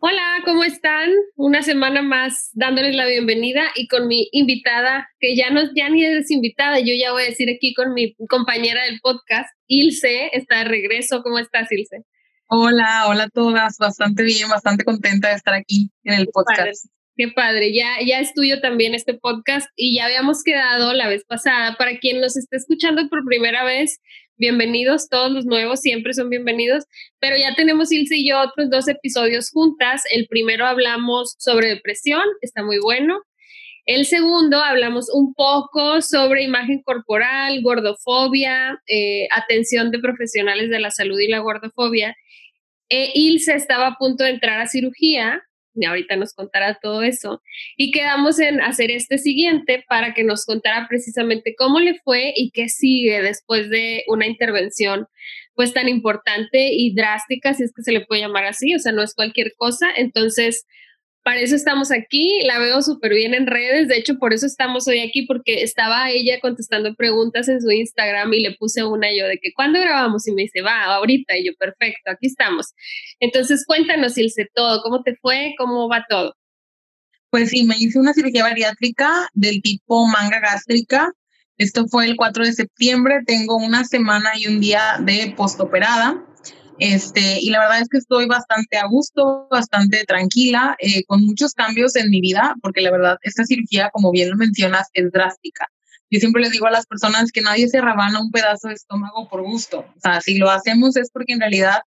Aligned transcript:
Hola, 0.00 0.42
¿cómo 0.44 0.62
están? 0.62 1.10
Una 1.34 1.62
semana 1.62 2.02
más 2.02 2.50
dándoles 2.52 2.94
la 2.94 3.04
bienvenida 3.06 3.64
y 3.74 3.88
con 3.88 4.06
mi 4.06 4.28
invitada, 4.30 5.08
que 5.18 5.34
ya 5.34 5.50
no 5.50 5.62
ya 5.74 5.88
ni 5.88 6.04
es 6.04 6.30
invitada, 6.30 6.78
yo 6.78 6.94
ya 6.96 7.10
voy 7.10 7.24
a 7.24 7.26
decir 7.26 7.50
aquí 7.50 7.74
con 7.74 7.94
mi 7.94 8.14
compañera 8.28 8.84
del 8.84 9.00
podcast, 9.00 9.48
Ilse, 9.66 10.30
está 10.34 10.58
de 10.58 10.64
regreso. 10.66 11.22
¿Cómo 11.24 11.40
estás, 11.40 11.72
Ilse? 11.72 12.04
Hola, 12.46 13.06
hola 13.08 13.24
a 13.24 13.28
todas, 13.28 13.76
bastante 13.78 14.22
bien, 14.22 14.48
bastante 14.48 14.84
contenta 14.84 15.30
de 15.30 15.34
estar 15.34 15.54
aquí 15.54 15.90
en 16.04 16.14
el 16.14 16.28
podcast. 16.28 16.86
Qué 17.16 17.26
padre, 17.34 17.74
ya, 17.74 17.96
ya 18.06 18.20
es 18.20 18.32
tuyo 18.34 18.60
también 18.60 18.94
este 18.94 19.14
podcast 19.14 19.68
y 19.74 19.96
ya 19.96 20.04
habíamos 20.04 20.44
quedado 20.44 20.92
la 20.92 21.08
vez 21.08 21.24
pasada. 21.24 21.74
Para 21.76 21.98
quien 21.98 22.20
nos 22.20 22.36
esté 22.36 22.56
escuchando 22.56 23.08
por 23.08 23.24
primera 23.24 23.64
vez, 23.64 23.98
bienvenidos, 24.38 25.08
todos 25.08 25.30
los 25.30 25.44
nuevos 25.44 25.80
siempre 25.80 26.14
son 26.14 26.30
bienvenidos, 26.30 26.84
pero 27.18 27.36
ya 27.36 27.54
tenemos 27.54 27.92
Ilse 27.92 28.16
y 28.16 28.28
yo 28.28 28.40
otros 28.40 28.70
dos 28.70 28.88
episodios 28.88 29.50
juntas. 29.50 30.02
El 30.12 30.26
primero 30.28 30.64
hablamos 30.64 31.34
sobre 31.38 31.68
depresión, 31.68 32.22
está 32.40 32.62
muy 32.62 32.78
bueno. 32.78 33.20
El 33.84 34.06
segundo 34.06 34.62
hablamos 34.62 35.10
un 35.12 35.34
poco 35.34 36.00
sobre 36.02 36.44
imagen 36.44 36.82
corporal, 36.82 37.62
gordofobia, 37.62 38.80
eh, 38.86 39.26
atención 39.34 39.90
de 39.90 39.98
profesionales 39.98 40.70
de 40.70 40.80
la 40.80 40.90
salud 40.90 41.18
y 41.18 41.28
la 41.28 41.40
gordofobia. 41.40 42.14
E 42.88 43.10
Ilse 43.14 43.54
estaba 43.54 43.88
a 43.88 43.96
punto 43.96 44.24
de 44.24 44.30
entrar 44.30 44.60
a 44.60 44.66
cirugía 44.66 45.42
ahorita 45.86 46.16
nos 46.16 46.34
contará 46.34 46.78
todo 46.80 47.02
eso. 47.02 47.42
Y 47.76 47.90
quedamos 47.90 48.38
en 48.40 48.60
hacer 48.60 48.90
este 48.90 49.18
siguiente 49.18 49.84
para 49.88 50.14
que 50.14 50.24
nos 50.24 50.44
contara 50.44 50.86
precisamente 50.88 51.54
cómo 51.56 51.80
le 51.80 51.98
fue 52.00 52.32
y 52.36 52.50
qué 52.50 52.68
sigue 52.68 53.22
después 53.22 53.70
de 53.70 54.04
una 54.08 54.26
intervención 54.26 55.06
pues 55.54 55.74
tan 55.74 55.88
importante 55.88 56.68
y 56.72 56.94
drástica, 56.94 57.52
si 57.52 57.64
es 57.64 57.72
que 57.74 57.82
se 57.82 57.90
le 57.90 58.06
puede 58.06 58.20
llamar 58.20 58.44
así, 58.44 58.76
o 58.76 58.78
sea, 58.78 58.92
no 58.92 59.02
es 59.02 59.12
cualquier 59.12 59.54
cosa. 59.56 59.88
Entonces, 59.96 60.66
para 61.28 61.40
eso 61.40 61.54
estamos 61.54 61.92
aquí, 61.92 62.40
la 62.46 62.58
veo 62.58 62.80
súper 62.80 63.12
bien 63.12 63.34
en 63.34 63.46
redes, 63.46 63.86
de 63.88 63.98
hecho 63.98 64.18
por 64.18 64.32
eso 64.32 64.46
estamos 64.46 64.88
hoy 64.88 65.00
aquí, 65.00 65.26
porque 65.26 65.62
estaba 65.62 66.10
ella 66.10 66.40
contestando 66.40 66.94
preguntas 66.94 67.50
en 67.50 67.60
su 67.60 67.70
Instagram 67.70 68.32
y 68.32 68.40
le 68.40 68.56
puse 68.56 68.82
una 68.82 69.08
yo 69.14 69.26
de 69.26 69.36
que 69.36 69.52
¿cuándo 69.52 69.78
grabamos? 69.78 70.26
Y 70.26 70.32
me 70.32 70.44
dice, 70.44 70.62
va, 70.62 70.84
ahorita, 70.84 71.36
y 71.36 71.44
yo, 71.44 71.52
perfecto, 71.58 72.10
aquí 72.10 72.28
estamos. 72.28 72.72
Entonces 73.20 73.66
cuéntanos, 73.66 74.16
Ilse, 74.16 74.48
todo, 74.54 74.80
¿cómo 74.82 75.02
te 75.02 75.16
fue? 75.16 75.52
¿Cómo 75.58 75.86
va 75.86 76.06
todo? 76.08 76.34
Pues 77.28 77.50
sí, 77.50 77.64
me 77.64 77.76
hice 77.76 77.98
una 77.98 78.14
cirugía 78.14 78.44
bariátrica 78.44 79.28
del 79.34 79.60
tipo 79.60 80.06
manga 80.06 80.40
gástrica. 80.40 81.12
Esto 81.58 81.88
fue 81.88 82.06
el 82.06 82.16
4 82.16 82.46
de 82.46 82.52
septiembre, 82.54 83.16
tengo 83.26 83.56
una 83.56 83.84
semana 83.84 84.30
y 84.34 84.46
un 84.46 84.60
día 84.60 84.96
de 85.00 85.34
postoperada. 85.36 86.24
Este, 86.78 87.38
y 87.40 87.50
la 87.50 87.60
verdad 87.60 87.80
es 87.80 87.88
que 87.88 87.98
estoy 87.98 88.26
bastante 88.26 88.76
a 88.76 88.86
gusto, 88.86 89.48
bastante 89.50 90.04
tranquila, 90.04 90.76
eh, 90.78 91.04
con 91.04 91.24
muchos 91.24 91.52
cambios 91.52 91.96
en 91.96 92.10
mi 92.10 92.20
vida, 92.20 92.54
porque 92.62 92.80
la 92.80 92.90
verdad, 92.90 93.18
esta 93.22 93.44
cirugía, 93.44 93.90
como 93.92 94.12
bien 94.12 94.30
lo 94.30 94.36
mencionas, 94.36 94.88
es 94.92 95.10
drástica. 95.10 95.66
Yo 96.10 96.20
siempre 96.20 96.42
les 96.42 96.52
digo 96.52 96.66
a 96.66 96.70
las 96.70 96.86
personas 96.86 97.32
que 97.32 97.42
nadie 97.42 97.68
se 97.68 97.80
rabana 97.80 98.20
un 98.20 98.30
pedazo 98.30 98.68
de 98.68 98.74
estómago 98.74 99.28
por 99.28 99.42
gusto. 99.42 99.80
O 99.80 100.00
sea, 100.00 100.20
si 100.20 100.38
lo 100.38 100.50
hacemos 100.50 100.96
es 100.96 101.10
porque 101.10 101.34
en 101.34 101.40
realidad 101.40 101.82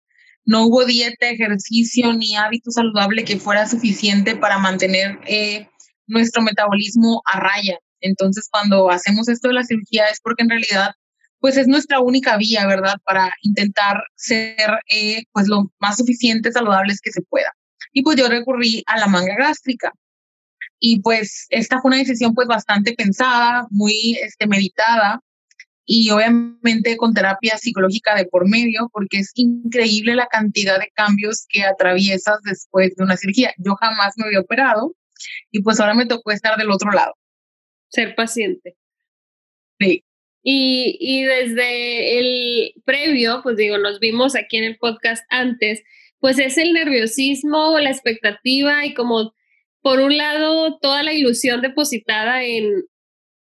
no 0.44 0.66
hubo 0.66 0.86
dieta, 0.86 1.30
ejercicio 1.30 2.12
ni 2.14 2.36
hábito 2.36 2.72
saludable 2.72 3.24
que 3.24 3.40
fuera 3.40 3.68
suficiente 3.68 4.36
para 4.36 4.58
mantener 4.58 5.20
eh, 5.28 5.70
nuestro 6.08 6.42
metabolismo 6.42 7.22
a 7.26 7.40
raya. 7.40 7.78
Entonces, 8.02 8.48
cuando 8.50 8.90
hacemos 8.90 9.30
esto 9.30 9.50
de 9.50 9.54
la 9.54 9.64
cirugía 9.64 10.06
es 10.08 10.20
porque 10.22 10.44
en 10.44 10.50
realidad 10.50 10.92
pues 11.40 11.58
es 11.58 11.68
nuestra 11.68 12.00
única 12.00 12.38
vía, 12.38 12.66
¿verdad? 12.68 12.96
Para 13.06 13.32
intentar 13.42 14.04
ser 14.16 14.80
eh, 14.90 15.24
pues 15.32 15.48
lo 15.48 15.72
más 15.80 15.98
suficiente 15.98 16.52
saludables 16.52 17.02
que 17.02 17.12
se 17.12 17.22
pueda. 17.22 17.54
Y 17.94 18.04
pues 18.04 18.18
yo 18.18 18.28
recurrí 18.28 18.84
a 18.88 19.00
la 19.00 19.08
manga 19.08 19.36
gástrica. 19.36 19.94
Y 20.80 21.02
pues 21.02 21.48
esta 21.50 21.82
fue 21.82 21.90
una 21.90 21.98
decisión 21.98 22.34
pues 22.34 22.48
bastante 22.48 22.94
pensada, 22.94 23.68
muy 23.70 24.18
este, 24.22 24.48
meditada 24.48 25.22
y 25.92 26.12
obviamente 26.12 26.98
con 26.98 27.14
terapia 27.14 27.58
psicológica 27.58 28.16
de 28.16 28.26
por 28.26 28.48
medio, 28.48 28.90
porque 28.94 29.18
es 29.18 29.32
increíble 29.34 30.16
la 30.16 30.28
cantidad 30.28 30.80
de 30.80 30.92
cambios 30.94 31.46
que 31.50 31.64
atraviesas 31.64 32.40
después 32.44 32.96
de 32.96 33.04
una 33.04 33.18
cirugía. 33.18 33.54
Yo 33.58 33.76
jamás 33.76 34.14
me 34.18 34.26
había 34.26 34.42
operado 34.42 34.96
y 35.52 35.64
pues 35.64 35.80
ahora 35.80 35.96
me 35.96 36.06
tocó 36.06 36.32
estar 36.32 36.58
del 36.58 36.72
otro 36.72 36.92
lado. 36.92 37.16
Ser 37.90 38.14
paciente. 38.16 38.78
Y, 40.42 40.98
y 41.00 41.24
desde 41.24 42.20
el 42.20 42.74
previo, 42.86 43.42
pues 43.44 43.58
digo, 43.58 43.78
nos 43.78 44.00
vimos 44.00 44.36
aquí 44.36 44.58
en 44.58 44.64
el 44.64 44.78
podcast 44.78 45.26
antes, 45.30 45.84
pues 46.20 46.40
es 46.40 46.58
el 46.58 46.74
nerviosismo, 46.74 47.78
la 47.80 47.92
expectativa 47.92 48.86
y 48.86 48.94
como, 48.94 49.34
por 49.82 50.00
un 50.00 50.18
lado, 50.18 50.78
toda 50.80 51.04
la 51.04 51.14
ilusión 51.14 51.62
depositada 51.62 52.44
en 52.44 52.84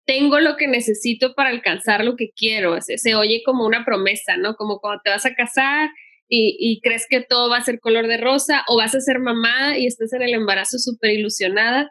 tengo 0.07 0.39
lo 0.41 0.57
que 0.57 0.69
necesito 0.69 1.34
para 1.34 1.51
alcanzar 1.51 2.05
lo 2.05 2.17
que 2.17 2.31
quiero. 2.31 2.81
Se, 2.81 2.97
se 2.97 3.15
oye 3.15 3.43
como 3.45 3.67
una 3.67 3.84
promesa, 3.84 4.37
¿no? 4.37 4.55
Como 4.55 4.78
cuando 4.78 5.03
te 5.05 5.11
vas 5.11 5.27
a 5.27 5.34
casar 5.34 5.91
y, 6.28 6.57
y, 6.59 6.81
crees 6.81 7.07
que 7.09 7.21
todo 7.21 7.51
va 7.51 7.59
a 7.59 7.65
ser 7.65 7.81
color 7.81 8.07
de 8.07 8.17
rosa 8.17 8.65
o 8.69 8.77
vas 8.77 8.95
a 8.95 9.01
ser 9.01 9.19
mamá 9.19 9.77
y 9.77 9.87
estás 9.87 10.13
en 10.13 10.23
el 10.23 10.34
embarazo 10.34 10.78
súper 10.78 11.11
ilusionada 11.11 11.91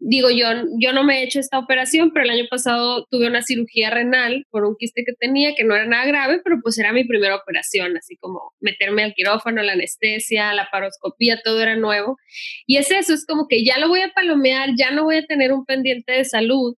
digo, 0.00 0.30
yo, 0.30 0.46
yo 0.78 0.92
no 0.92 1.04
me 1.04 1.18
he 1.18 1.24
hecho 1.24 1.40
esta 1.40 1.58
operación, 1.58 2.12
pero 2.12 2.24
el 2.24 2.30
año 2.30 2.46
pasado 2.50 3.06
tuve 3.10 3.26
una 3.26 3.42
cirugía 3.42 3.90
renal 3.90 4.46
por 4.50 4.64
un 4.64 4.76
quiste 4.76 5.04
que 5.04 5.12
tenía, 5.12 5.54
que 5.54 5.64
no 5.64 5.74
era 5.74 5.86
nada 5.86 6.06
grave, 6.06 6.40
pero 6.44 6.58
pues 6.62 6.78
era 6.78 6.92
mi 6.92 7.04
primera 7.04 7.36
operación, 7.36 7.96
así 7.96 8.16
como 8.16 8.52
meterme 8.60 9.04
al 9.04 9.14
quirófano, 9.14 9.62
la 9.62 9.72
anestesia, 9.72 10.52
la 10.54 10.68
paroscopía, 10.70 11.40
todo 11.42 11.60
era 11.60 11.76
nuevo. 11.76 12.16
Y 12.66 12.76
es 12.76 12.90
eso, 12.90 13.12
es 13.14 13.26
como 13.26 13.48
que 13.48 13.64
ya 13.64 13.78
lo 13.78 13.88
voy 13.88 14.00
a 14.00 14.12
palomear, 14.12 14.70
ya 14.76 14.90
no 14.90 15.04
voy 15.04 15.16
a 15.16 15.26
tener 15.26 15.52
un 15.52 15.64
pendiente 15.64 16.12
de 16.12 16.24
salud. 16.24 16.74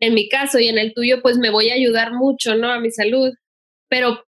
En 0.00 0.14
mi 0.14 0.28
caso 0.28 0.58
y 0.58 0.68
en 0.68 0.78
el 0.78 0.94
tuyo, 0.94 1.22
pues 1.22 1.38
me 1.38 1.50
voy 1.50 1.70
a 1.70 1.74
ayudar 1.74 2.12
mucho, 2.12 2.56
¿no? 2.56 2.70
A 2.72 2.80
mi 2.80 2.90
salud. 2.90 3.32
Pero 3.88 4.24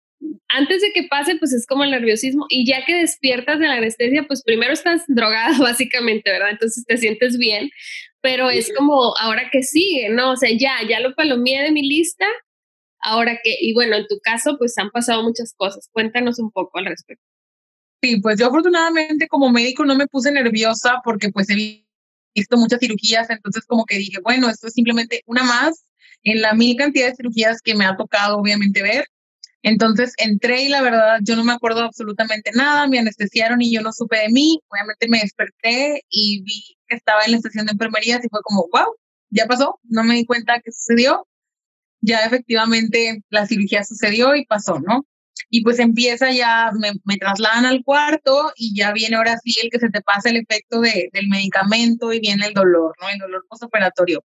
antes 0.48 0.82
de 0.82 0.92
que 0.92 1.04
pase, 1.04 1.36
pues 1.36 1.52
es 1.52 1.66
como 1.66 1.84
el 1.84 1.90
nerviosismo. 1.90 2.46
Y 2.48 2.66
ya 2.66 2.84
que 2.84 2.94
despiertas 2.94 3.58
de 3.58 3.66
la 3.66 3.74
anestesia, 3.74 4.24
pues 4.24 4.42
primero 4.42 4.72
estás 4.72 5.04
drogada, 5.08 5.56
básicamente, 5.58 6.30
¿verdad? 6.30 6.50
Entonces 6.50 6.84
te 6.86 6.96
sientes 6.96 7.38
bien, 7.38 7.70
pero 8.24 8.48
es 8.48 8.72
como 8.74 9.14
ahora 9.20 9.50
que 9.52 9.62
sigue, 9.62 10.08
¿no? 10.08 10.30
O 10.32 10.36
sea, 10.36 10.48
ya, 10.50 10.76
ya 10.88 10.98
lo 11.00 11.14
palomeé 11.14 11.62
de 11.62 11.72
mi 11.72 11.86
lista, 11.86 12.24
ahora 12.98 13.38
que, 13.44 13.54
y 13.60 13.74
bueno, 13.74 13.96
en 13.96 14.06
tu 14.06 14.18
caso, 14.18 14.56
pues 14.56 14.78
han 14.78 14.90
pasado 14.90 15.22
muchas 15.22 15.52
cosas. 15.54 15.90
Cuéntanos 15.92 16.38
un 16.38 16.50
poco 16.50 16.78
al 16.78 16.86
respecto. 16.86 17.22
Sí, 18.02 18.20
pues 18.22 18.40
yo 18.40 18.46
afortunadamente 18.46 19.28
como 19.28 19.50
médico 19.50 19.84
no 19.84 19.94
me 19.94 20.06
puse 20.06 20.32
nerviosa 20.32 21.02
porque 21.04 21.28
pues 21.28 21.50
he 21.50 21.84
visto 22.34 22.56
muchas 22.56 22.80
cirugías, 22.80 23.28
entonces 23.28 23.66
como 23.66 23.84
que 23.84 23.98
dije, 23.98 24.16
bueno, 24.22 24.48
esto 24.48 24.68
es 24.68 24.72
simplemente 24.72 25.22
una 25.26 25.42
más 25.42 25.84
en 26.22 26.40
la 26.40 26.54
mil 26.54 26.78
cantidad 26.78 27.08
de 27.08 27.16
cirugías 27.16 27.60
que 27.60 27.74
me 27.74 27.84
ha 27.84 27.94
tocado 27.94 28.38
obviamente 28.38 28.80
ver. 28.80 29.06
Entonces 29.64 30.12
entré 30.18 30.64
y 30.64 30.68
la 30.68 30.82
verdad 30.82 31.20
yo 31.22 31.36
no 31.36 31.44
me 31.44 31.54
acuerdo 31.54 31.80
absolutamente 31.80 32.50
nada, 32.52 32.86
me 32.86 32.98
anestesiaron 32.98 33.62
y 33.62 33.72
yo 33.72 33.80
no 33.80 33.92
supe 33.92 34.18
de 34.18 34.28
mí. 34.28 34.60
Obviamente 34.68 35.08
me 35.08 35.20
desperté 35.20 36.02
y 36.10 36.42
vi 36.42 36.76
que 36.86 36.96
estaba 36.96 37.24
en 37.24 37.30
la 37.30 37.38
estación 37.38 37.64
de 37.64 37.72
enfermería 37.72 38.20
y 38.22 38.28
fue 38.28 38.40
como, 38.42 38.68
wow, 38.70 38.94
ya 39.30 39.46
pasó, 39.46 39.80
no 39.84 40.04
me 40.04 40.16
di 40.16 40.26
cuenta 40.26 40.60
que 40.60 40.70
sucedió. 40.70 41.26
Ya 42.02 42.26
efectivamente 42.26 43.22
la 43.30 43.46
cirugía 43.46 43.84
sucedió 43.84 44.36
y 44.36 44.44
pasó, 44.44 44.80
¿no? 44.80 45.06
Y 45.48 45.62
pues 45.62 45.78
empieza 45.78 46.30
ya, 46.30 46.70
me, 46.78 47.16
trasladan 47.16 47.64
al 47.64 47.82
cuarto 47.84 48.52
y 48.56 48.76
ya 48.76 48.92
viene 48.92 49.16
ahora 49.16 49.38
sí 49.42 49.54
el 49.62 49.70
que 49.70 49.78
se 49.78 49.88
te 49.88 50.02
pasa 50.02 50.28
el 50.28 50.36
efecto 50.36 50.80
de, 50.80 51.08
del 51.14 51.28
medicamento 51.28 52.12
y 52.12 52.20
viene 52.20 52.46
el 52.46 52.52
dolor, 52.52 52.94
¿no? 53.00 53.08
El 53.08 53.18
dolor 53.18 53.46
postoperatorio. 53.48 54.22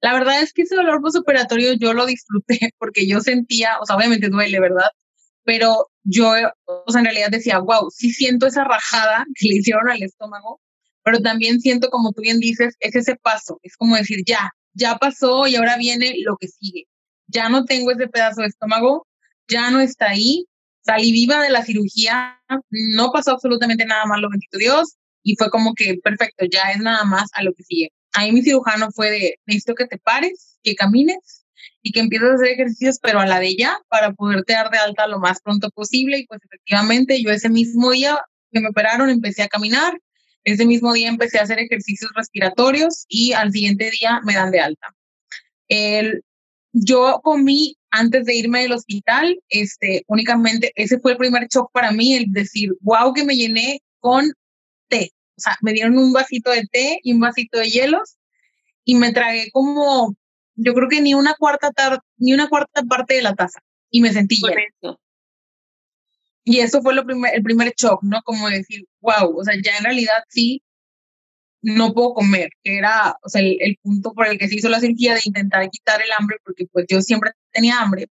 La 0.00 0.12
verdad 0.12 0.42
es 0.42 0.52
que 0.52 0.62
ese 0.62 0.76
dolor 0.76 1.00
postoperatorio 1.02 1.72
yo 1.74 1.92
lo 1.92 2.06
disfruté 2.06 2.58
porque 2.78 3.06
yo 3.06 3.20
sentía, 3.20 3.78
o 3.80 3.86
sea, 3.86 3.96
obviamente 3.96 4.28
duele, 4.28 4.60
¿verdad? 4.60 4.90
Pero 5.44 5.88
yo, 6.04 6.32
o 6.66 6.92
sea, 6.92 7.00
en 7.00 7.06
realidad 7.06 7.30
decía, 7.30 7.58
wow, 7.58 7.90
sí 7.90 8.10
siento 8.12 8.46
esa 8.46 8.64
rajada 8.64 9.24
que 9.34 9.48
le 9.48 9.56
hicieron 9.56 9.88
al 9.90 10.02
estómago, 10.02 10.60
pero 11.02 11.20
también 11.20 11.60
siento, 11.60 11.90
como 11.90 12.12
tú 12.12 12.22
bien 12.22 12.38
dices, 12.40 12.76
es 12.80 12.94
ese 12.94 13.16
paso, 13.16 13.58
es 13.62 13.76
como 13.76 13.96
decir, 13.96 14.22
ya, 14.26 14.50
ya 14.74 14.96
pasó 14.98 15.46
y 15.46 15.56
ahora 15.56 15.76
viene 15.76 16.14
lo 16.24 16.36
que 16.36 16.48
sigue. 16.48 16.86
Ya 17.28 17.48
no 17.48 17.64
tengo 17.64 17.90
ese 17.90 18.08
pedazo 18.08 18.42
de 18.42 18.48
estómago, 18.48 19.06
ya 19.48 19.70
no 19.70 19.80
está 19.80 20.10
ahí, 20.10 20.46
salí 20.82 21.12
viva 21.12 21.42
de 21.42 21.50
la 21.50 21.64
cirugía, 21.64 22.40
no 22.70 23.10
pasó 23.12 23.32
absolutamente 23.32 23.84
nada 23.86 24.06
más, 24.06 24.20
lo 24.20 24.30
bendito 24.30 24.58
Dios, 24.58 24.96
y 25.22 25.36
fue 25.36 25.50
como 25.50 25.74
que 25.74 25.98
perfecto, 26.02 26.46
ya 26.50 26.72
es 26.72 26.78
nada 26.80 27.04
más 27.04 27.30
a 27.34 27.42
lo 27.42 27.52
que 27.54 27.64
sigue 27.64 27.90
ahí 28.18 28.32
mi 28.32 28.42
cirujano 28.42 28.90
fue 28.90 29.10
de, 29.10 29.34
necesito 29.46 29.74
que 29.74 29.86
te 29.86 29.98
pares, 29.98 30.58
que 30.62 30.74
camines 30.74 31.46
y 31.82 31.92
que 31.92 32.00
empieces 32.00 32.30
a 32.30 32.34
hacer 32.34 32.48
ejercicios, 32.48 32.98
pero 33.00 33.20
a 33.20 33.26
la 33.26 33.40
de 33.40 33.56
ya, 33.56 33.78
para 33.88 34.12
poderte 34.12 34.52
dar 34.52 34.70
de 34.70 34.78
alta 34.78 35.06
lo 35.06 35.18
más 35.18 35.40
pronto 35.40 35.70
posible. 35.70 36.18
Y 36.18 36.26
pues 36.26 36.40
efectivamente 36.44 37.22
yo 37.22 37.30
ese 37.30 37.48
mismo 37.48 37.92
día 37.92 38.18
que 38.52 38.60
me 38.60 38.68
operaron 38.68 39.10
empecé 39.10 39.42
a 39.42 39.48
caminar, 39.48 39.98
ese 40.44 40.64
mismo 40.64 40.92
día 40.92 41.08
empecé 41.08 41.38
a 41.38 41.42
hacer 41.42 41.58
ejercicios 41.58 42.10
respiratorios 42.14 43.04
y 43.08 43.32
al 43.32 43.52
siguiente 43.52 43.90
día 43.90 44.20
me 44.24 44.34
dan 44.34 44.50
de 44.50 44.60
alta. 44.60 44.94
El, 45.68 46.22
yo 46.72 47.20
comí 47.22 47.76
antes 47.90 48.24
de 48.24 48.34
irme 48.34 48.62
del 48.62 48.72
hospital, 48.72 49.38
este, 49.48 50.04
únicamente 50.06 50.72
ese 50.74 50.98
fue 50.98 51.12
el 51.12 51.18
primer 51.18 51.48
shock 51.48 51.70
para 51.72 51.92
mí, 51.92 52.14
el 52.14 52.26
decir, 52.32 52.70
wow, 52.80 53.12
que 53.12 53.24
me 53.24 53.36
llené 53.36 53.80
con 54.00 54.32
té. 54.88 55.12
O 55.38 55.40
sea, 55.40 55.56
me 55.62 55.72
dieron 55.72 55.96
un 55.96 56.12
vasito 56.12 56.50
de 56.50 56.66
té 56.66 56.98
y 57.02 57.12
un 57.12 57.20
vasito 57.20 57.58
de 57.58 57.70
hielos 57.70 58.16
y 58.84 58.96
me 58.96 59.12
tragué 59.12 59.50
como, 59.52 60.16
yo 60.56 60.74
creo 60.74 60.88
que 60.88 61.00
ni 61.00 61.14
una 61.14 61.34
cuarta, 61.34 61.70
ni 62.16 62.34
una 62.34 62.48
cuarta 62.48 62.82
parte 62.82 63.14
de 63.14 63.22
la 63.22 63.34
taza 63.34 63.60
y 63.90 64.00
me 64.00 64.12
sentí 64.12 64.40
llena. 64.42 64.96
Y 66.42 66.60
eso 66.60 66.82
fue 66.82 66.94
lo 66.94 67.04
primer, 67.04 67.34
el 67.34 67.42
primer 67.42 67.72
shock, 67.76 68.02
¿no? 68.02 68.20
Como 68.24 68.48
decir, 68.48 68.84
wow, 69.00 69.38
o 69.38 69.44
sea, 69.44 69.54
ya 69.62 69.76
en 69.76 69.84
realidad 69.84 70.24
sí, 70.28 70.62
no 71.62 71.92
puedo 71.92 72.14
comer, 72.14 72.50
que 72.64 72.78
era, 72.78 73.16
o 73.22 73.28
sea, 73.28 73.42
el, 73.42 73.76
punto 73.82 74.12
por 74.14 74.26
el 74.26 74.38
que 74.38 74.48
se 74.48 74.56
hizo 74.56 74.68
la 74.68 74.80
cirugía 74.80 75.14
de 75.14 75.20
intentar 75.24 75.68
quitar 75.70 76.00
el 76.02 76.10
hambre, 76.18 76.38
porque 76.44 76.66
pues 76.72 76.86
yo 76.88 77.00
siempre 77.00 77.32
tenía 77.52 77.80
hambre. 77.80 78.08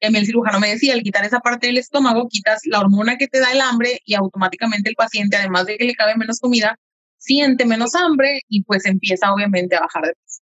Y 0.00 0.16
el 0.16 0.26
cirujano 0.26 0.60
me 0.60 0.68
decía, 0.68 0.94
al 0.94 1.02
quitar 1.02 1.24
esa 1.24 1.40
parte 1.40 1.66
del 1.68 1.78
estómago, 1.78 2.28
quitas 2.28 2.60
la 2.64 2.80
hormona 2.80 3.16
que 3.16 3.28
te 3.28 3.40
da 3.40 3.52
el 3.52 3.60
hambre 3.60 4.00
y 4.04 4.14
automáticamente 4.14 4.90
el 4.90 4.96
paciente, 4.96 5.36
además 5.36 5.66
de 5.66 5.76
que 5.76 5.84
le 5.84 5.94
cabe 5.94 6.16
menos 6.16 6.38
comida, 6.38 6.78
siente 7.18 7.64
menos 7.64 7.94
hambre 7.94 8.40
y 8.48 8.64
pues 8.64 8.86
empieza 8.86 9.32
obviamente 9.32 9.76
a 9.76 9.80
bajar 9.80 10.04
de 10.04 10.14
peso. 10.14 10.40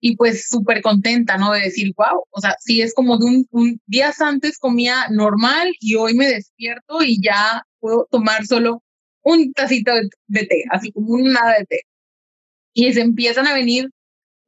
Y 0.00 0.16
pues 0.16 0.46
súper 0.48 0.82
contenta, 0.82 1.38
¿no? 1.38 1.52
De 1.52 1.60
decir, 1.60 1.92
wow, 1.96 2.24
o 2.30 2.40
sea, 2.40 2.54
sí 2.60 2.82
es 2.82 2.94
como 2.94 3.18
de 3.18 3.26
un, 3.26 3.46
un 3.50 3.80
días 3.86 4.20
antes 4.20 4.58
comía 4.58 5.08
normal 5.10 5.74
y 5.80 5.96
hoy 5.96 6.14
me 6.14 6.28
despierto 6.28 7.02
y 7.02 7.20
ya 7.20 7.64
puedo 7.80 8.06
tomar 8.10 8.46
solo 8.46 8.82
un 9.22 9.52
tacito 9.52 9.92
de, 10.26 10.46
té, 10.46 10.64
así 10.70 10.92
como 10.92 11.08
un 11.14 11.32
nada 11.32 11.58
de 11.58 11.64
té. 11.66 11.80
Y 12.74 12.92
se 12.92 13.00
empiezan 13.00 13.46
a 13.46 13.54
venir, 13.54 13.90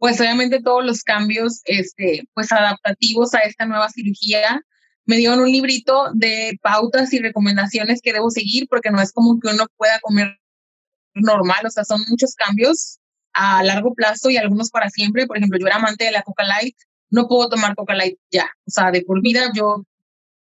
pues 0.00 0.20
obviamente 0.20 0.60
todos 0.60 0.84
los 0.84 1.04
cambios, 1.04 1.60
este, 1.66 2.24
pues 2.34 2.50
adaptativos 2.50 3.34
a 3.34 3.40
esta 3.40 3.66
nueva 3.66 3.88
cirugía. 3.90 4.62
Me 5.06 5.16
dieron 5.16 5.40
un 5.40 5.50
librito 5.50 6.10
de 6.14 6.58
pautas 6.62 7.12
y 7.12 7.20
recomendaciones 7.20 8.00
que 8.02 8.12
debo 8.12 8.30
seguir 8.30 8.66
porque 8.68 8.90
no 8.90 9.00
es 9.00 9.12
como 9.12 9.38
que 9.38 9.48
uno 9.48 9.66
pueda 9.76 10.00
comer 10.00 10.38
normal, 11.14 11.66
o 11.66 11.70
sea, 11.70 11.84
son 11.84 12.02
muchos 12.08 12.34
cambios 12.34 12.98
a 13.32 13.62
largo 13.62 13.94
plazo 13.94 14.30
y 14.30 14.36
algunos 14.36 14.70
para 14.70 14.90
siempre. 14.90 15.26
Por 15.26 15.36
ejemplo, 15.36 15.58
yo 15.60 15.66
era 15.66 15.76
amante 15.76 16.06
de 16.06 16.12
la 16.12 16.22
Coca 16.22 16.44
Light, 16.44 16.76
no 17.10 17.28
puedo 17.28 17.48
tomar 17.48 17.76
Coca 17.76 17.94
Light 17.94 18.18
ya, 18.30 18.50
o 18.66 18.70
sea, 18.70 18.90
de 18.90 19.02
por 19.02 19.20
vida 19.22 19.52
yo, 19.54 19.84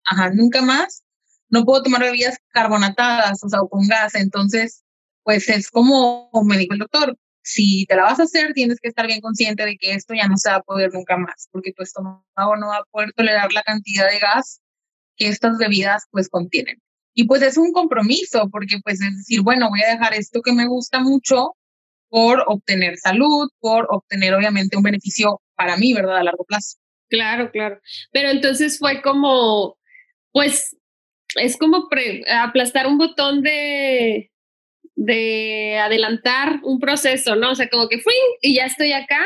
ajá, 0.05 0.29
nunca 0.31 0.61
más 0.61 1.03
no 1.49 1.65
puedo 1.65 1.83
tomar 1.83 2.01
bebidas 2.01 2.37
carbonatadas, 2.49 3.43
o 3.43 3.49
sea, 3.49 3.61
o 3.61 3.69
con 3.69 3.87
gas. 3.87 4.15
Entonces, 4.15 4.83
pues 5.23 5.49
es 5.49 5.69
como 5.69 6.29
me 6.45 6.57
dijo 6.57 6.73
el 6.73 6.79
doctor, 6.79 7.17
si 7.47 7.85
te 7.85 7.95
la 7.95 8.03
vas 8.03 8.19
a 8.19 8.23
hacer, 8.23 8.53
tienes 8.53 8.79
que 8.81 8.89
estar 8.89 9.07
bien 9.07 9.21
consciente 9.21 9.65
de 9.65 9.77
que 9.77 9.93
esto 9.93 10.13
ya 10.13 10.27
no 10.27 10.35
se 10.35 10.49
va 10.49 10.57
a 10.57 10.61
poder 10.61 10.93
nunca 10.93 11.15
más, 11.17 11.47
porque 11.49 11.71
tu 11.71 11.81
estómago 11.81 12.25
no 12.35 12.67
va 12.67 12.77
a 12.79 12.83
poder 12.91 13.13
tolerar 13.13 13.53
la 13.53 13.63
cantidad 13.63 14.09
de 14.09 14.19
gas 14.19 14.59
que 15.15 15.29
estas 15.29 15.57
bebidas 15.57 16.03
pues 16.11 16.27
contienen. 16.27 16.81
Y 17.13 17.23
pues 17.23 17.41
es 17.41 17.57
un 17.57 17.71
compromiso, 17.71 18.49
porque 18.51 18.79
pues 18.83 19.01
es 19.01 19.17
decir, 19.17 19.41
bueno, 19.43 19.69
voy 19.69 19.81
a 19.81 19.91
dejar 19.91 20.13
esto 20.13 20.41
que 20.41 20.51
me 20.51 20.67
gusta 20.67 20.99
mucho 20.99 21.55
por 22.09 22.43
obtener 22.47 22.97
salud, 22.97 23.49
por 23.59 23.87
obtener 23.91 24.33
obviamente 24.33 24.75
un 24.75 24.83
beneficio 24.83 25.41
para 25.55 25.77
mí, 25.77 25.93
¿verdad? 25.93 26.17
A 26.17 26.23
largo 26.23 26.43
plazo. 26.43 26.77
Claro, 27.09 27.49
claro. 27.51 27.79
Pero 28.11 28.29
entonces 28.29 28.77
fue 28.77 29.01
como, 29.01 29.77
pues 30.33 30.75
es 31.35 31.55
como 31.55 31.87
aplastar 32.29 32.87
un 32.87 32.97
botón 32.97 33.41
de, 33.41 34.31
de 34.97 35.77
adelantar 35.77 36.59
un 36.63 36.79
proceso, 36.79 37.35
¿no? 37.35 37.51
O 37.51 37.55
sea, 37.55 37.69
como 37.69 37.87
que 37.87 37.99
fui 37.99 38.15
y 38.41 38.55
ya 38.55 38.65
estoy 38.65 38.91
acá. 38.91 39.19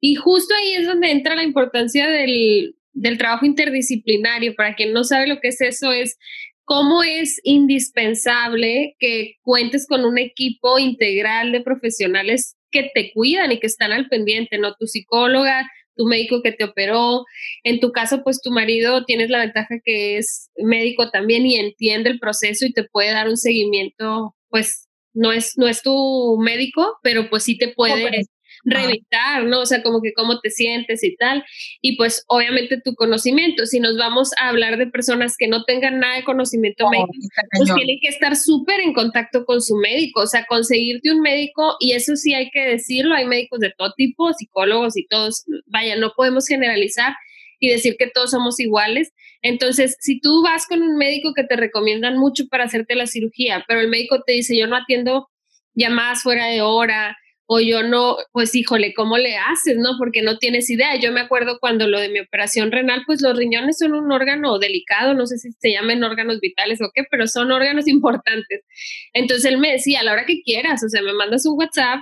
Y 0.00 0.14
justo 0.14 0.54
ahí 0.54 0.74
es 0.74 0.86
donde 0.86 1.10
entra 1.10 1.34
la 1.34 1.42
importancia 1.42 2.08
del, 2.08 2.76
del 2.92 3.18
trabajo 3.18 3.44
interdisciplinario. 3.44 4.54
Para 4.54 4.74
quien 4.74 4.92
no 4.92 5.02
sabe 5.02 5.26
lo 5.26 5.40
que 5.40 5.48
es 5.48 5.60
eso, 5.60 5.92
es 5.92 6.16
cómo 6.64 7.02
es 7.02 7.40
indispensable 7.42 8.94
que 9.00 9.34
cuentes 9.42 9.86
con 9.88 10.04
un 10.04 10.18
equipo 10.18 10.78
integral 10.78 11.50
de 11.50 11.62
profesionales 11.62 12.56
que 12.70 12.88
te 12.94 13.10
cuidan 13.12 13.50
y 13.50 13.58
que 13.58 13.66
están 13.66 13.90
al 13.90 14.08
pendiente, 14.08 14.56
¿no? 14.58 14.74
Tu 14.78 14.86
psicóloga, 14.86 15.68
tu 15.96 16.06
médico 16.06 16.42
que 16.42 16.52
te 16.52 16.62
operó. 16.62 17.24
En 17.64 17.80
tu 17.80 17.90
caso, 17.90 18.22
pues 18.22 18.40
tu 18.40 18.52
marido 18.52 19.04
tienes 19.04 19.30
la 19.30 19.40
ventaja 19.40 19.80
que 19.84 20.18
es 20.18 20.50
médico 20.58 21.10
también 21.10 21.44
y 21.44 21.56
entiende 21.56 22.08
el 22.08 22.20
proceso 22.20 22.66
y 22.66 22.72
te 22.72 22.84
puede 22.84 23.10
dar 23.10 23.28
un 23.28 23.36
seguimiento, 23.36 24.36
pues 24.48 24.87
no 25.14 25.32
es, 25.32 25.56
no 25.56 25.68
es 25.68 25.82
tu 25.82 26.38
médico, 26.40 26.98
pero 27.02 27.28
pues 27.30 27.44
sí 27.44 27.56
te 27.58 27.68
puede 27.68 28.26
reventar, 28.64 29.44
¿no? 29.44 29.60
O 29.60 29.66
sea, 29.66 29.82
como 29.82 30.00
que 30.02 30.12
cómo 30.12 30.40
te 30.40 30.50
sientes 30.50 31.02
y 31.04 31.16
tal. 31.16 31.44
Y 31.80 31.96
pues 31.96 32.24
obviamente 32.28 32.80
tu 32.82 32.94
conocimiento, 32.94 33.66
si 33.66 33.80
nos 33.80 33.96
vamos 33.96 34.30
a 34.40 34.48
hablar 34.48 34.78
de 34.78 34.86
personas 34.86 35.36
que 35.38 35.48
no 35.48 35.64
tengan 35.64 36.00
nada 36.00 36.16
de 36.16 36.24
conocimiento 36.24 36.86
oh, 36.86 36.90
médico, 36.90 37.12
pues 37.56 37.74
tienen 37.74 37.98
que 38.00 38.08
estar 38.08 38.36
súper 38.36 38.80
en 38.80 38.92
contacto 38.92 39.44
con 39.44 39.60
su 39.60 39.76
médico, 39.76 40.22
o 40.22 40.26
sea, 40.26 40.44
conseguirte 40.46 41.12
un 41.12 41.20
médico, 41.20 41.76
y 41.80 41.92
eso 41.92 42.16
sí 42.16 42.34
hay 42.34 42.50
que 42.50 42.64
decirlo, 42.64 43.14
hay 43.14 43.26
médicos 43.26 43.60
de 43.60 43.72
todo 43.76 43.92
tipo, 43.96 44.32
psicólogos 44.32 44.96
y 44.96 45.06
todos, 45.06 45.44
vaya, 45.66 45.96
no 45.96 46.12
podemos 46.16 46.46
generalizar 46.46 47.14
y 47.58 47.70
decir 47.70 47.96
que 47.98 48.08
todos 48.08 48.30
somos 48.30 48.60
iguales. 48.60 49.12
Entonces, 49.42 49.96
si 50.00 50.20
tú 50.20 50.42
vas 50.42 50.66
con 50.66 50.82
un 50.82 50.96
médico 50.96 51.32
que 51.34 51.44
te 51.44 51.56
recomiendan 51.56 52.18
mucho 52.18 52.46
para 52.48 52.64
hacerte 52.64 52.94
la 52.94 53.06
cirugía, 53.06 53.64
pero 53.68 53.80
el 53.80 53.88
médico 53.88 54.22
te 54.26 54.32
dice, 54.32 54.56
yo 54.56 54.66
no 54.66 54.76
atiendo 54.76 55.28
llamadas 55.74 56.22
fuera 56.22 56.46
de 56.46 56.62
hora, 56.62 57.16
o 57.50 57.60
yo 57.60 57.82
no, 57.82 58.18
pues 58.32 58.54
híjole, 58.54 58.92
¿cómo 58.92 59.16
le 59.16 59.38
haces, 59.38 59.78
no? 59.78 59.92
Porque 59.98 60.20
no 60.20 60.36
tienes 60.36 60.68
idea. 60.68 60.96
Yo 60.96 61.12
me 61.12 61.20
acuerdo 61.20 61.58
cuando 61.58 61.86
lo 61.88 61.98
de 61.98 62.10
mi 62.10 62.20
operación 62.20 62.70
renal, 62.70 63.04
pues 63.06 63.22
los 63.22 63.38
riñones 63.38 63.78
son 63.78 63.94
un 63.94 64.12
órgano 64.12 64.58
delicado, 64.58 65.14
no 65.14 65.26
sé 65.26 65.38
si 65.38 65.52
se 65.52 65.72
llaman 65.72 66.04
órganos 66.04 66.40
vitales 66.40 66.82
o 66.82 66.90
qué, 66.94 67.04
pero 67.10 67.26
son 67.26 67.50
órganos 67.50 67.88
importantes. 67.88 68.66
Entonces 69.14 69.46
él 69.46 69.56
me 69.56 69.72
decía, 69.72 70.00
a 70.00 70.04
la 70.04 70.12
hora 70.12 70.26
que 70.26 70.42
quieras, 70.42 70.84
o 70.84 70.90
sea, 70.90 71.00
me 71.00 71.14
mandas 71.14 71.46
un 71.46 71.58
WhatsApp 71.58 72.00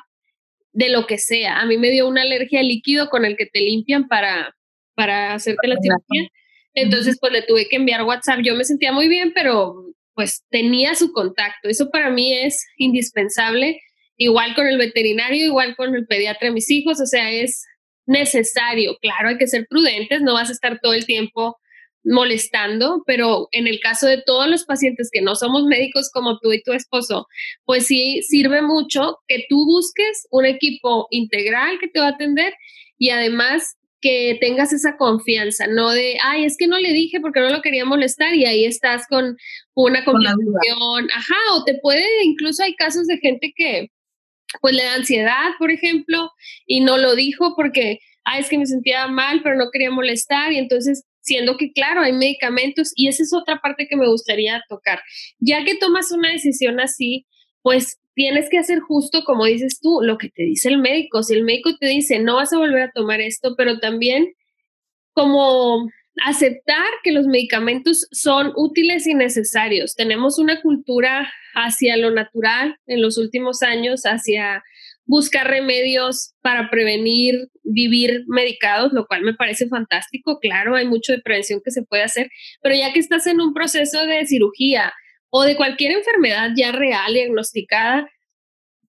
de 0.72 0.88
lo 0.88 1.06
que 1.06 1.16
sea. 1.16 1.60
A 1.60 1.66
mí 1.66 1.78
me 1.78 1.90
dio 1.92 2.08
una 2.08 2.22
alergia 2.22 2.58
al 2.58 2.66
líquido 2.66 3.08
con 3.08 3.24
el 3.24 3.36
que 3.36 3.46
te 3.46 3.60
limpian 3.60 4.08
para, 4.08 4.52
para 4.96 5.34
hacerte 5.34 5.68
la 5.68 5.76
cirugía. 5.80 6.28
Entonces, 6.74 7.16
pues 7.20 7.32
le 7.32 7.42
tuve 7.42 7.68
que 7.68 7.76
enviar 7.76 8.02
WhatsApp. 8.02 8.40
Yo 8.42 8.56
me 8.56 8.64
sentía 8.64 8.92
muy 8.92 9.06
bien, 9.06 9.32
pero 9.34 9.86
pues 10.14 10.42
tenía 10.50 10.94
su 10.96 11.12
contacto. 11.12 11.68
Eso 11.68 11.90
para 11.90 12.10
mí 12.10 12.34
es 12.34 12.66
indispensable 12.78 13.80
igual 14.16 14.54
con 14.54 14.66
el 14.66 14.78
veterinario, 14.78 15.44
igual 15.44 15.76
con 15.76 15.94
el 15.94 16.06
pediatra 16.06 16.48
de 16.48 16.54
mis 16.54 16.70
hijos, 16.70 17.00
o 17.00 17.06
sea, 17.06 17.30
es 17.30 17.64
necesario, 18.06 18.96
claro, 19.00 19.28
hay 19.28 19.38
que 19.38 19.46
ser 19.46 19.66
prudentes, 19.68 20.22
no 20.22 20.34
vas 20.34 20.48
a 20.48 20.52
estar 20.52 20.78
todo 20.80 20.94
el 20.94 21.06
tiempo 21.06 21.56
molestando, 22.04 23.02
pero 23.04 23.48
en 23.50 23.66
el 23.66 23.80
caso 23.80 24.06
de 24.06 24.22
todos 24.24 24.48
los 24.48 24.64
pacientes 24.64 25.10
que 25.12 25.20
no 25.20 25.34
somos 25.34 25.64
médicos 25.64 26.08
como 26.12 26.38
tú 26.38 26.52
y 26.52 26.62
tu 26.62 26.72
esposo, 26.72 27.26
pues 27.64 27.86
sí 27.86 28.22
sirve 28.22 28.62
mucho 28.62 29.18
que 29.26 29.44
tú 29.48 29.66
busques 29.66 30.26
un 30.30 30.46
equipo 30.46 31.08
integral 31.10 31.78
que 31.80 31.88
te 31.88 31.98
va 31.98 32.06
a 32.06 32.10
atender 32.10 32.54
y 32.96 33.10
además 33.10 33.76
que 34.00 34.38
tengas 34.40 34.72
esa 34.72 34.96
confianza, 34.96 35.66
no 35.66 35.90
de, 35.90 36.18
ay, 36.22 36.44
es 36.44 36.56
que 36.56 36.66
no 36.66 36.78
le 36.78 36.92
dije 36.92 37.20
porque 37.20 37.40
no 37.40 37.50
lo 37.50 37.62
quería 37.62 37.84
molestar 37.84 38.34
y 38.34 38.44
ahí 38.44 38.64
estás 38.64 39.06
con 39.08 39.36
una 39.74 40.04
confusión, 40.04 41.08
ajá, 41.14 41.34
o 41.54 41.64
te 41.64 41.78
puede, 41.80 42.06
incluso 42.24 42.62
hay 42.62 42.74
casos 42.74 43.06
de 43.06 43.18
gente 43.18 43.52
que 43.56 43.90
pues 44.60 44.74
le 44.74 44.84
da 44.84 44.94
ansiedad, 44.94 45.50
por 45.58 45.70
ejemplo, 45.70 46.30
y 46.66 46.80
no 46.80 46.98
lo 46.98 47.14
dijo 47.14 47.54
porque, 47.56 47.98
ah, 48.24 48.38
es 48.38 48.48
que 48.48 48.58
me 48.58 48.66
sentía 48.66 49.06
mal, 49.08 49.40
pero 49.42 49.56
no 49.56 49.70
quería 49.72 49.90
molestar, 49.90 50.52
y 50.52 50.58
entonces, 50.58 51.04
siendo 51.20 51.56
que, 51.56 51.72
claro, 51.72 52.02
hay 52.02 52.12
medicamentos, 52.12 52.92
y 52.94 53.08
esa 53.08 53.22
es 53.22 53.32
otra 53.34 53.60
parte 53.60 53.88
que 53.88 53.96
me 53.96 54.08
gustaría 54.08 54.62
tocar. 54.68 55.00
Ya 55.40 55.64
que 55.64 55.76
tomas 55.76 56.12
una 56.12 56.30
decisión 56.30 56.80
así, 56.80 57.26
pues 57.62 57.98
tienes 58.16 58.48
que 58.48 58.58
hacer 58.58 58.80
justo 58.80 59.22
como 59.24 59.44
dices 59.44 59.78
tú, 59.80 60.00
lo 60.02 60.16
que 60.16 60.30
te 60.30 60.42
dice 60.42 60.70
el 60.70 60.78
médico. 60.78 61.22
Si 61.22 61.34
el 61.34 61.44
médico 61.44 61.76
te 61.78 61.86
dice, 61.86 62.18
no 62.18 62.36
vas 62.36 62.52
a 62.52 62.58
volver 62.58 62.82
a 62.82 62.90
tomar 62.90 63.20
esto, 63.20 63.54
pero 63.56 63.78
también 63.78 64.32
como 65.12 65.86
aceptar 66.24 66.88
que 67.04 67.12
los 67.12 67.26
medicamentos 67.26 68.08
son 68.10 68.52
útiles 68.56 69.06
y 69.06 69.14
necesarios. 69.14 69.94
Tenemos 69.94 70.38
una 70.38 70.62
cultura 70.62 71.30
hacia 71.54 71.98
lo 71.98 72.10
natural 72.10 72.78
en 72.86 73.02
los 73.02 73.18
últimos 73.18 73.62
años, 73.62 74.02
hacia 74.04 74.64
buscar 75.04 75.46
remedios 75.46 76.32
para 76.40 76.70
prevenir 76.70 77.48
vivir 77.64 78.24
medicados, 78.28 78.94
lo 78.94 79.06
cual 79.06 79.22
me 79.22 79.34
parece 79.34 79.68
fantástico. 79.68 80.38
Claro, 80.40 80.74
hay 80.74 80.86
mucho 80.86 81.12
de 81.12 81.20
prevención 81.20 81.60
que 81.62 81.70
se 81.70 81.82
puede 81.82 82.02
hacer, 82.02 82.30
pero 82.62 82.74
ya 82.74 82.94
que 82.94 82.98
estás 82.98 83.26
en 83.26 83.42
un 83.42 83.52
proceso 83.52 84.06
de 84.06 84.26
cirugía 84.26 84.94
o 85.30 85.42
de 85.42 85.56
cualquier 85.56 85.92
enfermedad 85.92 86.50
ya 86.56 86.72
real, 86.72 87.14
diagnosticada, 87.14 88.08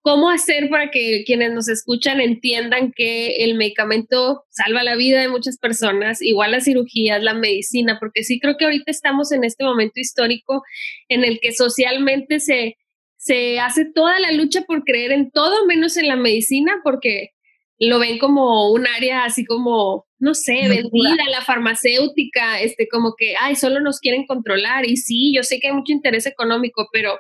¿Cómo 0.02 0.30
hacer 0.30 0.70
para 0.70 0.92
que 0.92 1.24
quienes 1.26 1.52
nos 1.52 1.68
escuchan 1.68 2.22
entiendan 2.22 2.94
que 2.94 3.44
el 3.44 3.56
medicamento 3.56 4.46
salva 4.50 4.82
la 4.82 4.96
vida 4.96 5.20
de 5.20 5.28
muchas 5.28 5.58
personas, 5.58 6.22
igual 6.22 6.52
las 6.52 6.64
cirugías, 6.64 7.22
la 7.22 7.34
medicina? 7.34 7.98
Porque 8.00 8.24
sí 8.24 8.40
creo 8.40 8.56
que 8.58 8.64
ahorita 8.64 8.92
estamos 8.92 9.34
en 9.34 9.44
este 9.44 9.66
momento 9.66 10.00
histórico 10.00 10.64
en 11.10 11.26
el 11.26 11.42
que 11.42 11.52
socialmente 11.52 12.40
se, 12.40 12.78
se 13.18 13.60
hace 13.60 13.86
toda 13.94 14.20
la 14.22 14.32
lucha 14.32 14.62
por 14.62 14.86
creer 14.86 15.12
en 15.12 15.32
todo 15.32 15.66
menos 15.66 15.98
en 15.98 16.08
la 16.08 16.16
medicina, 16.16 16.80
porque 16.82 17.32
lo 17.78 18.00
ven 18.00 18.20
como 18.20 18.72
un 18.72 18.88
área 18.88 19.26
así 19.26 19.44
como, 19.44 20.08
no 20.20 20.34
sé, 20.34 20.68
vendida, 20.68 21.24
la 21.30 21.42
farmacéutica, 21.42 22.60
este, 22.62 22.88
como 22.90 23.16
que, 23.18 23.36
ay, 23.40 23.56
solo 23.56 23.80
nos 23.80 24.00
quieren 24.00 24.26
controlar. 24.26 24.86
Y 24.86 24.98
sí, 24.98 25.34
yo 25.34 25.44
sé 25.44 25.60
que 25.60 25.68
hay 25.68 25.74
mucho 25.74 25.94
interés 25.94 26.26
económico, 26.26 26.88
pero 26.92 27.18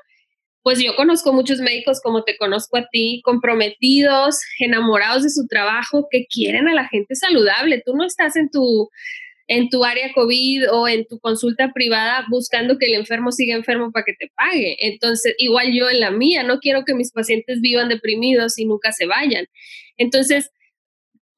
pues 0.61 0.79
yo 0.79 0.95
conozco 0.95 1.31
muchos 1.31 1.59
médicos 1.59 2.01
como 2.01 2.23
te 2.23 2.37
conozco 2.37 2.77
a 2.77 2.87
ti, 2.91 3.21
comprometidos, 3.23 4.39
enamorados 4.59 5.23
de 5.23 5.29
su 5.29 5.47
trabajo, 5.47 6.07
que 6.11 6.25
quieren 6.25 6.67
a 6.67 6.73
la 6.73 6.87
gente 6.87 7.15
saludable. 7.15 7.81
Tú 7.85 7.95
no 7.95 8.05
estás 8.05 8.35
en 8.35 8.49
tu 8.49 8.89
en 9.47 9.69
tu 9.69 9.83
área 9.83 10.13
COVID 10.13 10.71
o 10.71 10.87
en 10.87 11.07
tu 11.07 11.19
consulta 11.19 11.71
privada 11.73 12.23
buscando 12.29 12.77
que 12.77 12.85
el 12.85 12.93
enfermo 12.93 13.31
siga 13.31 13.55
enfermo 13.55 13.91
para 13.91 14.05
que 14.05 14.13
te 14.13 14.31
pague. 14.35 14.77
Entonces, 14.79 15.33
igual 15.39 15.73
yo 15.73 15.89
en 15.89 16.01
la 16.01 16.11
mía, 16.11 16.43
no 16.43 16.59
quiero 16.59 16.85
que 16.85 16.93
mis 16.93 17.11
pacientes 17.11 17.59
vivan 17.59 17.89
deprimidos 17.89 18.59
y 18.59 18.65
nunca 18.65 18.91
se 18.91 19.07
vayan. 19.07 19.47
Entonces, 19.97 20.51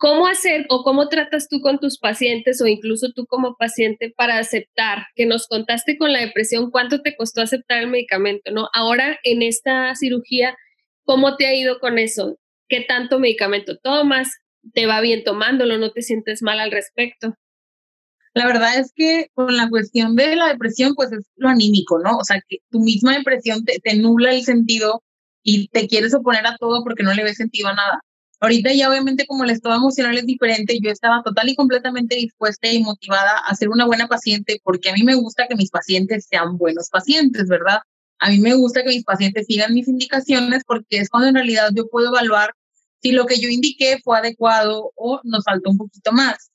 ¿Cómo 0.01 0.25
hacer 0.25 0.65
o 0.70 0.84
cómo 0.84 1.10
tratas 1.10 1.48
tú 1.48 1.62
con 1.62 1.77
tus 1.77 2.00
pacientes 2.00 2.60
o 2.60 2.65
incluso 2.65 3.12
tú 3.13 3.27
como 3.27 3.55
paciente 3.55 4.12
para 4.17 4.39
aceptar 4.39 5.05
que 5.13 5.27
nos 5.27 5.46
contaste 5.46 5.96
con 5.96 6.12
la 6.12 6.22
depresión 6.22 6.72
cuánto 6.72 7.03
te 7.03 7.15
costó 7.15 7.41
aceptar 7.41 7.84
el 7.84 7.88
medicamento, 7.88 8.50
¿no? 8.50 8.67
Ahora 8.74 9.20
en 9.24 9.43
esta 9.43 9.93
cirugía, 9.93 10.58
¿cómo 11.03 11.36
te 11.36 11.46
ha 11.46 11.53
ido 11.53 11.79
con 11.79 12.00
eso? 12.00 12.39
¿Qué 12.67 12.81
tanto 12.81 13.20
medicamento 13.20 13.77
tomas? 13.77 14.27
¿Te 14.74 14.88
va 14.88 15.01
bien 15.01 15.24
tomándolo? 15.24 15.77
¿No 15.77 15.91
te 15.91 16.01
sientes 16.01 16.41
mal 16.41 16.60
al 16.60 16.72
respecto? 16.72 17.36
La 18.34 18.48
verdad 18.48 18.79
es 18.79 18.91
que 18.96 19.27
con 19.36 19.55
la 19.55 19.70
cuestión 19.70 20.15
de 20.15 20.36
la 20.36 20.48
depresión, 20.48 20.96
pues 20.96 21.12
es 21.12 21.29
lo 21.36 21.48
anímico, 21.48 22.00
¿no? 22.00 22.17
O 22.17 22.24
sea, 22.24 22.41
que 22.48 22.58
tu 22.72 22.79
misma 22.79 23.15
depresión 23.15 23.63
te, 23.65 23.77
te 23.77 23.91
el 23.91 24.43
sentido 24.43 25.03
y 25.43 25.67
te 25.67 25.88
quieres 25.88 26.15
oponer 26.15 26.48
a 26.48 26.58
todo 26.58 26.84
porque 26.84 27.03
no 27.03 27.13
le 27.13 27.24
ves 27.24 27.38
sentido 27.38 27.67
a 27.67 27.75
nada. 27.75 28.01
Ahorita 28.41 28.74
ya 28.74 28.89
obviamente 28.89 29.27
como 29.27 29.43
el 29.43 29.51
estado 29.51 29.75
emocional 29.75 30.17
es 30.17 30.25
diferente, 30.25 30.79
yo 30.81 30.89
estaba 30.89 31.21
total 31.21 31.48
y 31.50 31.55
completamente 31.55 32.15
dispuesta 32.15 32.67
y 32.71 32.81
motivada 32.81 33.38
a 33.38 33.55
ser 33.55 33.69
una 33.69 33.86
buena 33.86 34.07
paciente 34.07 34.60
porque 34.63 34.89
a 34.89 34.93
mí 34.93 35.03
me 35.03 35.13
gusta 35.13 35.48
que 35.48 35.55
mis 35.55 35.69
pacientes 35.69 36.25
sean 36.27 36.57
buenos 36.57 36.89
pacientes, 36.89 37.48
¿verdad? 37.48 37.81
A 38.17 38.31
mí 38.31 38.39
me 38.39 38.55
gusta 38.55 38.81
que 38.81 38.89
mis 38.89 39.03
pacientes 39.03 39.45
sigan 39.45 39.75
mis 39.75 39.88
indicaciones 39.88 40.63
porque 40.65 40.98
es 40.98 41.10
cuando 41.10 41.29
en 41.29 41.36
realidad 41.36 41.69
yo 41.75 41.88
puedo 41.88 42.07
evaluar 42.07 42.55
si 43.03 43.12
lo 43.12 43.27
que 43.27 43.39
yo 43.39 43.48
indiqué 43.48 44.00
fue 44.03 44.17
adecuado 44.17 44.91
o 44.95 45.21
nos 45.24 45.43
faltó 45.43 45.69
un 45.69 45.77
poquito 45.77 46.12
más. 46.12 46.50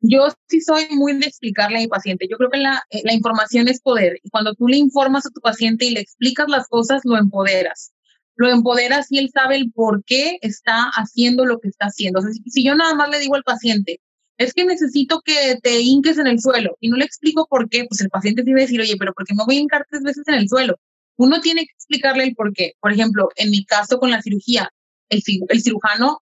Yo 0.00 0.26
sí 0.48 0.60
soy 0.60 0.88
muy 0.90 1.12
de 1.18 1.26
explicarle 1.26 1.78
a 1.78 1.80
mi 1.82 1.88
paciente. 1.88 2.26
Yo 2.28 2.36
creo 2.36 2.50
que 2.50 2.58
la, 2.58 2.82
eh, 2.90 3.02
la 3.04 3.14
información 3.14 3.68
es 3.68 3.80
poder 3.80 4.18
y 4.24 4.30
cuando 4.30 4.54
tú 4.54 4.66
le 4.66 4.76
informas 4.76 5.24
a 5.24 5.30
tu 5.30 5.40
paciente 5.40 5.84
y 5.84 5.90
le 5.90 6.00
explicas 6.00 6.48
las 6.48 6.66
cosas, 6.66 7.02
lo 7.04 7.16
empoderas 7.16 7.92
lo 8.38 8.50
empoderas 8.50 9.10
y 9.10 9.18
él 9.18 9.30
sabe 9.32 9.56
el 9.56 9.72
por 9.72 10.04
qué 10.04 10.38
está 10.42 10.90
haciendo 10.94 11.44
lo 11.44 11.58
que 11.58 11.68
está 11.68 11.86
haciendo. 11.86 12.20
O 12.20 12.22
sea, 12.22 12.30
si, 12.32 12.64
yo 12.64 12.74
nada 12.76 12.94
más 12.94 13.10
le 13.10 13.18
digo 13.18 13.34
al 13.34 13.42
paciente, 13.42 14.00
es 14.38 14.54
que 14.54 14.64
necesito 14.64 15.20
que 15.22 15.58
te 15.60 15.80
hinques 15.80 16.18
en 16.18 16.28
el 16.28 16.40
suelo 16.40 16.76
y 16.80 16.88
no 16.88 16.96
le 16.96 17.04
explico 17.04 17.46
por 17.48 17.68
qué, 17.68 17.84
pues 17.88 18.00
el 18.00 18.10
paciente 18.10 18.44
tiene 18.44 18.60
que 18.60 18.66
decir, 18.66 18.80
oye, 18.80 18.96
pero 18.96 19.12
¿por 19.12 19.26
qué 19.26 19.34
me 19.34 19.44
voy 19.44 19.56
a 19.56 19.60
hincar 19.60 19.86
tres 19.90 20.02
veces 20.02 20.26
en 20.28 20.34
el 20.34 20.48
suelo? 20.48 20.78
Uno 21.16 21.40
tiene 21.40 21.66
que 21.66 21.72
explicarle 21.72 22.24
el 22.24 22.34
por 22.36 22.52
qué. 22.52 22.74
Por 22.80 22.92
ejemplo, 22.92 23.28
en 23.34 23.50
mi 23.50 23.64
caso 23.64 23.98
con 23.98 24.12
la 24.12 24.22
cirugía, 24.22 24.72
el, 25.08 25.20
el 25.48 25.62
cirujano, 25.62 26.22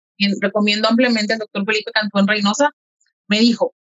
recomiendo 0.41 0.89
ampliamente 0.89 1.33
al 1.33 1.41
doctor 1.41 1.65
Felipe 1.67 1.91
Cantón 1.93 2.29
Reynosa, 2.29 2.71
me 3.27 3.41
dijo, 3.41 3.75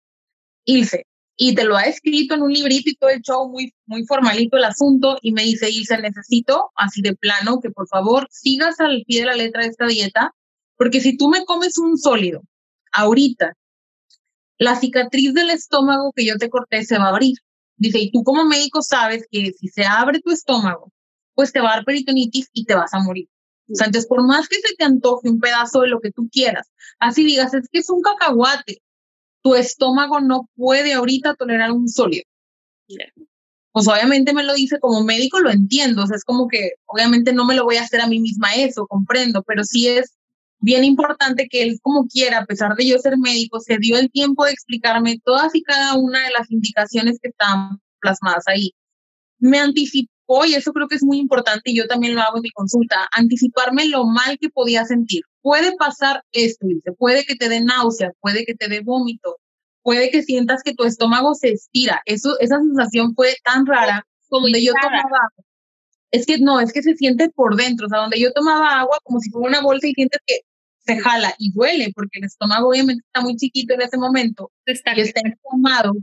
Ilse, 0.66 1.06
y 1.38 1.54
te 1.54 1.66
lo 1.66 1.76
ha 1.76 1.84
escrito 1.84 2.36
en 2.36 2.44
un 2.44 2.54
librito 2.54 2.90
y 2.90 2.96
todo 2.96 3.10
el 3.10 3.22
show 3.22 3.50
muy, 3.50 3.74
muy 3.86 4.06
formalito 4.06 4.58
el 4.58 4.64
asunto 4.64 5.18
y 5.22 5.34
me 5.34 5.44
dice, 5.44 5.70
Ilse, 5.70 5.98
necesito 5.98 6.72
así 6.76 7.02
de 7.02 7.16
plano 7.16 7.60
que 7.60 7.72
por 7.72 7.88
favor 7.88 8.28
sigas 8.32 8.80
al 8.80 9.04
pie 9.06 9.22
de 9.22 9.28
la 9.28 9.36
letra 9.36 9.64
de 9.64 9.70
esta 9.70 9.86
dieta, 9.86 10.34
porque 10.78 11.02
si 11.02 11.18
tú 11.18 11.30
me 11.30 11.44
comes 11.46 11.78
un 11.78 11.98
sólido 11.98 12.42
ahorita, 12.92 13.58
la 14.58 14.76
cicatriz 14.80 15.34
del 15.34 15.50
estómago 15.50 16.14
que 16.16 16.26
yo 16.26 16.38
te 16.38 16.50
corté 16.50 16.86
se 16.86 16.98
va 16.98 17.06
a 17.06 17.10
abrir. 17.10 17.38
Dice, 17.78 18.00
y 18.00 18.12
tú 18.12 18.24
como 18.24 18.46
médico 18.46 18.82
sabes 18.82 19.28
que 19.30 19.52
si 19.52 19.68
se 19.68 19.84
abre 19.84 20.22
tu 20.22 20.32
estómago, 20.32 20.94
pues 21.34 21.52
te 21.52 21.60
va 21.60 21.74
a 21.74 21.76
dar 21.76 21.86
peritonitis 21.86 22.50
y 22.54 22.64
te 22.64 22.76
vas 22.76 22.94
a 22.94 23.00
morir. 23.00 23.28
O 23.70 23.76
sea, 23.76 23.88
entonces, 23.88 24.08
por 24.08 24.26
más 24.26 24.48
que 24.48 24.56
se 24.58 24.76
te 24.76 24.86
antoje 24.86 25.30
un 25.30 25.40
pedazo 25.40 25.82
de 25.82 25.90
lo 25.90 26.00
que 26.00 26.12
tú 26.12 26.30
quieras, 26.32 26.72
así 27.00 27.26
digas, 27.26 27.54
es 27.54 27.68
que 27.70 27.80
es 27.80 27.90
un 27.90 28.02
cacahuate, 28.02 28.82
tu 29.46 29.54
estómago 29.54 30.22
no 30.22 30.50
puede 30.56 30.94
ahorita 30.94 31.36
tolerar 31.36 31.72
un 31.72 31.88
sólido. 31.88 32.24
Pues 33.72 33.88
obviamente 33.88 34.34
me 34.34 34.44
lo 34.44 34.56
dice 34.56 34.80
como 34.80 35.04
médico, 35.04 35.40
lo 35.40 35.52
entiendo, 35.52 36.04
o 36.04 36.08
sea, 36.08 36.16
es 36.16 36.24
como 36.24 36.48
que 36.48 36.72
obviamente 36.86 37.32
no 37.32 37.46
me 37.46 37.54
lo 37.54 37.64
voy 37.64 37.76
a 37.76 37.84
hacer 37.84 38.02
a 38.02 38.08
mí 38.08 38.20
misma 38.20 38.56
eso, 38.56 38.88
comprendo, 38.88 39.44
pero 39.44 39.64
sí 39.64 39.88
es 39.88 40.16
bien 40.62 40.84
importante 40.84 41.48
que 41.48 41.62
él 41.62 41.78
como 41.84 42.08
quiera, 42.08 42.40
a 42.40 42.46
pesar 42.48 42.76
de 42.76 42.88
yo 42.88 42.98
ser 42.98 43.20
médico, 43.20 43.60
se 43.60 43.78
dio 43.78 44.00
el 44.00 44.10
tiempo 44.10 44.46
de 44.46 44.52
explicarme 44.52 45.22
todas 45.24 45.54
y 45.54 45.62
cada 45.62 45.94
una 45.94 46.24
de 46.24 46.32
las 46.36 46.50
indicaciones 46.50 47.20
que 47.22 47.30
están 47.30 47.80
plasmadas 48.00 48.46
ahí. 48.48 48.72
Me 49.38 49.60
anticipó, 49.60 50.12
y 50.46 50.56
eso 50.56 50.74
creo 50.74 50.88
que 50.88 50.96
es 50.96 51.04
muy 51.04 51.20
importante, 51.20 51.72
y 51.72 51.78
yo 51.78 51.88
también 51.88 52.16
lo 52.16 52.22
hago 52.22 52.38
en 52.38 52.44
mi 52.44 52.52
consulta, 52.52 53.08
anticiparme 53.16 53.88
lo 53.88 54.06
mal 54.06 54.38
que 54.40 54.50
podía 54.50 54.86
sentir 54.86 55.22
puede 55.46 55.76
pasar 55.78 56.24
esto, 56.32 56.66
dice, 56.66 56.92
puede 56.98 57.24
que 57.24 57.36
te 57.36 57.50
dé 57.50 57.62
náuseas, 57.62 58.14
puede 58.20 58.46
que 58.46 58.56
te 58.56 58.68
dé 58.68 58.80
vómito, 58.80 59.38
puede 59.84 60.10
que 60.10 60.24
sientas 60.24 60.64
que 60.64 60.74
tu 60.74 60.86
estómago 60.86 61.36
se 61.36 61.50
estira. 61.50 62.02
Eso, 62.06 62.36
esa 62.40 62.58
sensación 62.58 63.14
fue 63.14 63.36
tan 63.44 63.68
rara. 63.68 64.08
Como 64.28 64.48
donde 64.48 64.64
yo 64.64 64.74
tomaba, 64.82 65.30
es 66.10 66.26
que 66.26 66.40
no, 66.40 66.60
es 66.60 66.74
que 66.74 66.82
se 66.82 66.96
siente 66.96 67.30
por 67.30 67.56
dentro, 67.56 67.86
o 67.86 67.90
sea, 67.90 68.00
donde 68.00 68.20
yo 68.20 68.34
tomaba 68.34 68.80
agua 68.80 68.98
como 69.04 69.20
si 69.20 69.30
fuera 69.30 69.50
una 69.50 69.62
bolsa 69.62 69.88
y 69.88 69.94
sientes 69.94 70.20
que 70.26 70.40
se 70.80 71.00
jala 71.00 71.36
y 71.38 71.52
duele, 71.52 71.92
porque 71.94 72.18
el 72.18 72.26
estómago 72.26 72.70
obviamente 72.70 73.04
está 73.06 73.22
muy 73.22 73.36
chiquito 73.36 73.76
en 73.76 73.84
ese 73.84 73.98
momento 74.00 74.52
está 74.66 74.98
y 74.98 75.02
está 75.02 75.22
inflamado 75.24 75.94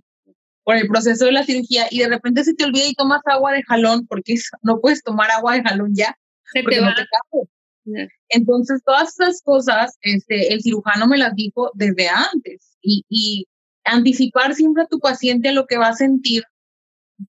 por 0.65 0.77
el 0.77 0.87
proceso 0.87 1.25
de 1.27 1.33
la 1.33 1.45
cirugía 1.45 1.87
y 1.91 1.99
de 1.99 2.09
repente 2.09 2.45
se 2.45 2.55
te 2.55 2.65
olvida 2.65 2.87
y 2.87 2.95
tomas 2.95 3.21
agua 3.27 3.53
de 3.53 3.63
jalón, 3.63 4.07
porque 4.07 4.35
no 4.63 4.81
puedes 4.81 5.03
tomar 5.03 5.31
agua 5.31 5.55
de 5.55 5.63
jalón 5.63 5.95
ya, 5.95 6.17
se 6.53 6.63
porque 6.63 6.77
te 6.77 6.83
no 6.83 6.95
te 6.95 7.03
cabe. 7.03 8.09
Entonces, 8.29 8.81
todas 8.85 9.09
esas 9.19 9.43
cosas, 9.43 9.97
este, 10.03 10.53
el 10.53 10.63
cirujano 10.63 11.07
me 11.09 11.19
las 11.19 11.35
dijo 11.35 11.71
desde 11.75 12.09
antes 12.09 12.77
y, 12.81 13.05
y 13.09 13.47
anticipar 13.85 14.55
siempre 14.55 14.85
a 14.85 14.87
tu 14.87 15.01
paciente 15.01 15.53
lo 15.53 15.67
que 15.67 15.79
va 15.79 15.89
a 15.89 15.95
sentir 15.95 16.45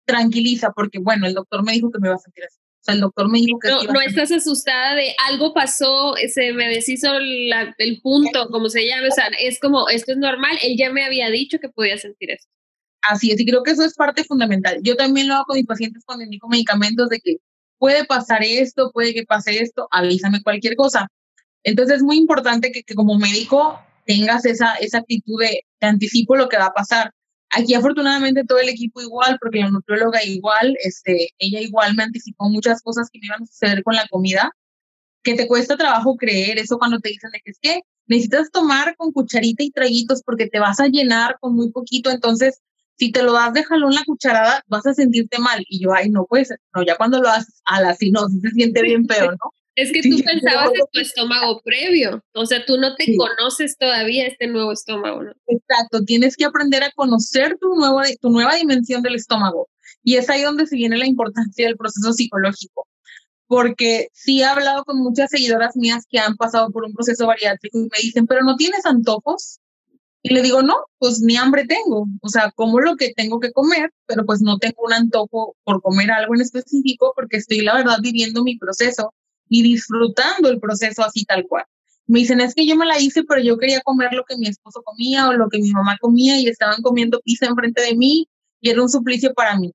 tranquiliza, 0.06 0.72
porque 0.72 1.00
bueno, 1.00 1.25
el 1.28 1.34
doctor 1.34 1.63
me 1.63 1.74
dijo 1.74 1.92
que 1.92 2.00
me 2.00 2.08
iba 2.08 2.16
a 2.16 2.20
sentir 2.20 2.44
así. 2.46 2.58
O 2.60 2.84
sea, 2.84 2.96
el 2.96 3.02
doctor 3.02 3.32
me 3.32 3.40
dijo 3.40 3.58
que... 3.60 3.70
No, 3.70 3.84
no 3.84 4.02
estás 4.02 4.32
asustada 4.32 4.94
de 4.96 5.16
algo 5.30 5.54
pasó, 5.54 6.16
se 6.34 6.52
me 6.52 6.68
deshizo 6.68 7.16
el 7.16 8.02
punto, 8.02 8.50
como 8.50 8.70
se 8.70 8.86
llama, 8.86 9.08
o 9.08 9.12
sea, 9.12 9.30
es 9.40 9.60
como, 9.60 9.88
esto 9.88 10.12
es 10.12 10.18
normal, 10.18 10.58
él 10.62 10.75
ya 10.78 10.92
me 10.92 11.06
había 11.06 11.30
dicho 11.30 11.60
que 11.60 11.70
podía 11.70 11.98
sentir 11.98 12.32
esto. 12.32 12.50
Así 13.10 13.32
es, 13.32 13.40
y 13.40 13.46
creo 13.46 13.64
que 13.64 13.72
eso 13.72 13.84
es 13.84 13.96
parte 13.96 14.24
fundamental. 14.24 14.80
Yo 14.82 14.96
también 14.96 15.28
lo 15.28 15.36
hago 15.36 15.46
con 15.46 15.58
mis 15.58 15.66
pacientes 15.66 16.04
cuando 16.06 16.24
indico 16.24 16.48
medicamentos 16.48 17.10
de 17.10 17.20
que 17.20 17.38
puede 17.78 18.06
pasar 18.06 18.44
esto, 18.44 18.92
puede 18.94 19.14
que 19.14 19.26
pase 19.26 19.62
esto, 19.62 19.88
avísame 19.92 20.42
cualquier 20.42 20.76
cosa. 20.76 21.08
Entonces 21.64 21.98
es 21.98 22.04
muy 22.04 22.18
importante 22.18 22.72
que, 22.72 22.96
como 22.96 23.18
médico 23.18 23.80
tengas 24.06 24.46
esa, 24.46 24.76
esa 24.76 25.00
actitud 25.00 25.40
de 25.40 25.62
te 25.80 25.88
anticipo 25.88 26.36
lo 26.36 26.50
que 26.50 26.58
va 26.58 26.68
a 26.68 26.74
pasar. 26.74 27.12
Aquí 27.50 27.74
afortunadamente 27.74 28.46
todo 28.46 28.60
el 28.60 28.70
equipo 28.70 29.02
igual, 29.02 29.38
porque 29.42 29.60
la 29.60 29.70
nutrióloga 29.70 30.24
igual, 30.24 30.78
este, 30.84 31.30
ella 31.38 31.60
igual 31.60 31.96
me 31.96 32.04
anticipó 32.04 32.50
muchas 32.50 32.82
cosas 32.82 33.10
que 33.12 33.20
me 33.20 33.28
iban 33.28 33.44
a 33.44 33.46
suceder 33.46 33.84
con 33.84 33.96
la 33.96 34.08
comida, 34.08 34.52
que 35.24 35.36
te 35.36 35.48
cuesta 35.48 35.78
trabajo 35.78 36.16
creer 36.16 36.60
eso 36.60 36.78
cuando 36.78 37.00
te 37.00 37.10
dicen 37.10 37.32
de 37.32 37.42
que 37.44 37.52
es 37.52 37.60
que 37.62 37.82
necesitas 38.08 38.50
tomar 38.52 38.96
con 38.98 39.12
cucharita 39.12 39.64
y 39.64 39.72
traguitos 39.72 40.24
porque 40.24 40.48
te 40.48 40.60
vas 40.60 40.80
a 40.80 40.88
llenar 40.88 41.38
con 41.40 41.56
muy 41.56 41.72
poquito, 41.72 42.10
entonces 42.12 42.62
si 42.98 43.12
te 43.12 43.24
lo 43.24 43.34
das 43.34 43.54
de 43.54 43.64
jalón 43.64 43.94
la 43.94 44.04
cucharada, 44.06 44.64
vas 44.68 44.86
a 44.86 44.94
sentirte 44.94 45.40
mal. 45.40 45.64
Y 45.68 45.84
yo, 45.84 45.94
ay, 45.94 46.10
no 46.10 46.26
puede 46.26 46.46
ser. 46.46 46.60
No, 46.76 46.84
ya 46.84 46.96
cuando 46.96 47.20
lo 47.20 47.30
haces 47.30 47.62
a 47.66 47.82
la 47.82 47.96
si 47.96 48.12
no, 48.12 48.28
se 48.30 48.50
siente 48.52 48.82
bien 48.82 49.06
peor, 49.06 49.32
¿no? 49.32 49.54
Es 49.76 49.92
que 49.92 50.04
tú 50.04 50.22
pensabas 50.24 50.70
en 50.76 50.86
tu 50.92 51.00
estómago 51.00 51.62
previo, 51.64 52.24
o 52.36 52.46
sea, 52.46 52.64
tú 52.64 52.78
no 52.78 52.96
te 52.96 53.16
conoces 53.18 53.76
todavía 53.76 54.28
este 54.28 54.46
nuevo 54.46 54.72
estómago, 54.72 55.24
¿no? 55.24 55.32
Exacto, 55.48 56.04
tienes 56.06 56.38
que 56.38 56.46
aprender 56.46 56.84
a 56.84 56.92
conocer 56.92 57.58
tu, 57.60 57.74
nuevo, 57.74 58.02
tu 58.22 58.30
nueva 58.30 58.54
dimensión 58.54 59.02
del 59.02 59.16
estómago. 59.16 59.70
Y 60.04 60.18
es 60.18 60.30
ahí 60.30 60.44
donde 60.44 60.68
se 60.68 60.76
viene 60.76 60.98
la 60.98 61.08
importancia 61.08 61.66
del 61.66 61.78
proceso 61.78 62.14
psicológico. 62.14 62.88
Porque 63.48 64.10
sí 64.14 64.42
he 64.42 64.46
hablado 64.46 64.84
con 64.84 64.98
muchas 64.98 65.32
seguidoras 65.32 65.76
mías 65.76 66.06
que 66.08 66.20
han 66.20 66.38
pasado 66.38 66.72
por 66.72 66.86
un 66.86 66.94
proceso 66.94 67.26
bariátrico 67.26 67.80
y 67.80 67.84
me 67.84 68.02
dicen, 68.02 68.28
pero 68.28 68.44
no 68.44 68.56
tienes 68.56 68.86
antojos. 68.86 69.60
Y 70.25 70.34
le 70.34 70.42
digo, 70.42 70.62
no, 70.62 70.86
pues 71.00 71.20
ni 71.20 71.36
hambre 71.36 71.65
tengo. 71.65 72.08
O 72.22 72.30
sea, 72.30 72.51
como 72.56 72.80
lo 72.80 72.96
que 72.96 73.13
tengo 73.13 73.42
que 73.42 73.51
comer, 73.51 73.92
pero 74.08 74.25
pues 74.25 74.42
no 74.42 74.58
tengo 74.58 74.84
un 74.84 74.94
antojo 74.94 75.58
por 75.65 75.82
comer 75.82 76.12
algo 76.12 76.34
en 76.34 76.42
específico 76.42 77.12
porque 77.13 77.38
estoy, 77.38 77.60
la 77.60 77.75
verdad, 77.75 77.98
viviendo 78.01 78.42
mi 78.42 78.58
proceso 78.58 79.13
y 79.50 79.62
disfrutando 79.63 80.50
el 80.50 80.62
proceso 80.62 81.03
así 81.03 81.25
tal 81.25 81.46
cual. 81.46 81.65
Me 82.08 82.20
dicen, 82.20 82.39
es 82.39 82.56
que 82.56 82.65
yo 82.65 82.77
me 82.77 82.86
la 82.86 83.00
hice, 83.00 83.24
pero 83.24 83.42
yo 83.42 83.58
quería 83.58 83.82
comer 83.82 84.13
lo 84.13 84.24
que 84.24 84.38
mi 84.38 84.48
esposo 84.48 84.82
comía 84.84 85.27
o 85.27 85.34
lo 85.34 85.50
que 85.50 85.60
mi 85.60 85.70
mamá 85.72 85.98
comía 86.00 86.39
y 86.39 86.48
estaban 86.48 86.82
comiendo 86.82 87.20
pizza 87.22 87.46
enfrente 87.46 87.82
de 87.82 87.96
mí 87.96 88.27
y 88.62 88.70
era 88.70 88.82
un 88.82 88.89
suplicio 88.89 89.34
para 89.34 89.60
mí. 89.60 89.74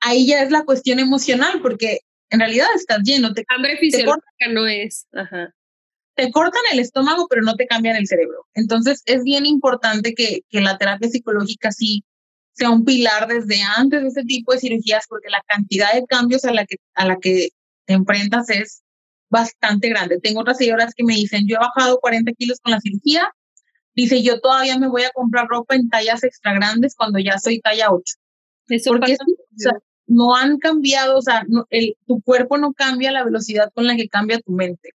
Ahí 0.00 0.26
ya 0.26 0.42
es 0.42 0.50
la 0.50 0.64
cuestión 0.64 0.98
emocional, 0.98 1.60
porque 1.62 2.00
en 2.30 2.40
realidad 2.40 2.66
estás 2.74 3.02
lleno. 3.04 3.32
Te, 3.34 3.44
Hambre 3.48 3.76
fisiológica 3.76 4.48
no 4.50 4.66
es. 4.66 5.06
Ajá. 5.12 5.54
Te 6.20 6.30
cortan 6.30 6.62
el 6.72 6.80
estómago, 6.80 7.26
pero 7.28 7.40
no 7.42 7.54
te 7.54 7.66
cambian 7.66 7.96
el 7.96 8.06
cerebro. 8.06 8.46
Entonces 8.54 9.02
es 9.06 9.22
bien 9.24 9.46
importante 9.46 10.14
que, 10.14 10.42
que 10.50 10.60
la 10.60 10.76
terapia 10.76 11.08
psicológica 11.08 11.72
sí 11.72 12.04
sea 12.52 12.68
un 12.68 12.84
pilar 12.84 13.26
desde 13.26 13.62
antes 13.62 14.02
de 14.02 14.08
ese 14.08 14.24
tipo 14.24 14.52
de 14.52 14.58
cirugías, 14.58 15.06
porque 15.08 15.30
la 15.30 15.42
cantidad 15.46 15.94
de 15.94 16.04
cambios 16.04 16.44
a 16.44 16.52
la 16.52 16.66
que, 16.66 16.76
a 16.94 17.06
la 17.06 17.16
que 17.16 17.48
te 17.86 17.94
enfrentas 17.94 18.50
es 18.50 18.82
bastante 19.30 19.88
grande. 19.88 20.20
Tengo 20.20 20.40
otras 20.40 20.58
señoras 20.58 20.92
que 20.94 21.04
me 21.04 21.14
dicen, 21.14 21.46
yo 21.48 21.56
he 21.56 21.58
bajado 21.58 22.00
40 22.00 22.32
kilos 22.32 22.58
con 22.60 22.72
la 22.72 22.80
cirugía. 22.80 23.32
Dice, 23.94 24.22
yo 24.22 24.40
todavía 24.40 24.78
me 24.78 24.88
voy 24.88 25.04
a 25.04 25.10
comprar 25.10 25.48
ropa 25.48 25.74
en 25.74 25.88
tallas 25.88 26.22
extra 26.22 26.52
grandes 26.52 26.94
cuando 26.94 27.18
ya 27.18 27.38
soy 27.38 27.60
talla 27.60 27.90
8. 27.90 28.02
Eso 28.68 28.90
Porque 28.90 29.16
no 30.06 30.34
han 30.34 30.58
cambiado, 30.58 31.16
o 31.16 31.22
sea, 31.22 31.46
el, 31.70 31.96
tu 32.06 32.20
cuerpo 32.20 32.58
no 32.58 32.74
cambia 32.74 33.10
la 33.10 33.24
velocidad 33.24 33.70
con 33.74 33.86
la 33.86 33.96
que 33.96 34.08
cambia 34.08 34.40
tu 34.40 34.52
mente. 34.52 34.90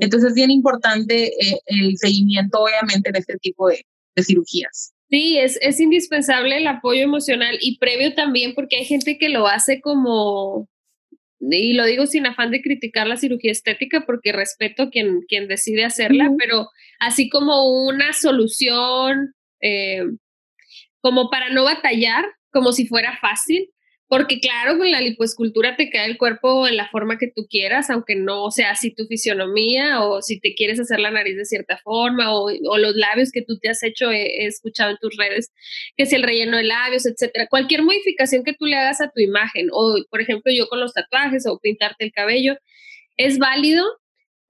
Entonces 0.00 0.30
es 0.30 0.34
bien 0.34 0.50
importante 0.50 1.26
eh, 1.26 1.58
el 1.66 1.96
seguimiento, 1.98 2.60
obviamente, 2.60 3.12
de 3.12 3.18
este 3.18 3.36
tipo 3.38 3.68
de, 3.68 3.84
de 4.14 4.22
cirugías. 4.22 4.92
Sí, 5.10 5.38
es, 5.38 5.58
es 5.60 5.78
indispensable 5.78 6.56
el 6.56 6.66
apoyo 6.66 7.02
emocional 7.02 7.58
y 7.60 7.78
previo 7.78 8.14
también 8.14 8.54
porque 8.54 8.76
hay 8.76 8.84
gente 8.86 9.18
que 9.18 9.28
lo 9.28 9.46
hace 9.46 9.80
como 9.82 10.68
y 11.50 11.72
lo 11.72 11.84
digo 11.84 12.06
sin 12.06 12.26
afán 12.26 12.50
de 12.50 12.62
criticar 12.62 13.06
la 13.06 13.16
cirugía 13.16 13.50
estética 13.50 14.04
porque 14.06 14.32
respeto 14.32 14.90
quien, 14.90 15.22
quien 15.26 15.48
decide 15.48 15.84
hacerla, 15.84 16.30
pero 16.38 16.68
así 17.00 17.28
como 17.28 17.84
una 17.84 18.12
solución, 18.12 19.34
eh, 19.60 20.04
como 21.00 21.30
para 21.30 21.50
no 21.50 21.64
batallar, 21.64 22.24
como 22.52 22.72
si 22.72 22.86
fuera 22.86 23.18
fácil, 23.20 23.68
porque 24.12 24.40
claro, 24.40 24.76
con 24.76 24.90
la 24.90 25.00
lipoescultura 25.00 25.74
te 25.74 25.88
queda 25.88 26.04
el 26.04 26.18
cuerpo 26.18 26.68
en 26.68 26.76
la 26.76 26.86
forma 26.90 27.16
que 27.16 27.32
tú 27.34 27.46
quieras, 27.48 27.88
aunque 27.88 28.14
no 28.14 28.50
sea 28.50 28.72
así 28.72 28.94
tu 28.94 29.06
fisionomía 29.06 30.02
o 30.02 30.20
si 30.20 30.38
te 30.38 30.54
quieres 30.54 30.78
hacer 30.78 31.00
la 31.00 31.10
nariz 31.10 31.34
de 31.38 31.46
cierta 31.46 31.78
forma 31.78 32.36
o, 32.36 32.50
los 32.50 32.94
labios 32.94 33.30
que 33.32 33.40
tú 33.40 33.58
te 33.58 33.70
has 33.70 33.82
hecho, 33.82 34.10
he, 34.10 34.44
escuchado 34.44 34.90
en 34.90 34.98
tus 35.00 35.16
redes, 35.16 35.50
que 35.96 36.02
es 36.02 36.12
el 36.12 36.24
relleno 36.24 36.58
de 36.58 36.64
labios, 36.64 37.06
etcétera. 37.06 37.46
Cualquier 37.48 37.84
modificación 37.84 38.44
que 38.44 38.52
tú 38.52 38.66
le 38.66 38.76
hagas 38.76 39.00
a 39.00 39.08
tu 39.08 39.22
imagen 39.22 39.68
o, 39.72 39.96
por 40.10 40.20
ejemplo, 40.20 40.52
yo 40.54 40.68
con 40.68 40.78
los 40.78 40.92
tatuajes 40.92 41.46
o 41.46 41.58
pintarte 41.58 42.04
el 42.04 42.12
cabello, 42.12 42.58
es 43.16 43.38
válido, 43.38 43.82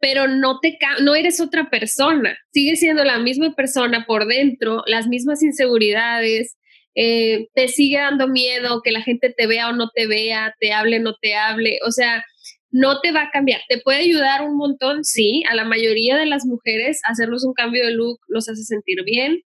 pero 0.00 0.26
no, 0.26 0.58
te, 0.58 0.76
no 1.02 1.14
eres 1.14 1.40
otra 1.40 1.70
persona. 1.70 2.36
Sigues 2.52 2.80
siendo 2.80 3.04
la 3.04 3.20
misma 3.20 3.54
persona 3.54 4.06
por 4.06 4.26
dentro, 4.26 4.82
las 4.86 5.06
mismas 5.06 5.40
inseguridades, 5.40 6.56
eh, 6.94 7.48
te 7.54 7.68
sigue 7.68 7.98
dando 7.98 8.28
miedo 8.28 8.82
que 8.82 8.92
la 8.92 9.02
gente 9.02 9.32
te 9.36 9.46
vea 9.46 9.68
o 9.68 9.72
no 9.72 9.90
te 9.94 10.06
vea, 10.06 10.54
te 10.60 10.72
hable 10.72 10.98
o 10.98 11.02
no 11.02 11.14
te 11.20 11.34
hable, 11.34 11.78
o 11.86 11.90
sea, 11.90 12.24
no 12.70 13.00
te 13.00 13.12
va 13.12 13.24
a 13.24 13.30
cambiar. 13.30 13.60
Te 13.68 13.78
puede 13.78 13.98
ayudar 13.98 14.42
un 14.42 14.56
montón, 14.56 15.04
sí, 15.04 15.44
a 15.48 15.54
la 15.54 15.64
mayoría 15.64 16.16
de 16.16 16.26
las 16.26 16.46
mujeres 16.46 17.00
hacernos 17.04 17.44
un 17.44 17.52
cambio 17.52 17.84
de 17.84 17.92
look 17.92 18.18
nos 18.28 18.48
hace 18.48 18.62
sentir 18.64 19.04
bien, 19.04 19.42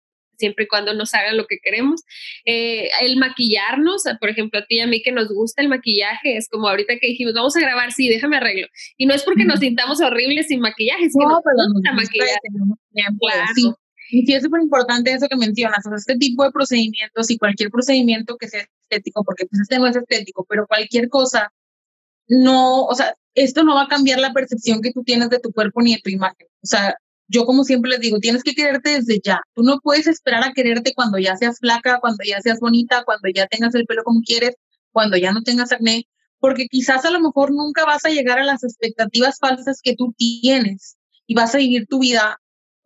siempre 0.40 0.64
y 0.64 0.68
cuando 0.68 0.94
nos 0.94 1.14
hagan 1.14 1.36
lo 1.36 1.46
que 1.46 1.58
queremos. 1.62 2.00
Eh, 2.46 2.88
el 3.02 3.16
maquillarnos, 3.18 4.04
por 4.18 4.30
ejemplo, 4.30 4.58
a 4.58 4.64
ti 4.64 4.76
y 4.76 4.80
a 4.80 4.86
mí 4.86 5.02
que 5.02 5.12
nos 5.12 5.28
gusta 5.28 5.62
el 5.62 5.68
maquillaje, 5.68 6.36
es 6.36 6.48
como 6.48 6.68
ahorita 6.68 6.94
que 6.98 7.08
dijimos, 7.08 7.34
vamos 7.34 7.54
a 7.56 7.60
grabar, 7.60 7.92
sí, 7.92 8.08
déjame 8.08 8.38
arreglo. 8.38 8.66
Y 8.96 9.06
no 9.06 9.14
es 9.14 9.22
porque 9.22 9.44
nos 9.44 9.60
sintamos 9.60 10.00
horribles 10.00 10.48
sin 10.48 10.60
maquillaje, 10.60 11.04
es 11.04 11.12
que 11.12 11.24
no, 11.24 11.40
nos 11.56 11.72
gusta 11.74 11.92
maquillar. 11.92 12.38
Claro. 13.18 13.78
Y 14.10 14.32
es 14.32 14.42
súper 14.42 14.62
importante 14.62 15.12
eso 15.12 15.28
que 15.28 15.36
mencionas, 15.36 15.86
o 15.86 15.90
sea, 15.90 15.96
este 15.96 16.16
tipo 16.16 16.44
de 16.44 16.50
procedimientos 16.50 17.30
y 17.30 17.38
cualquier 17.38 17.70
procedimiento 17.70 18.36
que 18.36 18.48
sea 18.48 18.66
estético, 18.82 19.24
porque 19.24 19.46
pues 19.46 19.60
este 19.62 19.78
no 19.78 19.86
es 19.86 19.96
estético, 19.96 20.44
pero 20.48 20.66
cualquier 20.66 21.08
cosa, 21.08 21.52
no, 22.28 22.84
o 22.84 22.94
sea, 22.94 23.14
esto 23.34 23.62
no 23.62 23.74
va 23.74 23.82
a 23.82 23.88
cambiar 23.88 24.18
la 24.18 24.32
percepción 24.32 24.80
que 24.82 24.92
tú 24.92 25.04
tienes 25.04 25.30
de 25.30 25.38
tu 25.38 25.52
cuerpo 25.52 25.80
ni 25.82 25.94
de 25.94 26.00
tu 26.02 26.10
imagen. 26.10 26.48
O 26.62 26.66
sea, 26.66 26.96
yo 27.28 27.44
como 27.46 27.62
siempre 27.64 27.92
les 27.92 28.00
digo, 28.00 28.18
tienes 28.18 28.42
que 28.42 28.54
quererte 28.54 28.90
desde 28.90 29.20
ya. 29.22 29.40
Tú 29.54 29.62
no 29.62 29.78
puedes 29.80 30.08
esperar 30.08 30.42
a 30.42 30.52
quererte 30.52 30.92
cuando 30.94 31.18
ya 31.18 31.36
seas 31.36 31.58
flaca, 31.60 32.00
cuando 32.00 32.24
ya 32.26 32.40
seas 32.40 32.58
bonita, 32.58 33.04
cuando 33.04 33.28
ya 33.32 33.46
tengas 33.46 33.74
el 33.76 33.86
pelo 33.86 34.02
como 34.02 34.20
quieres, 34.22 34.56
cuando 34.90 35.16
ya 35.16 35.32
no 35.32 35.42
tengas 35.42 35.70
acné, 35.70 36.08
porque 36.40 36.66
quizás 36.66 37.04
a 37.04 37.10
lo 37.10 37.20
mejor 37.20 37.52
nunca 37.52 37.84
vas 37.84 38.04
a 38.04 38.10
llegar 38.10 38.40
a 38.40 38.44
las 38.44 38.64
expectativas 38.64 39.38
falsas 39.38 39.80
que 39.82 39.94
tú 39.94 40.12
tienes 40.16 40.96
y 41.26 41.34
vas 41.34 41.54
a 41.54 41.58
vivir 41.58 41.86
tu 41.86 42.00
vida 42.00 42.40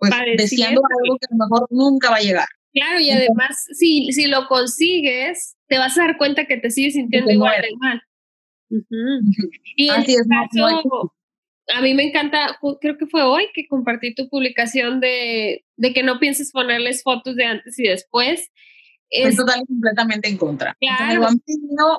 pues 0.08 0.36
deseando 0.36 0.80
algo 1.02 1.18
que 1.18 1.26
a 1.26 1.36
lo 1.36 1.44
mejor 1.44 1.68
nunca 1.70 2.10
va 2.10 2.16
a 2.16 2.20
llegar. 2.20 2.48
Claro, 2.72 3.00
y 3.00 3.10
además, 3.10 3.56
si, 3.72 4.10
si 4.12 4.26
lo 4.26 4.48
consigues, 4.48 5.56
te 5.68 5.78
vas 5.78 5.96
a 5.96 6.02
dar 6.02 6.18
cuenta 6.18 6.46
que 6.46 6.56
te 6.56 6.70
sigues 6.70 6.94
sintiendo 6.94 7.30
igual 7.30 7.62
de 7.62 7.76
mal. 7.78 8.02
Y 9.76 9.88
Así 9.90 10.14
es, 10.14 10.26
a 11.72 11.80
mí 11.80 11.94
me 11.94 12.04
encanta, 12.04 12.58
creo 12.80 12.98
que 12.98 13.06
fue 13.06 13.22
hoy 13.22 13.48
que 13.54 13.66
compartí 13.66 14.14
tu 14.14 14.28
publicación 14.28 15.00
de, 15.00 15.64
de 15.76 15.94
que 15.94 16.02
no 16.02 16.18
pienses 16.18 16.52
ponerles 16.52 17.02
fotos 17.02 17.36
de 17.36 17.44
antes 17.44 17.78
y 17.78 17.84
después. 17.84 18.50
Es 19.08 19.36
totalmente 19.36 19.72
completamente 19.72 20.28
en 20.28 20.36
contra. 20.36 20.76
Claro. 20.80 21.26
Han 21.26 21.40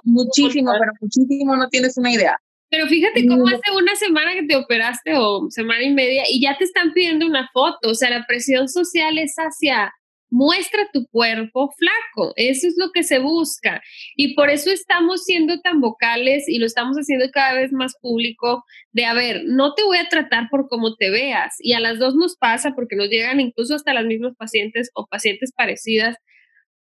muchísimo, 0.04 0.72
pero 0.78 0.92
muchísimo, 1.00 1.56
no 1.56 1.70
tienes 1.70 1.98
una 1.98 2.12
idea. 2.12 2.40
Pero 2.70 2.88
fíjate 2.88 3.28
cómo 3.28 3.48
hace 3.48 3.72
una 3.76 3.96
semana 3.96 4.34
que 4.34 4.44
te 4.44 4.56
operaste 4.56 5.16
o 5.16 5.50
semana 5.50 5.84
y 5.84 5.94
media 5.94 6.24
y 6.30 6.42
ya 6.42 6.58
te 6.58 6.66
están 6.66 6.94
pidiendo 6.94 7.26
una 7.26 7.50
foto. 7.54 7.90
O 7.92 7.96
sea, 7.96 8.10
la 8.10 8.26
presión 8.26 8.68
social 8.68 9.18
es 9.18 9.36
hacia 9.36 9.94
muestra 10.30 10.88
tu 10.92 11.08
cuerpo 11.08 11.72
flaco. 11.78 12.34
Eso 12.36 12.68
es 12.68 12.76
lo 12.78 12.92
que 12.92 13.04
se 13.04 13.20
busca. 13.20 13.82
Y 14.16 14.36
por 14.36 14.50
eso 14.50 14.72
estamos 14.72 15.24
siendo 15.24 15.62
tan 15.62 15.80
vocales 15.80 16.48
y 16.48 16.60
lo 16.60 16.66
estamos 16.66 16.98
haciendo 16.98 17.26
cada 17.32 17.54
vez 17.54 17.72
más 17.72 17.96
público 18.02 18.64
de, 18.92 19.06
a 19.06 19.14
ver, 19.14 19.44
no 19.46 19.74
te 19.74 19.84
voy 19.84 19.98
a 19.98 20.10
tratar 20.10 20.50
por 20.50 20.68
cómo 20.68 20.96
te 20.96 21.10
veas. 21.10 21.56
Y 21.60 21.74
a 21.74 21.80
las 21.80 22.00
dos 22.00 22.16
nos 22.16 22.36
pasa 22.36 22.74
porque 22.76 22.96
nos 22.96 23.10
llegan 23.10 23.40
incluso 23.40 23.76
hasta 23.76 23.94
las 23.94 24.06
mismas 24.06 24.36
pacientes 24.36 24.90
o 24.94 25.08
pacientes 25.08 25.52
parecidas 25.56 26.18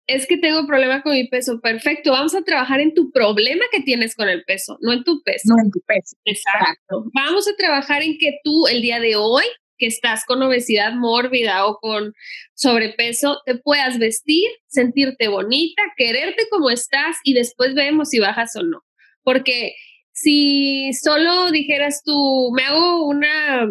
es 0.09 0.25
que 0.27 0.37
tengo 0.37 0.65
problema 0.65 1.01
con 1.03 1.13
mi 1.13 1.27
peso. 1.27 1.61
Perfecto, 1.61 2.11
vamos 2.11 2.33
a 2.33 2.41
trabajar 2.41 2.81
en 2.81 2.93
tu 2.93 3.11
problema 3.11 3.63
que 3.71 3.81
tienes 3.81 4.15
con 4.15 4.27
el 4.27 4.43
peso, 4.43 4.77
no 4.81 4.91
en 4.91 5.03
tu 5.03 5.21
peso. 5.21 5.53
No 5.55 5.63
en 5.63 5.71
tu 5.71 5.79
peso. 5.81 6.17
Exacto. 6.25 7.05
Vamos 7.13 7.47
a 7.47 7.55
trabajar 7.55 8.01
en 8.01 8.17
que 8.17 8.39
tú 8.43 8.67
el 8.67 8.81
día 8.81 8.99
de 8.99 9.15
hoy, 9.15 9.45
que 9.77 9.85
estás 9.85 10.25
con 10.25 10.41
obesidad 10.41 10.93
mórbida 10.93 11.65
o 11.67 11.77
con 11.77 12.13
sobrepeso, 12.55 13.39
te 13.45 13.55
puedas 13.55 13.99
vestir, 13.99 14.49
sentirte 14.67 15.27
bonita, 15.27 15.83
quererte 15.95 16.47
como 16.49 16.71
estás 16.71 17.15
y 17.23 17.33
después 17.33 17.75
vemos 17.75 18.09
si 18.09 18.19
bajas 18.19 18.55
o 18.55 18.63
no. 18.63 18.81
Porque 19.23 19.75
si 20.11 20.91
solo 20.93 21.51
dijeras 21.51 22.01
tú, 22.03 22.51
me 22.53 22.63
hago 22.63 23.05
una 23.05 23.67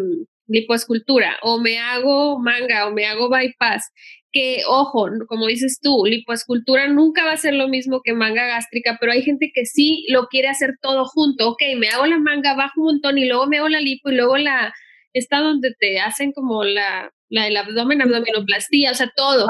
lipoescultura 0.47 1.37
o 1.43 1.59
me 1.59 1.77
hago 1.77 2.39
manga 2.39 2.87
o 2.87 2.91
me 2.91 3.05
hago 3.05 3.29
bypass 3.29 3.91
que, 4.31 4.61
ojo, 4.67 5.09
como 5.27 5.47
dices 5.47 5.79
tú, 5.81 6.03
lipoescultura 6.05 6.87
nunca 6.87 7.25
va 7.25 7.33
a 7.33 7.37
ser 7.37 7.53
lo 7.53 7.67
mismo 7.67 8.01
que 8.03 8.13
manga 8.13 8.45
gástrica, 8.45 8.97
pero 8.99 9.11
hay 9.11 9.23
gente 9.23 9.51
que 9.53 9.65
sí 9.65 10.05
lo 10.09 10.27
quiere 10.27 10.49
hacer 10.49 10.75
todo 10.81 11.05
junto. 11.05 11.49
Ok, 11.49 11.61
me 11.77 11.89
hago 11.89 12.05
la 12.05 12.19
manga, 12.19 12.55
bajo 12.55 12.81
un 12.81 12.85
montón 12.85 13.17
y 13.17 13.25
luego 13.25 13.47
me 13.47 13.57
hago 13.57 13.69
la 13.69 13.79
lipo 13.79 14.09
y 14.09 14.15
luego 14.15 14.37
la, 14.37 14.73
está 15.13 15.39
donde 15.39 15.73
te 15.79 15.99
hacen 15.99 16.31
como 16.31 16.63
la, 16.63 17.11
la 17.29 17.45
del 17.45 17.57
abdomen, 17.57 18.01
abdominoplastía, 18.01 18.91
o 18.91 18.95
sea, 18.95 19.11
todo. 19.15 19.47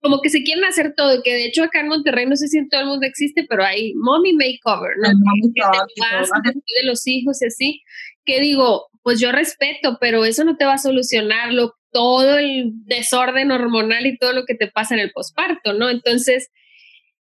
Como 0.00 0.20
que 0.20 0.30
se 0.30 0.42
quieren 0.42 0.64
hacer 0.64 0.94
todo, 0.96 1.22
que 1.22 1.34
de 1.34 1.46
hecho 1.46 1.64
acá 1.64 1.80
en 1.80 1.88
Monterrey 1.88 2.26
no 2.26 2.36
sé 2.36 2.48
si 2.48 2.58
en 2.58 2.68
todo 2.68 2.82
el 2.82 2.86
mundo 2.86 3.06
existe, 3.06 3.46
pero 3.48 3.64
hay 3.64 3.94
mommy 3.94 4.32
makeover, 4.32 4.96
¿no? 4.98 5.08
Que 5.54 6.52
de 6.82 6.86
los 6.86 7.06
hijos 7.06 7.42
y 7.42 7.46
así, 7.46 7.82
que 8.24 8.40
digo, 8.40 8.86
pues 9.02 9.20
yo 9.20 9.32
respeto, 9.32 9.98
pero 10.00 10.24
eso 10.24 10.44
no 10.44 10.56
te 10.56 10.64
va 10.64 10.74
a 10.74 10.78
solucionar 10.78 11.52
lo 11.52 11.72
todo 11.90 12.38
el 12.38 12.72
desorden 12.86 13.50
hormonal 13.50 14.06
y 14.06 14.18
todo 14.18 14.32
lo 14.32 14.44
que 14.44 14.54
te 14.54 14.68
pasa 14.68 14.94
en 14.94 15.00
el 15.00 15.12
posparto, 15.12 15.72
¿no? 15.72 15.90
Entonces, 15.90 16.50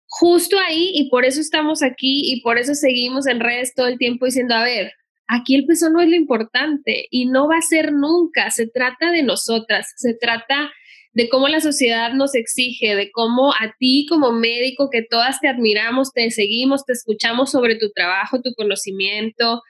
justo 0.08 0.58
ahí, 0.60 0.92
y 0.94 1.10
por 1.10 1.26
eso 1.26 1.40
estamos 1.40 1.84
aquí 1.84 2.32
y 2.32 2.42
por 2.42 2.58
eso 2.58 2.76
seguimos 2.76 3.28
en 3.28 3.40
redes 3.40 3.74
todo 3.74 3.88
el 3.88 3.98
tiempo 3.98 4.26
diciendo, 4.26 4.56
a 4.56 4.64
ver, 4.64 4.94
aquí 5.28 5.56
el 5.56 5.66
peso 5.66 5.90
no 5.90 6.02
es 6.02 6.10
lo 6.10 6.16
importante 6.16 7.08
y 7.10 7.26
no 7.26 7.48
va 7.48 7.58
a 7.58 7.62
ser 7.62 7.94
nunca, 7.94 8.52
se 8.52 8.68
trata 8.68 9.12
de 9.12 9.24
nosotras, 9.24 9.94
se 9.96 10.14
trata 10.14 10.72
de 11.14 11.30
cómo 11.30 11.48
la 11.48 11.62
sociedad 11.62 12.14
nos 12.14 12.36
exige, 12.36 12.96
de 12.96 13.12
cómo 13.12 13.54
a 13.54 13.74
ti 13.80 14.06
como 14.10 14.32
médico 14.32 14.90
que 14.90 15.02
todas 15.02 15.40
te 15.40 15.48
admiramos, 15.48 16.12
te 16.14 16.30
seguimos, 16.32 16.86
te 16.86 16.94
escuchamos 16.94 17.52
sobre 17.52 17.76
tu 17.76 17.92
trabajo, 17.92 18.42
tu 18.42 18.54
conocimiento, 18.54 19.62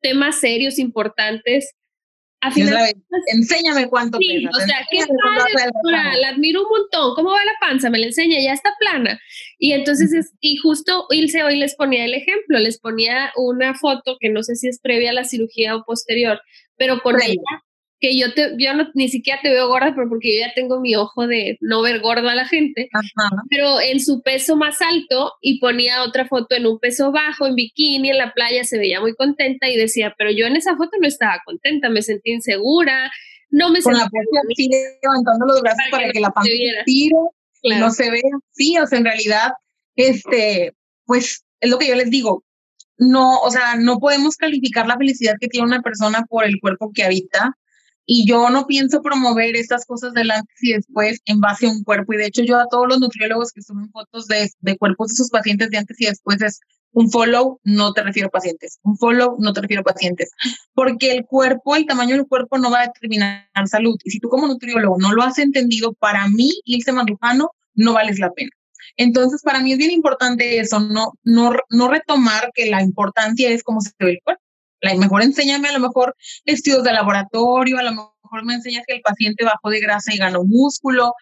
temas 0.00 0.40
serios, 0.40 0.78
importantes, 0.78 1.74
enséñame 3.26 3.88
cuánto 3.88 4.18
sí, 4.18 4.46
O 4.46 4.60
sea, 4.60 4.86
qué 4.90 5.00
padre, 5.00 6.20
la 6.20 6.28
admiro 6.28 6.62
un 6.62 6.68
montón. 6.68 7.14
¿Cómo 7.14 7.30
va 7.30 7.44
la 7.44 7.52
panza? 7.60 7.90
Me 7.90 7.98
la 7.98 8.06
enseña, 8.06 8.40
ya 8.40 8.52
está 8.52 8.74
plana. 8.78 9.20
Y 9.58 9.72
entonces, 9.72 10.12
es, 10.12 10.32
y 10.40 10.56
justo 10.56 11.06
Ilse 11.10 11.42
hoy 11.42 11.56
les 11.56 11.74
ponía 11.74 12.04
el 12.04 12.14
ejemplo, 12.14 12.58
les 12.58 12.78
ponía 12.78 13.32
una 13.36 13.74
foto 13.74 14.16
que 14.18 14.30
no 14.30 14.42
sé 14.42 14.56
si 14.56 14.68
es 14.68 14.80
previa 14.80 15.10
a 15.10 15.14
la 15.14 15.24
cirugía 15.24 15.76
o 15.76 15.84
posterior, 15.84 16.40
pero 16.76 17.00
con 17.02 17.20
ella 17.20 17.62
que 18.00 18.18
yo 18.18 18.32
te, 18.32 18.54
yo 18.58 18.72
no, 18.74 18.90
ni 18.94 19.08
siquiera 19.08 19.40
te 19.42 19.50
veo 19.50 19.68
gorda, 19.68 19.92
pero 19.94 20.08
porque 20.08 20.34
yo 20.34 20.46
ya 20.46 20.54
tengo 20.54 20.80
mi 20.80 20.96
ojo 20.96 21.26
de 21.26 21.58
no 21.60 21.82
ver 21.82 22.00
gorda 22.00 22.32
a 22.32 22.34
la 22.34 22.46
gente, 22.46 22.88
pero 23.50 23.80
en 23.80 24.00
su 24.00 24.22
peso 24.22 24.56
más 24.56 24.80
alto 24.80 25.34
y 25.42 25.60
ponía 25.60 26.02
otra 26.02 26.26
foto 26.26 26.54
en 26.54 26.66
un 26.66 26.78
peso 26.78 27.12
bajo, 27.12 27.46
en 27.46 27.54
bikini, 27.54 28.10
en 28.10 28.18
la 28.18 28.32
playa, 28.32 28.64
se 28.64 28.78
veía 28.78 29.00
muy 29.00 29.14
contenta 29.14 29.68
y 29.68 29.76
decía, 29.76 30.14
pero 30.16 30.30
yo 30.30 30.46
en 30.46 30.56
esa 30.56 30.76
foto 30.76 30.92
no 30.98 31.06
estaba 31.06 31.42
contenta, 31.44 31.90
me 31.90 32.00
sentí 32.00 32.30
insegura, 32.30 33.10
no 33.50 33.70
me 33.70 33.82
Con 33.82 33.94
la 33.94 34.04
así 34.04 34.70
levantando 35.02 35.46
los 35.46 35.60
brazos 35.60 35.84
para, 35.90 36.10
que, 36.10 36.20
la 36.20 36.30
panza 36.30 36.50
tire, 36.86 37.16
no 37.78 37.90
se 37.90 38.10
vea, 38.10 38.22
sí, 38.52 38.78
o 38.78 38.86
sea, 38.86 38.98
en 38.98 39.04
realidad, 39.04 39.52
este, 39.96 40.72
pues 41.04 41.44
es 41.60 41.70
lo 41.70 41.78
que 41.78 41.88
yo 41.88 41.96
les 41.96 42.10
digo, 42.10 42.44
no, 42.96 43.40
o 43.40 43.50
sea, 43.50 43.76
no 43.76 43.98
podemos 43.98 44.36
calificar 44.36 44.86
la 44.86 44.96
felicidad 44.96 45.34
que 45.40 45.48
tiene 45.48 45.66
una 45.66 45.82
persona 45.82 46.24
por 46.28 46.44
el 46.44 46.60
cuerpo 46.60 46.92
que 46.94 47.02
habita, 47.02 47.56
y 48.12 48.26
yo 48.26 48.50
no 48.50 48.66
pienso 48.66 49.02
promover 49.02 49.54
estas 49.54 49.86
cosas 49.86 50.12
del 50.14 50.32
antes 50.32 50.60
y 50.60 50.72
después 50.72 51.20
en 51.26 51.38
base 51.38 51.68
a 51.68 51.70
un 51.70 51.84
cuerpo. 51.84 52.12
Y 52.12 52.16
de 52.16 52.26
hecho 52.26 52.42
yo 52.42 52.58
a 52.58 52.66
todos 52.68 52.88
los 52.88 52.98
nutriólogos 52.98 53.52
que 53.52 53.62
suben 53.62 53.88
fotos 53.92 54.26
de, 54.26 54.50
de 54.58 54.76
cuerpos 54.76 55.10
de 55.10 55.14
sus 55.14 55.30
pacientes 55.30 55.70
de 55.70 55.78
antes 55.78 56.00
y 56.00 56.06
después 56.06 56.42
es 56.42 56.58
un 56.90 57.08
follow, 57.08 57.60
no 57.62 57.92
te 57.92 58.02
refiero 58.02 58.26
a 58.26 58.32
pacientes. 58.32 58.80
Un 58.82 58.98
follow, 58.98 59.36
no 59.38 59.52
te 59.52 59.60
refiero 59.60 59.82
a 59.82 59.84
pacientes. 59.84 60.32
Porque 60.74 61.12
el 61.12 61.24
cuerpo, 61.24 61.76
el 61.76 61.86
tamaño 61.86 62.16
del 62.16 62.26
cuerpo 62.26 62.58
no 62.58 62.68
va 62.68 62.80
a 62.80 62.86
determinar 62.88 63.46
salud. 63.66 63.96
Y 64.02 64.10
si 64.10 64.18
tú 64.18 64.28
como 64.28 64.48
nutriólogo 64.48 64.96
no 64.98 65.12
lo 65.12 65.22
has 65.22 65.38
entendido, 65.38 65.92
para 65.92 66.26
mí, 66.26 66.50
Ilse 66.64 66.90
Mandujano, 66.90 67.52
no 67.74 67.92
vales 67.92 68.18
la 68.18 68.32
pena. 68.32 68.50
Entonces, 68.96 69.40
para 69.40 69.60
mí 69.60 69.70
es 69.70 69.78
bien 69.78 69.92
importante 69.92 70.58
eso, 70.58 70.80
no, 70.80 71.12
no, 71.22 71.52
no 71.68 71.88
retomar 71.88 72.50
que 72.54 72.68
la 72.68 72.82
importancia 72.82 73.50
es 73.50 73.62
cómo 73.62 73.80
se 73.80 73.92
ve 74.00 74.10
el 74.10 74.18
cuerpo 74.24 74.42
mejor 74.98 75.22
enséñame 75.22 75.68
a 75.68 75.72
lo 75.72 75.80
mejor 75.80 76.16
estudios 76.44 76.84
de 76.84 76.92
laboratorio, 76.92 77.78
a 77.78 77.82
lo 77.82 77.90
mejor 77.90 78.44
me 78.44 78.54
enseñas 78.54 78.84
que 78.86 78.94
el 78.94 79.02
paciente 79.02 79.44
bajó 79.44 79.70
de 79.70 79.80
grasa 79.80 80.14
y 80.14 80.18
ganó 80.18 80.44
músculo. 80.44 81.14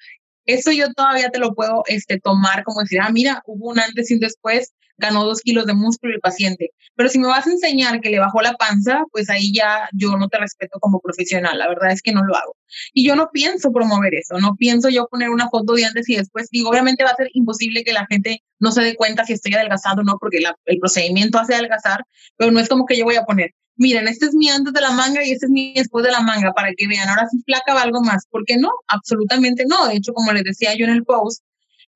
Eso 0.45 0.73
yo 0.73 0.93
todavía 0.95 1.31
te 1.31 1.39
lo 1.39 1.55
puedo 1.55 1.83
este, 1.87 2.19
tomar 2.19 2.65
como 2.65 2.81
decir, 2.81 3.01
ah, 3.03 3.11
mira, 3.11 3.43
hubo 3.47 3.71
un 3.71 3.81
antes 3.81 4.11
y 4.11 4.15
un 4.15 4.21
después, 4.21 4.73
ganó 4.99 5.25
dos 5.25 5.41
kilos 5.41 5.67
de 5.67 5.75
músculo 5.75 6.15
el 6.15 6.21
paciente. 6.21 6.71
Pero 6.95 7.09
si 7.09 7.19
me 7.19 7.29
vas 7.29 7.47
a 7.47 7.51
enseñar 7.51 8.01
que 8.01 8.11
le 8.11 8.19
bajó 8.19 8.43
la 8.43 8.55
panza, 8.55 9.05
pues 9.13 9.31
ahí 9.31 9.53
ya 9.53 9.89
yo 9.93 10.17
no 10.17 10.29
te 10.29 10.39
respeto 10.39 10.79
como 10.81 11.01
profesional. 11.01 11.59
La 11.59 11.69
verdad 11.69 11.93
es 11.93 12.03
que 12.03 12.13
no 12.13 12.23
lo 12.25 12.37
hago. 12.37 12.57
Y 12.93 13.07
yo 13.07 13.17
no 13.17 13.31
pienso 13.33 13.73
promover 13.73 14.15
eso, 14.15 14.39
no 14.39 14.57
pienso 14.57 14.89
yo 14.91 15.07
poner 15.07 15.31
una 15.31 15.49
foto 15.49 15.75
de 15.75 15.87
antes 15.87 16.09
y 16.09 16.17
después. 16.17 16.49
Digo, 16.51 16.71
obviamente 16.71 17.05
va 17.05 17.11
a 17.11 17.17
ser 17.17 17.31
imposible 17.33 17.85
que 17.85 17.93
la 17.93 18.07
gente 18.07 18.43
no 18.59 18.73
se 18.73 18.83
dé 18.83 18.97
cuenta 18.97 19.25
si 19.25 19.33
estoy 19.33 19.55
adelgazando 19.55 20.03
o 20.03 20.05
no, 20.05 20.19
porque 20.19 20.39
el 20.67 20.79
procedimiento 20.79 21.39
hace 21.39 21.55
adelgazar, 21.55 22.05
pero 22.37 22.51
no 22.51 22.61
es 22.61 22.69
como 22.69 22.85
que 22.85 22.99
yo 22.99 23.05
voy 23.05 23.17
a 23.17 23.25
poner, 23.25 23.53
miren, 23.77 24.09
este 24.09 24.27
es 24.27 24.35
mi 24.35 24.51
antes 24.51 24.73
de 24.73 24.81
la 24.81 24.91
manga 24.91 25.25
y 25.25 25.31
este 25.31 25.47
es 25.47 25.51
mi 25.51 25.73
después 25.75 26.05
de 26.05 26.11
la 26.11 26.21
manga, 26.21 26.53
para 26.53 26.73
que 26.77 26.87
vean, 26.89 27.09
ahora 27.09 27.27
sí 27.31 27.39
flaca 27.47 27.75
o 27.75 27.79
algo 27.79 28.03
más. 28.03 28.27
¿Por 28.31 28.45
qué 28.45 28.57
no? 28.59 28.71
Absolutamente 28.89 29.65
no. 29.67 29.87
De 29.89 29.97
hecho, 29.97 30.13
como 30.13 30.33
les 30.33 30.45
decía 30.45 30.75
yo 30.77 30.85
en 30.85 30.91
el 30.91 31.05
post, 31.05 31.43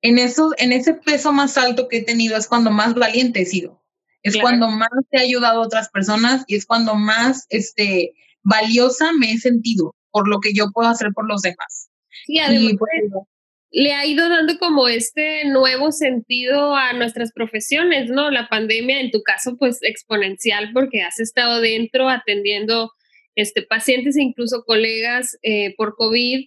en, 0.02 0.18
eso, 0.18 0.50
en 0.58 0.72
ese 0.72 0.94
peso 0.94 1.32
más 1.32 1.56
alto 1.56 1.88
que 1.88 1.98
he 1.98 2.04
tenido 2.04 2.36
es 2.36 2.48
cuando 2.48 2.70
más 2.70 2.94
valiente 2.94 3.42
he 3.42 3.46
sido. 3.46 3.80
Es 4.22 4.36
cuando 4.36 4.68
más 4.68 4.90
he 5.10 5.18
ayudado 5.18 5.62
a 5.62 5.66
otras 5.66 5.88
personas 5.88 6.44
y 6.46 6.54
es 6.54 6.64
cuando 6.64 6.94
más 6.94 7.46
este, 7.48 8.12
valiosa 8.42 9.12
me 9.18 9.32
he 9.32 9.38
sentido 9.38 9.96
por 10.12 10.28
lo 10.28 10.38
que 10.38 10.52
yo 10.54 10.66
puedo 10.72 10.88
hacer 10.88 11.08
por 11.12 11.28
los 11.28 11.42
demás. 11.42 11.90
Sí, 12.26 12.38
además, 12.38 12.74
pues, 12.78 13.24
le 13.72 13.94
ha 13.94 14.06
ido 14.06 14.28
dando 14.28 14.58
como 14.58 14.86
este 14.86 15.44
nuevo 15.46 15.90
sentido 15.90 16.76
a 16.76 16.92
nuestras 16.92 17.32
profesiones, 17.32 18.10
¿no? 18.10 18.30
La 18.30 18.48
pandemia, 18.48 19.00
en 19.00 19.10
tu 19.10 19.22
caso, 19.22 19.56
pues 19.58 19.78
exponencial, 19.82 20.70
porque 20.72 21.02
has 21.02 21.18
estado 21.18 21.60
dentro 21.60 22.08
atendiendo 22.08 22.92
este, 23.34 23.62
pacientes 23.62 24.16
e 24.16 24.22
incluso 24.22 24.62
colegas 24.64 25.38
eh, 25.42 25.74
por 25.76 25.96
COVID 25.96 26.46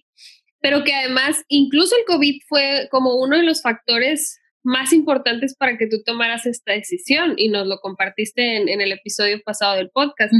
pero 0.66 0.82
que 0.82 0.92
además 0.92 1.44
incluso 1.46 1.94
el 1.96 2.04
COVID 2.06 2.40
fue 2.48 2.88
como 2.90 3.14
uno 3.20 3.36
de 3.36 3.44
los 3.44 3.62
factores 3.62 4.40
más 4.64 4.92
importantes 4.92 5.54
para 5.56 5.78
que 5.78 5.86
tú 5.86 6.02
tomaras 6.04 6.44
esta 6.44 6.72
decisión 6.72 7.34
y 7.36 7.50
nos 7.50 7.68
lo 7.68 7.78
compartiste 7.78 8.56
en, 8.56 8.80
el 8.80 8.90
episodio 8.90 9.40
pasado 9.44 9.76
del 9.76 9.90
podcast, 9.90 10.32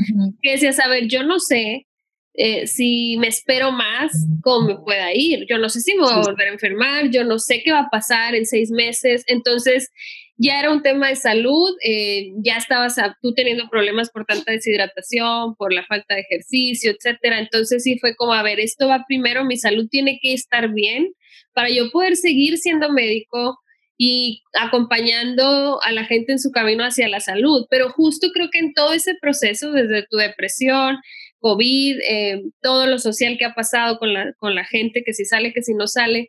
que 0.42 0.50
decías, 0.50 0.80
a 0.80 0.88
ver, 0.88 1.06
yo 1.06 1.22
no 1.22 1.38
sé 1.38 1.86
eh, 2.34 2.66
si 2.66 3.16
me 3.18 3.28
espero 3.28 3.70
más, 3.70 4.10
cómo 4.42 4.66
me 4.66 4.76
pueda 4.78 5.14
ir, 5.14 5.46
yo 5.48 5.58
no 5.58 5.68
sé 5.68 5.80
si 5.80 5.94
me 5.94 6.02
voy 6.02 6.14
a 6.14 6.22
volver 6.22 6.48
a 6.48 6.54
enfermar, 6.54 7.08
yo 7.10 7.22
no 7.22 7.38
sé 7.38 7.62
qué 7.64 7.70
va 7.70 7.82
a 7.82 7.88
pasar 7.88 8.34
en 8.34 8.46
seis 8.46 8.72
meses, 8.72 9.22
entonces 9.28 9.92
ya 10.38 10.60
era 10.60 10.70
un 10.70 10.82
tema 10.82 11.08
de 11.08 11.16
salud, 11.16 11.74
eh, 11.82 12.32
ya 12.36 12.56
estabas 12.56 12.96
tú 13.22 13.32
teniendo 13.34 13.68
problemas 13.70 14.10
por 14.10 14.26
tanta 14.26 14.52
deshidratación, 14.52 15.54
por 15.56 15.72
la 15.72 15.84
falta 15.84 16.14
de 16.14 16.20
ejercicio, 16.20 16.92
etcétera. 16.92 17.38
Entonces 17.38 17.82
sí 17.82 17.98
fue 17.98 18.14
como, 18.16 18.34
a 18.34 18.42
ver, 18.42 18.60
esto 18.60 18.88
va 18.88 19.04
primero, 19.08 19.44
mi 19.44 19.56
salud 19.56 19.88
tiene 19.90 20.18
que 20.20 20.34
estar 20.34 20.72
bien 20.72 21.12
para 21.54 21.70
yo 21.70 21.90
poder 21.90 22.16
seguir 22.16 22.58
siendo 22.58 22.92
médico 22.92 23.58
y 23.98 24.42
acompañando 24.60 25.80
a 25.82 25.90
la 25.92 26.04
gente 26.04 26.32
en 26.32 26.38
su 26.38 26.50
camino 26.50 26.84
hacia 26.84 27.08
la 27.08 27.20
salud. 27.20 27.66
Pero 27.70 27.88
justo 27.88 28.28
creo 28.34 28.50
que 28.50 28.58
en 28.58 28.74
todo 28.74 28.92
ese 28.92 29.14
proceso, 29.18 29.72
desde 29.72 30.06
tu 30.06 30.18
depresión, 30.18 30.98
COVID, 31.38 31.98
eh, 32.08 32.42
todo 32.60 32.86
lo 32.86 32.98
social 32.98 33.38
que 33.38 33.46
ha 33.46 33.54
pasado 33.54 33.98
con 33.98 34.12
la, 34.12 34.34
con 34.34 34.54
la 34.54 34.64
gente, 34.64 35.02
que 35.02 35.14
si 35.14 35.24
sale, 35.24 35.54
que 35.54 35.62
si 35.62 35.72
no 35.72 35.86
sale, 35.86 36.28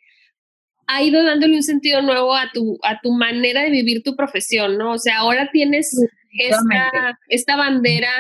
ha 0.88 1.04
ido 1.04 1.24
dándole 1.24 1.56
un 1.56 1.64
sentido 1.64 2.02
nuevo 2.02 2.36
a 2.36 2.50
tu, 2.54 2.80
a 2.84 3.00
tu 3.02 3.12
manera 3.12 3.62
de 3.64 3.72
vivir 3.72 4.04
tu 4.04 4.16
profesión, 4.16 4.78
¿no? 4.78 4.94
O 4.94 4.98
sea, 4.98 5.20
ahora 5.20 5.50
tienes 5.52 5.96
esta, 6.32 7.20
esta 7.28 7.56
bandera 7.56 8.12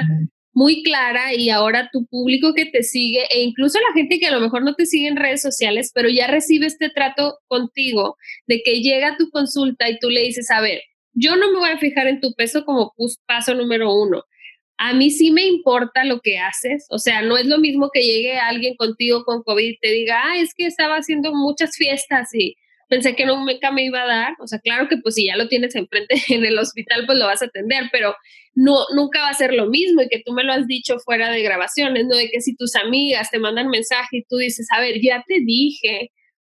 muy 0.54 0.82
clara 0.82 1.34
y 1.36 1.50
ahora 1.50 1.90
tu 1.94 2.08
público 2.08 2.54
que 2.54 2.66
te 2.66 2.82
sigue 2.82 3.22
e 3.32 3.44
incluso 3.44 3.80
la 3.80 3.94
gente 3.94 4.20
que 4.20 4.26
a 4.26 4.32
lo 4.32 4.40
mejor 4.40 4.64
no 4.64 4.74
te 4.74 4.88
sigue 4.88 5.08
en 5.08 5.16
redes 5.16 5.42
sociales, 5.42 5.92
pero 5.94 6.10
ya 6.10 6.28
recibe 6.28 6.66
este 6.66 6.90
trato 6.90 7.38
contigo 7.48 8.18
de 8.48 8.62
que 8.64 8.82
llega 8.82 9.18
tu 9.18 9.30
consulta 9.30 9.88
y 9.90 10.00
tú 10.00 10.10
le 10.10 10.22
dices, 10.22 10.50
a 10.50 10.60
ver, 10.60 10.82
yo 11.14 11.36
no 11.36 11.52
me 11.52 11.60
voy 11.60 11.70
a 11.70 11.78
fijar 11.78 12.08
en 12.08 12.22
tu 12.22 12.34
peso 12.34 12.66
como 12.66 12.94
paso 13.28 13.54
número 13.54 13.94
uno. 13.94 14.24
A 14.78 14.94
mí 14.94 15.10
sí 15.10 15.32
me 15.32 15.46
importa 15.46 16.04
lo 16.04 16.22
que 16.22 16.38
haces, 16.40 16.86
o 16.90 17.00
sea, 17.00 17.22
no 17.22 17.38
es 17.38 17.46
lo 17.46 17.58
mismo 17.58 17.90
que 17.92 18.02
llegue 18.02 18.38
alguien 18.38 18.76
contigo 18.76 19.24
con 19.24 19.44
COVID 19.44 19.64
y 19.64 19.78
te 19.80 19.92
diga, 19.92 20.22
ah, 20.24 20.38
es 20.38 20.54
que 20.56 20.68
estaba 20.68 20.96
haciendo 20.96 21.34
muchas 21.34 21.76
fiestas 21.76 22.30
y 22.34 22.56
pensé 22.90 23.16
que 23.16 23.26
nunca 23.26 23.72
me 23.72 23.86
iba 23.86 24.04
a 24.04 24.08
dar, 24.08 24.34
o 24.40 24.48
sea, 24.48 24.60
claro 24.60 24.88
que 24.88 24.98
pues 24.98 25.16
si 25.16 25.26
ya 25.28 25.36
lo 25.36 25.48
tienes 25.48 25.76
enfrente 25.76 26.16
en 26.30 26.46
el 26.46 26.58
hospital, 26.58 27.06
pues 27.06 27.18
lo 27.18 27.26
vas 27.26 27.42
a 27.42 27.46
atender, 27.46 27.86
pero 27.92 28.16
no, 28.56 28.86
nunca 28.96 29.22
va 29.22 29.30
a 29.30 29.34
ser 29.34 29.54
lo 29.54 29.68
mismo 29.68 30.02
y 30.02 30.10
que 30.10 30.22
tú 30.26 30.34
me 30.34 30.44
lo 30.44 30.54
has 30.54 30.68
dicho 30.68 30.98
fuera 31.00 31.30
de 31.30 31.44
grabaciones, 31.44 32.06
¿no? 32.08 32.16
De 32.16 32.30
que 32.30 32.42
si 32.42 32.56
tus 32.56 32.76
amigas 32.76 33.30
te 33.30 33.40
mandan 33.40 33.68
mensaje 33.68 34.18
y 34.18 34.24
tú 34.24 34.38
dices, 34.38 34.68
a 34.76 34.82
ver, 34.82 34.96
ya 35.02 35.24
te 35.28 35.40
dije 35.46 36.12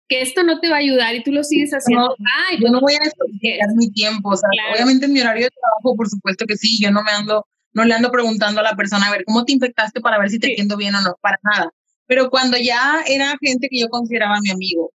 que 0.08 0.22
esto 0.22 0.42
no 0.42 0.60
te 0.60 0.68
va 0.68 0.76
a 0.76 0.80
ayudar 0.80 1.14
y 1.14 1.22
tú 1.22 1.30
lo 1.30 1.44
sigues 1.44 1.70
haciendo. 1.70 2.08
No, 2.08 2.14
Ay, 2.48 2.58
yo 2.60 2.68
no 2.70 2.80
voy 2.80 2.94
a 2.94 3.04
desperdiciar 3.04 3.68
mi 3.76 3.92
tiempo, 3.92 4.30
o 4.30 4.36
sea, 4.36 4.48
obviamente 4.74 5.06
en 5.06 5.12
mi 5.12 5.20
horario 5.20 5.44
de 5.44 5.50
trabajo, 5.50 5.96
por 5.96 6.08
supuesto 6.08 6.46
que 6.46 6.56
sí, 6.56 6.82
yo 6.82 6.90
no 6.90 7.02
me 7.02 7.12
ando 7.12 7.46
no 7.72 7.84
le 7.84 7.94
ando 7.94 8.10
preguntando 8.10 8.60
a 8.60 8.64
la 8.64 8.76
persona, 8.76 9.06
a 9.06 9.12
ver, 9.12 9.24
¿cómo 9.24 9.44
te 9.44 9.52
infectaste 9.52 10.00
para 10.00 10.18
ver 10.18 10.30
si 10.30 10.38
te 10.38 10.48
entiendo 10.48 10.76
bien 10.76 10.94
o 10.94 11.00
no? 11.00 11.16
Para 11.20 11.38
nada. 11.42 11.70
Pero 12.06 12.30
cuando 12.30 12.56
ya 12.56 13.02
era 13.06 13.36
gente 13.40 13.68
que 13.70 13.78
yo 13.78 13.88
consideraba 13.88 14.40
mi 14.40 14.50
amigo 14.50 14.92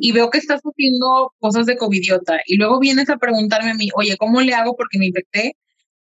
y 0.00 0.12
veo 0.12 0.28
que 0.28 0.36
estás 0.36 0.60
haciendo 0.60 1.32
cosas 1.38 1.64
de 1.64 1.78
covidiota 1.78 2.40
y 2.46 2.56
luego 2.56 2.78
vienes 2.78 3.08
a 3.08 3.16
preguntarme 3.16 3.70
a 3.70 3.74
mí, 3.74 3.88
oye, 3.94 4.18
¿cómo 4.18 4.42
le 4.42 4.52
hago 4.52 4.76
porque 4.76 4.98
me 4.98 5.06
infecté? 5.06 5.56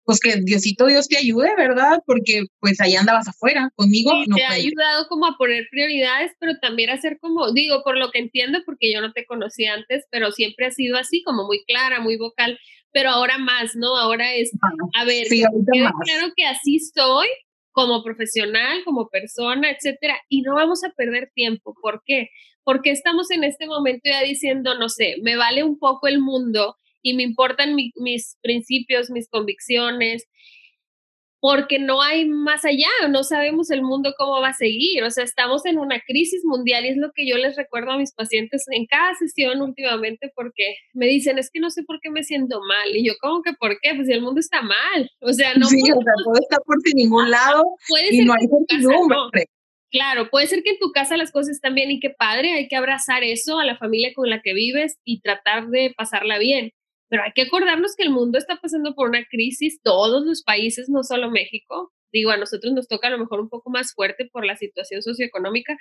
Pues 0.04 0.18
que 0.18 0.36
Diosito 0.36 0.86
Dios 0.86 1.08
te 1.08 1.18
ayude, 1.18 1.54
¿verdad? 1.56 1.98
Porque 2.06 2.44
pues 2.58 2.80
ahí 2.80 2.96
andabas 2.96 3.28
afuera, 3.28 3.70
conmigo 3.76 4.12
no. 4.26 4.36
Te 4.36 4.44
ha 4.44 4.52
ayudado 4.52 5.08
como 5.08 5.26
a 5.26 5.36
poner 5.36 5.66
prioridades, 5.70 6.32
pero 6.40 6.58
también 6.58 6.88
a 6.88 6.98
ser 6.98 7.18
como, 7.20 7.52
digo, 7.52 7.82
por 7.84 7.98
lo 7.98 8.10
que 8.10 8.20
entiendo, 8.20 8.60
porque 8.64 8.90
yo 8.90 9.02
no 9.02 9.12
te 9.12 9.26
conocí 9.26 9.66
antes, 9.66 10.06
pero 10.10 10.32
siempre 10.32 10.66
ha 10.66 10.70
sido 10.70 10.96
así, 10.96 11.22
como 11.22 11.44
muy 11.46 11.62
clara, 11.66 12.00
muy 12.00 12.16
vocal 12.16 12.58
pero 12.92 13.10
ahora 13.10 13.38
más, 13.38 13.76
¿no? 13.76 13.96
Ahora 13.96 14.34
es, 14.34 14.50
a 14.98 15.04
ver, 15.04 15.26
claro 15.28 16.32
que 16.36 16.46
así 16.46 16.76
estoy 16.76 17.28
como 17.72 18.02
profesional, 18.02 18.82
como 18.84 19.08
persona, 19.08 19.70
etcétera, 19.70 20.20
y 20.28 20.42
no 20.42 20.54
vamos 20.54 20.82
a 20.84 20.90
perder 20.90 21.30
tiempo. 21.34 21.74
¿Por 21.80 22.02
qué? 22.04 22.30
Porque 22.64 22.90
estamos 22.90 23.30
en 23.30 23.44
este 23.44 23.66
momento 23.66 24.02
ya 24.04 24.22
diciendo, 24.22 24.76
no 24.78 24.88
sé, 24.88 25.16
me 25.22 25.36
vale 25.36 25.62
un 25.62 25.78
poco 25.78 26.08
el 26.08 26.20
mundo 26.20 26.76
y 27.02 27.14
me 27.14 27.22
importan 27.22 27.74
mis 27.74 28.36
principios, 28.42 29.10
mis 29.10 29.28
convicciones. 29.28 30.26
Porque 31.40 31.78
no 31.78 32.02
hay 32.02 32.26
más 32.26 32.64
allá, 32.66 32.88
no 33.08 33.24
sabemos 33.24 33.70
el 33.70 33.82
mundo 33.82 34.14
cómo 34.16 34.40
va 34.40 34.48
a 34.48 34.54
seguir, 34.54 35.02
o 35.02 35.10
sea, 35.10 35.24
estamos 35.24 35.64
en 35.64 35.78
una 35.78 36.00
crisis 36.00 36.44
mundial 36.44 36.84
y 36.84 36.88
es 36.88 36.96
lo 36.98 37.12
que 37.12 37.26
yo 37.26 37.38
les 37.38 37.56
recuerdo 37.56 37.92
a 37.92 37.98
mis 37.98 38.12
pacientes 38.12 38.64
en 38.70 38.86
cada 38.86 39.14
sesión 39.14 39.62
últimamente 39.62 40.30
porque 40.34 40.76
me 40.92 41.06
dicen, 41.06 41.38
es 41.38 41.50
que 41.50 41.60
no 41.60 41.70
sé 41.70 41.82
por 41.82 41.98
qué 42.00 42.10
me 42.10 42.22
siento 42.22 42.60
mal 42.60 42.94
y 42.94 43.06
yo, 43.06 43.14
¿cómo 43.20 43.42
que 43.42 43.54
por 43.54 43.78
qué? 43.80 43.94
Pues 43.94 44.06
si 44.06 44.12
el 44.12 44.20
mundo 44.20 44.40
está 44.40 44.60
mal, 44.60 45.10
o 45.20 45.32
sea, 45.32 45.54
no... 45.54 45.66
Sí, 45.66 45.80
o 45.80 46.02
sea, 46.02 46.12
todo 46.24 46.34
está 46.38 46.58
por 46.58 46.76
ningún 46.94 47.30
lado 47.30 47.64
puede 47.88 48.14
y 48.14 48.24
no 48.24 48.34
hay 48.34 48.46
certidumbre. 48.46 49.46
Claro, 49.90 50.28
puede 50.30 50.46
ser 50.46 50.62
que 50.62 50.70
en 50.70 50.78
tu 50.78 50.92
casa 50.92 51.16
las 51.16 51.32
cosas 51.32 51.50
están 51.50 51.74
bien 51.74 51.90
y 51.90 51.98
qué 51.98 52.10
padre, 52.10 52.52
hay 52.52 52.68
que 52.68 52.76
abrazar 52.76 53.24
eso 53.24 53.58
a 53.58 53.64
la 53.64 53.76
familia 53.76 54.12
con 54.14 54.30
la 54.30 54.40
que 54.40 54.54
vives 54.54 54.98
y 55.04 55.20
tratar 55.20 55.68
de 55.68 55.92
pasarla 55.96 56.38
bien 56.38 56.72
pero 57.10 57.24
hay 57.24 57.32
que 57.34 57.42
acordarnos 57.42 57.96
que 57.96 58.04
el 58.04 58.10
mundo 58.10 58.38
está 58.38 58.56
pasando 58.56 58.94
por 58.94 59.08
una 59.08 59.24
crisis, 59.26 59.82
todos 59.82 60.24
los 60.24 60.42
países, 60.44 60.88
no 60.88 61.02
solo 61.02 61.30
México. 61.30 61.92
Digo, 62.12 62.30
a 62.30 62.36
nosotros 62.36 62.72
nos 62.72 62.88
toca 62.88 63.08
a 63.08 63.10
lo 63.10 63.18
mejor 63.18 63.40
un 63.40 63.48
poco 63.48 63.68
más 63.70 63.92
fuerte 63.94 64.28
por 64.32 64.44
la 64.46 64.56
situación 64.56 65.02
socioeconómica, 65.02 65.76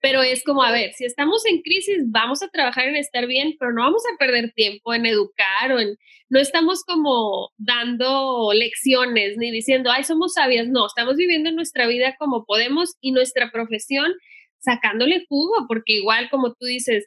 pero 0.00 0.22
es 0.22 0.44
como, 0.44 0.62
a 0.62 0.72
ver, 0.72 0.92
si 0.92 1.04
estamos 1.04 1.44
en 1.46 1.62
crisis, 1.62 2.04
vamos 2.06 2.42
a 2.42 2.48
trabajar 2.48 2.88
en 2.88 2.96
estar 2.96 3.26
bien, 3.26 3.54
pero 3.58 3.72
no 3.72 3.82
vamos 3.82 4.02
a 4.12 4.16
perder 4.18 4.52
tiempo 4.52 4.92
en 4.92 5.06
educar 5.06 5.72
o 5.72 5.80
en, 5.80 5.96
no 6.28 6.40
estamos 6.40 6.82
como 6.84 7.50
dando 7.58 8.52
lecciones 8.52 9.36
ni 9.38 9.50
diciendo, 9.50 9.90
ay, 9.92 10.04
somos 10.04 10.34
sabias, 10.34 10.68
no, 10.68 10.86
estamos 10.86 11.16
viviendo 11.16 11.50
nuestra 11.52 11.86
vida 11.86 12.16
como 12.18 12.44
podemos 12.44 12.96
y 13.00 13.12
nuestra 13.12 13.50
profesión 13.50 14.12
sacándole 14.58 15.26
jugo, 15.28 15.66
porque 15.68 15.94
igual 15.94 16.28
como 16.30 16.54
tú 16.54 16.66
dices, 16.66 17.06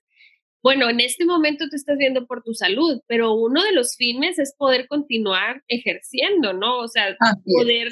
bueno, 0.65 0.89
en 0.89 0.99
este 0.99 1.25
momento 1.25 1.69
te 1.69 1.75
estás 1.75 1.95
viendo 1.95 2.25
por 2.25 2.41
tu 2.41 2.55
salud, 2.55 2.99
pero 3.05 3.35
uno 3.35 3.63
de 3.63 3.71
los 3.71 3.95
fines 3.97 4.39
es 4.39 4.55
poder 4.57 4.87
continuar 4.87 5.61
ejerciendo, 5.67 6.53
¿no? 6.53 6.79
O 6.79 6.87
sea, 6.87 7.15
poder, 7.45 7.89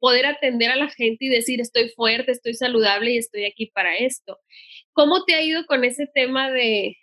poder 0.00 0.26
atender 0.26 0.68
a 0.68 0.76
la 0.76 0.90
gente 0.90 1.24
y 1.24 1.28
decir, 1.30 1.62
estoy 1.62 1.88
fuerte, 1.88 2.32
estoy 2.32 2.52
saludable 2.52 3.12
y 3.12 3.16
estoy 3.16 3.46
aquí 3.46 3.70
para 3.74 3.96
esto. 3.96 4.38
¿Cómo 4.92 5.24
te 5.24 5.32
ha 5.32 5.40
ido 5.40 5.64
con 5.64 5.82
ese 5.82 6.06
tema 6.14 6.50
de, 6.50 6.98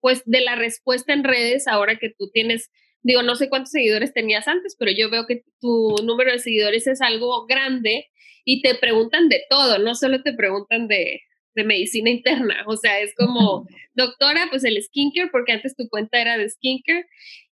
pues, 0.00 0.24
de 0.24 0.40
la 0.40 0.56
respuesta 0.56 1.12
en 1.12 1.22
redes 1.22 1.68
ahora 1.68 2.00
que 2.00 2.10
tú 2.10 2.28
tienes, 2.32 2.72
digo, 3.02 3.22
no 3.22 3.36
sé 3.36 3.48
cuántos 3.48 3.70
seguidores 3.70 4.12
tenías 4.12 4.48
antes, 4.48 4.74
pero 4.76 4.90
yo 4.90 5.10
veo 5.10 5.28
que 5.28 5.44
tu 5.60 5.94
número 6.02 6.32
de 6.32 6.40
seguidores 6.40 6.88
es 6.88 7.00
algo 7.02 7.46
grande 7.46 8.08
y 8.44 8.62
te 8.62 8.74
preguntan 8.74 9.28
de 9.28 9.44
todo, 9.48 9.78
no 9.78 9.94
solo 9.94 10.24
te 10.24 10.32
preguntan 10.32 10.88
de, 10.88 11.20
de 11.54 11.64
medicina 11.64 12.10
interna, 12.10 12.64
o 12.66 12.76
sea, 12.76 13.00
es 13.00 13.14
como, 13.14 13.66
doctora, 13.94 14.46
pues 14.50 14.64
el 14.64 14.82
skincare, 14.82 15.30
porque 15.30 15.52
antes 15.52 15.76
tu 15.76 15.88
cuenta 15.88 16.20
era 16.20 16.38
de 16.38 16.48
skincare, 16.48 17.06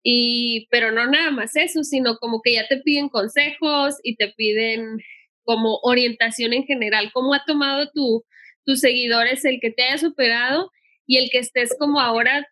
y, 0.03 0.67
pero 0.69 0.91
no 0.91 1.07
nada 1.07 1.31
más 1.31 1.55
eso, 1.55 1.83
sino 1.83 2.17
como 2.17 2.41
que 2.41 2.53
ya 2.53 2.67
te 2.67 2.77
piden 2.77 3.09
consejos 3.09 3.95
y 4.03 4.15
te 4.15 4.29
piden 4.29 4.99
como 5.43 5.79
orientación 5.81 6.53
en 6.53 6.65
general, 6.65 7.11
cómo 7.13 7.33
ha 7.33 7.43
tomado 7.45 7.89
tu, 7.93 8.23
tus 8.65 8.81
seguidores 8.81 9.45
el 9.45 9.59
que 9.61 9.71
te 9.71 9.83
haya 9.83 9.97
superado 9.97 10.71
y 11.05 11.17
el 11.17 11.29
que 11.29 11.39
estés 11.39 11.75
como 11.79 11.99
ahora 11.99 12.47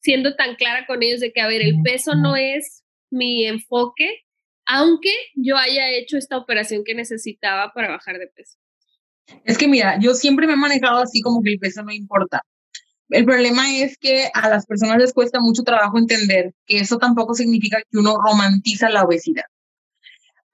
siendo 0.00 0.36
tan 0.36 0.54
clara 0.54 0.86
con 0.86 1.02
ellos 1.02 1.20
de 1.20 1.32
que, 1.32 1.40
a 1.40 1.48
ver, 1.48 1.60
el 1.60 1.82
peso 1.82 2.14
no 2.14 2.36
es 2.36 2.84
mi 3.10 3.44
enfoque, 3.44 4.22
aunque 4.64 5.12
yo 5.34 5.56
haya 5.56 5.90
hecho 5.90 6.16
esta 6.16 6.36
operación 6.36 6.84
que 6.84 6.94
necesitaba 6.94 7.72
para 7.72 7.88
bajar 7.88 8.18
de 8.18 8.28
peso. 8.28 8.58
Es 9.44 9.58
que 9.58 9.68
mira, 9.68 9.98
yo 10.00 10.14
siempre 10.14 10.46
me 10.46 10.54
he 10.54 10.56
manejado 10.56 10.98
así 10.98 11.20
como 11.20 11.42
que 11.42 11.50
el 11.52 11.58
peso 11.58 11.82
no 11.82 11.92
importa. 11.92 12.42
El 13.08 13.24
problema 13.24 13.76
es 13.76 13.96
que 13.98 14.30
a 14.34 14.48
las 14.48 14.66
personas 14.66 14.98
les 14.98 15.12
cuesta 15.12 15.40
mucho 15.40 15.62
trabajo 15.62 15.98
entender 15.98 16.52
que 16.66 16.78
eso 16.78 16.98
tampoco 16.98 17.34
significa 17.34 17.78
que 17.78 17.98
uno 17.98 18.16
romantiza 18.16 18.90
la 18.90 19.04
obesidad. 19.04 19.44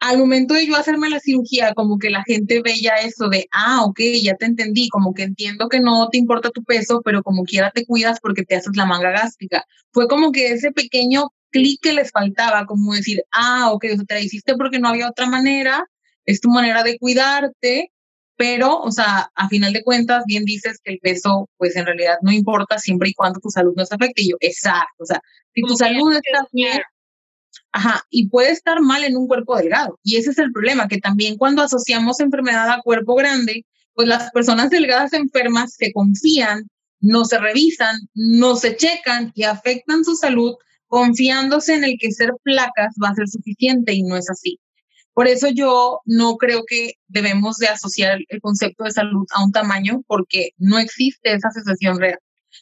Al 0.00 0.18
momento 0.18 0.54
de 0.54 0.66
yo 0.66 0.76
hacerme 0.76 1.08
la 1.08 1.20
cirugía, 1.20 1.74
como 1.74 1.96
que 1.96 2.10
la 2.10 2.24
gente 2.24 2.60
veía 2.60 2.96
eso 2.96 3.28
de, 3.28 3.46
ah, 3.52 3.84
ok, 3.84 4.00
ya 4.20 4.34
te 4.34 4.46
entendí, 4.46 4.88
como 4.88 5.14
que 5.14 5.22
entiendo 5.22 5.68
que 5.68 5.80
no 5.80 6.08
te 6.10 6.18
importa 6.18 6.50
tu 6.50 6.64
peso, 6.64 7.00
pero 7.04 7.22
como 7.22 7.44
quiera 7.44 7.70
te 7.70 7.86
cuidas 7.86 8.18
porque 8.20 8.42
te 8.42 8.56
haces 8.56 8.76
la 8.76 8.84
manga 8.84 9.12
gástrica. 9.12 9.64
Fue 9.92 10.08
como 10.08 10.32
que 10.32 10.48
ese 10.48 10.72
pequeño 10.72 11.30
clic 11.50 11.80
que 11.80 11.92
les 11.92 12.10
faltaba, 12.10 12.66
como 12.66 12.94
decir, 12.94 13.22
ah, 13.30 13.70
ok, 13.72 13.84
o 14.00 14.04
te 14.04 14.14
la 14.14 14.20
hiciste 14.20 14.56
porque 14.56 14.80
no 14.80 14.88
había 14.88 15.08
otra 15.08 15.26
manera, 15.26 15.86
es 16.26 16.40
tu 16.40 16.50
manera 16.50 16.82
de 16.82 16.98
cuidarte, 16.98 17.91
pero, 18.42 18.80
o 18.80 18.90
sea, 18.90 19.30
a 19.36 19.48
final 19.48 19.72
de 19.72 19.84
cuentas, 19.84 20.24
bien 20.26 20.44
dices 20.44 20.80
que 20.82 20.94
el 20.94 20.98
peso, 20.98 21.48
pues 21.58 21.76
en 21.76 21.86
realidad 21.86 22.16
no 22.22 22.32
importa 22.32 22.76
siempre 22.76 23.10
y 23.10 23.14
cuando 23.14 23.38
tu 23.38 23.50
salud 23.50 23.72
no 23.76 23.86
se 23.86 23.94
afecte. 23.94 24.22
Y 24.22 24.30
yo, 24.30 24.36
exacto, 24.40 25.04
o 25.04 25.06
sea, 25.06 25.20
si 25.54 25.62
tu 25.62 25.76
salud 25.76 26.12
está 26.12 26.44
bien, 26.50 26.80
ajá, 27.70 28.02
y 28.10 28.28
puede 28.28 28.50
estar 28.50 28.80
mal 28.80 29.04
en 29.04 29.16
un 29.16 29.28
cuerpo 29.28 29.56
delgado. 29.56 29.96
Y 30.02 30.16
ese 30.16 30.30
es 30.30 30.38
el 30.38 30.50
problema, 30.50 30.88
que 30.88 30.98
también 30.98 31.36
cuando 31.36 31.62
asociamos 31.62 32.18
enfermedad 32.18 32.68
a 32.68 32.82
cuerpo 32.82 33.14
grande, 33.14 33.64
pues 33.94 34.08
las 34.08 34.32
personas 34.32 34.70
delgadas 34.70 35.12
enfermas 35.12 35.74
se 35.74 35.92
confían, 35.92 36.66
no 36.98 37.24
se 37.24 37.38
revisan, 37.38 37.96
no 38.12 38.56
se 38.56 38.74
checan 38.74 39.30
y 39.36 39.44
afectan 39.44 40.04
su 40.04 40.16
salud 40.16 40.56
confiándose 40.88 41.74
en 41.74 41.84
el 41.84 41.96
que 41.96 42.10
ser 42.10 42.32
placas 42.42 42.92
va 43.00 43.10
a 43.10 43.14
ser 43.14 43.28
suficiente 43.28 43.92
y 43.92 44.02
no 44.02 44.16
es 44.16 44.28
así. 44.28 44.58
Por 45.14 45.28
eso 45.28 45.48
yo 45.48 46.00
no 46.06 46.36
creo 46.36 46.64
que 46.66 46.94
debemos 47.08 47.58
de 47.58 47.68
asociar 47.68 48.18
el 48.28 48.40
concepto 48.40 48.84
de 48.84 48.92
salud 48.92 49.26
a 49.34 49.44
un 49.44 49.52
tamaño 49.52 50.02
porque 50.06 50.50
no 50.56 50.78
existe 50.78 51.34
esa 51.34 51.50
sensación 51.50 51.98
real. 51.98 52.18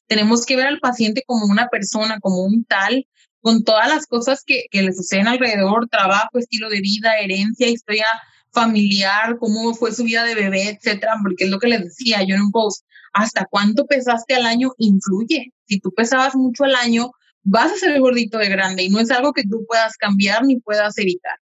Tenemos 0.07 0.45
que 0.45 0.57
ver 0.57 0.67
al 0.67 0.81
paciente 0.81 1.23
como 1.27 1.47
una 1.47 1.69
persona, 1.69 2.19
como 2.21 2.45
un 2.45 2.65
tal, 2.65 3.07
con 3.41 3.65
todas 3.65 3.89
las 3.89 4.07
cosas 4.07 4.43
que, 4.45 4.67
le 4.73 4.93
suceden 4.93 5.29
alrededor, 5.29 5.89
trabajo, 5.89 6.39
estilo 6.39 6.69
de 6.69 6.81
vida, 6.81 7.19
herencia, 7.19 7.69
historia 7.69 8.07
familiar, 8.53 9.39
cómo 9.39 9.75
fue 9.75 9.93
su 9.93 10.05
vida 10.05 10.25
de 10.25 10.35
bebé, 10.35 10.71
etcétera, 10.71 11.15
porque 11.23 11.45
es 11.45 11.51
lo 11.51 11.59
que 11.59 11.69
les 11.69 11.85
decía 11.85 12.23
yo 12.25 12.35
en 12.35 12.43
un 12.43 12.51
post, 12.51 12.85
hasta 13.13 13.47
cuánto 13.49 13.87
pesaste 13.87 14.35
al 14.35 14.47
año 14.47 14.73
influye. 14.79 15.53
Si 15.67 15.81
tú 15.81 15.93
pesabas 15.93 16.35
mucho 16.35 16.65
al 16.65 16.75
año, 16.75 17.13
vas 17.43 17.73
a 17.73 17.77
ser 17.77 17.99
gordito 18.01 18.39
de 18.39 18.49
grande 18.49 18.83
y 18.83 18.89
no 18.89 18.99
es 18.99 19.11
algo 19.11 19.33
que 19.33 19.45
tú 19.45 19.65
puedas 19.67 19.97
cambiar 19.97 20.45
ni 20.45 20.61
puedas 20.61 20.99
evitar. 20.99 21.39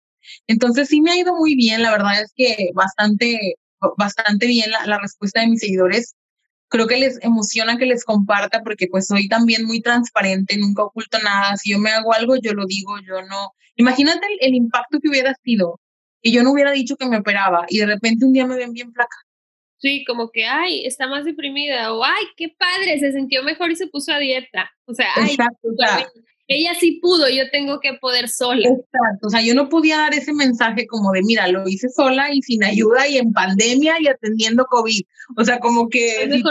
Entonces 0.47 0.89
sí 0.89 1.01
me 1.01 1.13
ha 1.13 1.17
ido 1.17 1.35
muy 1.35 1.55
bien, 1.55 1.83
la 1.83 1.91
verdad 1.91 2.21
es 2.23 2.33
que 2.35 2.71
bastante, 2.75 3.57
bastante 3.97 4.47
bien 4.47 4.71
la, 4.71 4.87
la 4.87 4.99
respuesta 4.99 5.41
de 5.41 5.49
mis 5.49 5.61
seguidores. 5.61 6.15
Creo 6.69 6.87
que 6.87 6.99
les 6.99 7.23
emociona 7.23 7.77
que 7.77 7.87
les 7.87 8.05
comparta 8.05 8.63
porque 8.63 8.89
pues 8.89 9.07
soy 9.07 9.29
también 9.29 9.65
muy 9.65 9.81
transparente, 9.81 10.57
nunca 10.57 10.83
oculto 10.85 11.19
nada. 11.21 11.57
Si 11.57 11.71
yo 11.73 11.79
me 11.79 11.91
hago 11.91 12.13
algo, 12.13 12.37
yo 12.37 12.53
lo 12.55 12.67
digo, 12.67 12.99
yo 13.07 13.23
no. 13.23 13.53
Imagínate 13.77 14.27
el, 14.27 14.49
el 14.49 14.55
impacto 14.55 14.99
que 15.01 15.09
hubiera 15.09 15.35
sido 15.45 15.81
que 16.25 16.33
yo 16.33 16.43
no 16.43 16.53
hubiera 16.53 16.73
dicho 16.73 16.97
que 16.97 17.07
me 17.07 17.19
operaba 17.19 17.67
y 17.69 17.79
de 17.79 17.87
repente 17.87 18.25
un 18.25 18.33
día 18.33 18.47
me 18.47 18.57
ven 18.57 18.73
bien 18.73 18.93
flaca. 18.93 19.17
Sí, 19.77 20.03
como 20.07 20.31
que, 20.31 20.47
ay, 20.47 20.87
está 20.87 21.07
más 21.07 21.27
deprimida, 21.27 21.93
o 21.93 22.03
ay, 22.03 22.25
qué 22.39 22.49
padre, 22.49 22.99
se 22.99 23.13
sintió 23.13 23.43
mejor 23.43 23.71
y 23.71 23.77
se 23.77 23.89
puso 23.89 24.13
a 24.13 24.19
dieta. 24.19 24.71
O 24.87 24.95
sea, 24.95 25.09
ay, 25.17 25.33
Exacto, 25.33 25.69
ella 26.47 26.75
sí 26.79 26.99
pudo, 27.01 27.29
yo 27.29 27.51
tengo 27.51 27.81
que 27.81 27.95
poder 27.95 28.29
sola. 28.29 28.69
Exacto, 28.69 29.27
o 29.27 29.31
sea, 29.31 29.41
yo 29.41 29.55
no 29.55 29.69
podía 29.69 29.97
dar 29.97 30.15
ese 30.15 30.33
mensaje 30.33 30.87
como 30.87 31.13
de, 31.13 31.23
mira, 31.23 31.49
lo 31.49 31.67
hice 31.67 31.89
sola 31.89 32.33
y 32.33 32.43
sin 32.43 32.63
ayuda 32.65 33.09
y 33.09 33.19
en 33.19 33.33
pandemia 33.33 33.97
y 34.01 34.09
atendiendo 34.09 34.67
COVID. 34.67 35.03
O 35.37 35.45
sea, 35.45 35.59
como 35.59 35.89
que 35.89 36.43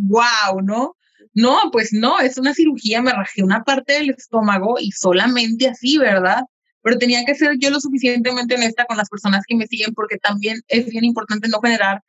wow, 0.00 0.60
¿no? 0.62 0.96
No, 1.34 1.70
pues 1.70 1.92
no, 1.92 2.18
es 2.18 2.38
una 2.38 2.54
cirugía, 2.54 3.00
me 3.02 3.12
rajé 3.12 3.44
una 3.44 3.62
parte 3.62 3.92
del 3.92 4.10
estómago 4.10 4.76
y 4.80 4.90
solamente 4.90 5.68
así, 5.68 5.96
¿verdad? 5.96 6.42
Pero 6.82 6.98
tenía 6.98 7.24
que 7.24 7.36
ser 7.36 7.56
yo 7.58 7.70
lo 7.70 7.78
suficientemente 7.78 8.56
honesta 8.56 8.84
con 8.86 8.96
las 8.96 9.08
personas 9.08 9.44
que 9.46 9.54
me 9.54 9.66
siguen 9.66 9.94
porque 9.94 10.16
también 10.16 10.60
es 10.66 10.86
bien 10.86 11.04
importante 11.04 11.48
no 11.48 11.60
generar 11.60 12.02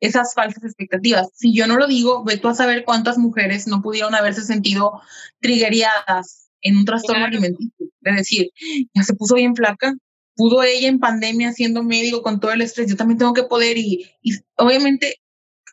esas 0.00 0.34
falsas 0.34 0.64
expectativas. 0.64 1.28
Si 1.34 1.54
yo 1.54 1.66
no 1.66 1.76
lo 1.76 1.86
digo, 1.86 2.24
ve 2.24 2.36
tú 2.36 2.48
a 2.48 2.54
saber 2.54 2.84
cuántas 2.84 3.18
mujeres 3.18 3.66
no 3.66 3.82
pudieron 3.82 4.14
haberse 4.14 4.42
sentido 4.42 5.00
trigueriadas 5.40 6.48
en 6.60 6.78
un 6.78 6.84
trastorno 6.84 7.24
alimenticio. 7.24 7.88
Es 8.02 8.16
decir, 8.16 8.50
ya 8.94 9.02
se 9.02 9.14
puso 9.14 9.36
bien 9.36 9.54
flaca, 9.54 9.94
pudo 10.34 10.62
ella 10.62 10.88
en 10.88 10.98
pandemia 10.98 11.52
siendo 11.52 11.82
médico 11.82 12.22
con 12.22 12.40
todo 12.40 12.52
el 12.52 12.62
estrés, 12.62 12.88
yo 12.88 12.96
también 12.96 13.18
tengo 13.18 13.34
que 13.34 13.44
poder 13.44 13.78
y, 13.78 14.10
y 14.22 14.32
obviamente 14.56 15.20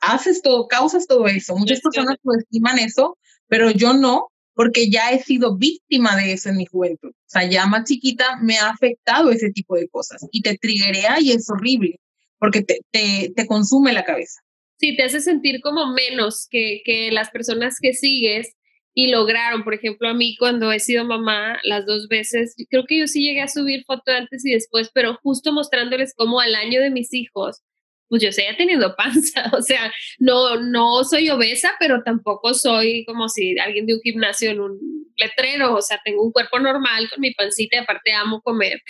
haces 0.01 0.41
todo, 0.41 0.67
causas 0.67 1.07
todo 1.07 1.27
eso. 1.27 1.55
Muchas 1.55 1.81
personas 1.81 2.17
subestiman 2.21 2.79
eso, 2.79 3.17
pero 3.47 3.71
yo 3.71 3.93
no, 3.93 4.27
porque 4.53 4.89
ya 4.89 5.11
he 5.11 5.23
sido 5.23 5.57
víctima 5.57 6.15
de 6.15 6.33
eso 6.33 6.49
en 6.49 6.57
mi 6.57 6.65
juventud. 6.65 7.09
O 7.09 7.29
sea, 7.29 7.49
ya 7.49 7.65
más 7.65 7.85
chiquita 7.85 8.37
me 8.41 8.57
ha 8.57 8.69
afectado 8.69 9.31
ese 9.31 9.51
tipo 9.51 9.75
de 9.75 9.87
cosas 9.87 10.25
y 10.31 10.41
te 10.41 10.57
triguea 10.57 11.19
y 11.19 11.31
es 11.31 11.49
horrible 11.49 11.99
porque 12.41 12.63
te, 12.63 12.79
te, 12.89 13.31
te, 13.35 13.45
consume 13.45 13.93
la 13.93 14.03
cabeza. 14.03 14.41
Sí, 14.79 14.95
te 14.97 15.03
hace 15.03 15.21
sentir 15.21 15.61
como 15.61 15.93
menos 15.93 16.47
que, 16.49 16.81
que 16.83 17.11
las 17.11 17.29
personas 17.29 17.75
que 17.79 17.93
sigues 17.93 18.55
y 18.95 19.11
lograron, 19.11 19.63
por 19.63 19.75
ejemplo, 19.75 20.09
a 20.09 20.15
mí 20.15 20.35
cuando 20.37 20.71
he 20.71 20.79
sido 20.79 21.05
mamá 21.05 21.59
las 21.63 21.85
dos 21.85 22.07
veces, 22.07 22.55
creo 22.71 22.85
que 22.87 22.97
yo 22.97 23.07
sí 23.07 23.21
llegué 23.21 23.41
a 23.41 23.47
subir 23.47 23.83
foto 23.85 24.11
antes 24.11 24.43
y 24.43 24.53
después, 24.53 24.89
pero 24.91 25.19
justo 25.21 25.53
mostrándoles 25.53 26.15
cómo 26.17 26.39
al 26.41 26.55
año 26.55 26.81
de 26.81 26.89
mis 26.89 27.13
hijos, 27.13 27.61
pues 28.09 28.23
yo 28.23 28.31
seguía 28.31 28.57
teniendo 28.57 28.95
panza, 28.97 29.51
o 29.53 29.61
sea, 29.61 29.93
no, 30.17 30.59
no 30.61 31.03
soy 31.03 31.29
obesa, 31.29 31.75
pero 31.79 32.01
tampoco 32.03 32.55
soy 32.55 33.05
como 33.05 33.29
si 33.29 33.57
alguien 33.59 33.85
de 33.85 33.93
un 33.93 34.01
gimnasio 34.01 34.49
en 34.49 34.61
un 34.61 34.79
letrero, 35.15 35.75
o 35.75 35.81
sea, 35.81 36.01
tengo 36.03 36.23
un 36.23 36.31
cuerpo 36.31 36.59
normal 36.59 37.07
con 37.07 37.21
mi 37.21 37.35
pancita 37.35 37.77
y 37.77 37.79
aparte 37.81 38.11
amo 38.13 38.41
comer 38.41 38.81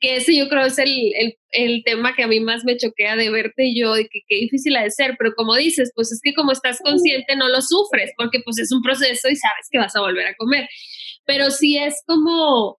que 0.00 0.16
ese 0.16 0.36
yo 0.36 0.48
creo 0.48 0.66
es 0.66 0.78
el, 0.78 0.90
el, 1.18 1.34
el, 1.52 1.82
tema 1.84 2.14
que 2.14 2.22
a 2.22 2.28
mí 2.28 2.40
más 2.40 2.64
me 2.64 2.76
choquea 2.76 3.16
de 3.16 3.30
verte 3.30 3.72
yo, 3.74 3.96
y 3.96 4.08
que 4.08 4.20
qué 4.28 4.36
difícil 4.36 4.76
ha 4.76 4.82
de 4.82 4.90
ser, 4.90 5.16
pero 5.18 5.32
como 5.34 5.54
dices, 5.56 5.92
pues 5.94 6.12
es 6.12 6.20
que 6.22 6.34
como 6.34 6.52
estás 6.52 6.80
consciente 6.82 7.36
no 7.36 7.48
lo 7.48 7.60
sufres, 7.62 8.12
porque 8.16 8.40
pues 8.44 8.58
es 8.58 8.72
un 8.72 8.82
proceso 8.82 9.28
y 9.28 9.36
sabes 9.36 9.68
que 9.70 9.78
vas 9.78 9.96
a 9.96 10.00
volver 10.00 10.26
a 10.26 10.34
comer, 10.36 10.68
pero 11.24 11.50
sí 11.50 11.78
es 11.78 12.02
como 12.06 12.78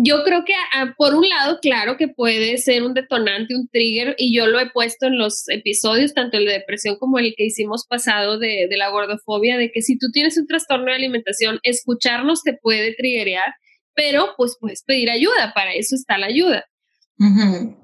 yo 0.00 0.22
creo 0.22 0.44
que 0.44 0.52
ah, 0.74 0.94
por 0.96 1.14
un 1.16 1.28
lado, 1.28 1.58
claro 1.60 1.96
que 1.96 2.06
puede 2.06 2.56
ser 2.58 2.84
un 2.84 2.94
detonante, 2.94 3.56
un 3.56 3.68
trigger, 3.68 4.14
y 4.16 4.34
yo 4.36 4.46
lo 4.46 4.60
he 4.60 4.70
puesto 4.70 5.06
en 5.06 5.18
los 5.18 5.48
episodios, 5.48 6.14
tanto 6.14 6.38
el 6.38 6.46
de 6.46 6.52
depresión 6.52 6.96
como 7.00 7.18
el 7.18 7.34
que 7.36 7.46
hicimos 7.46 7.84
pasado 7.88 8.38
de, 8.38 8.68
de 8.70 8.76
la 8.76 8.90
gordofobia, 8.90 9.58
de 9.58 9.72
que 9.72 9.82
si 9.82 9.98
tú 9.98 10.06
tienes 10.12 10.38
un 10.38 10.46
trastorno 10.46 10.86
de 10.86 10.94
alimentación, 10.94 11.58
escucharnos 11.64 12.44
te 12.44 12.54
puede 12.54 12.94
triggerear, 12.94 13.52
pero 13.98 14.28
pues 14.36 14.56
puedes 14.60 14.84
pedir 14.84 15.10
ayuda, 15.10 15.52
para 15.56 15.72
eso 15.72 15.96
está 15.96 16.18
la 16.18 16.26
ayuda. 16.26 16.64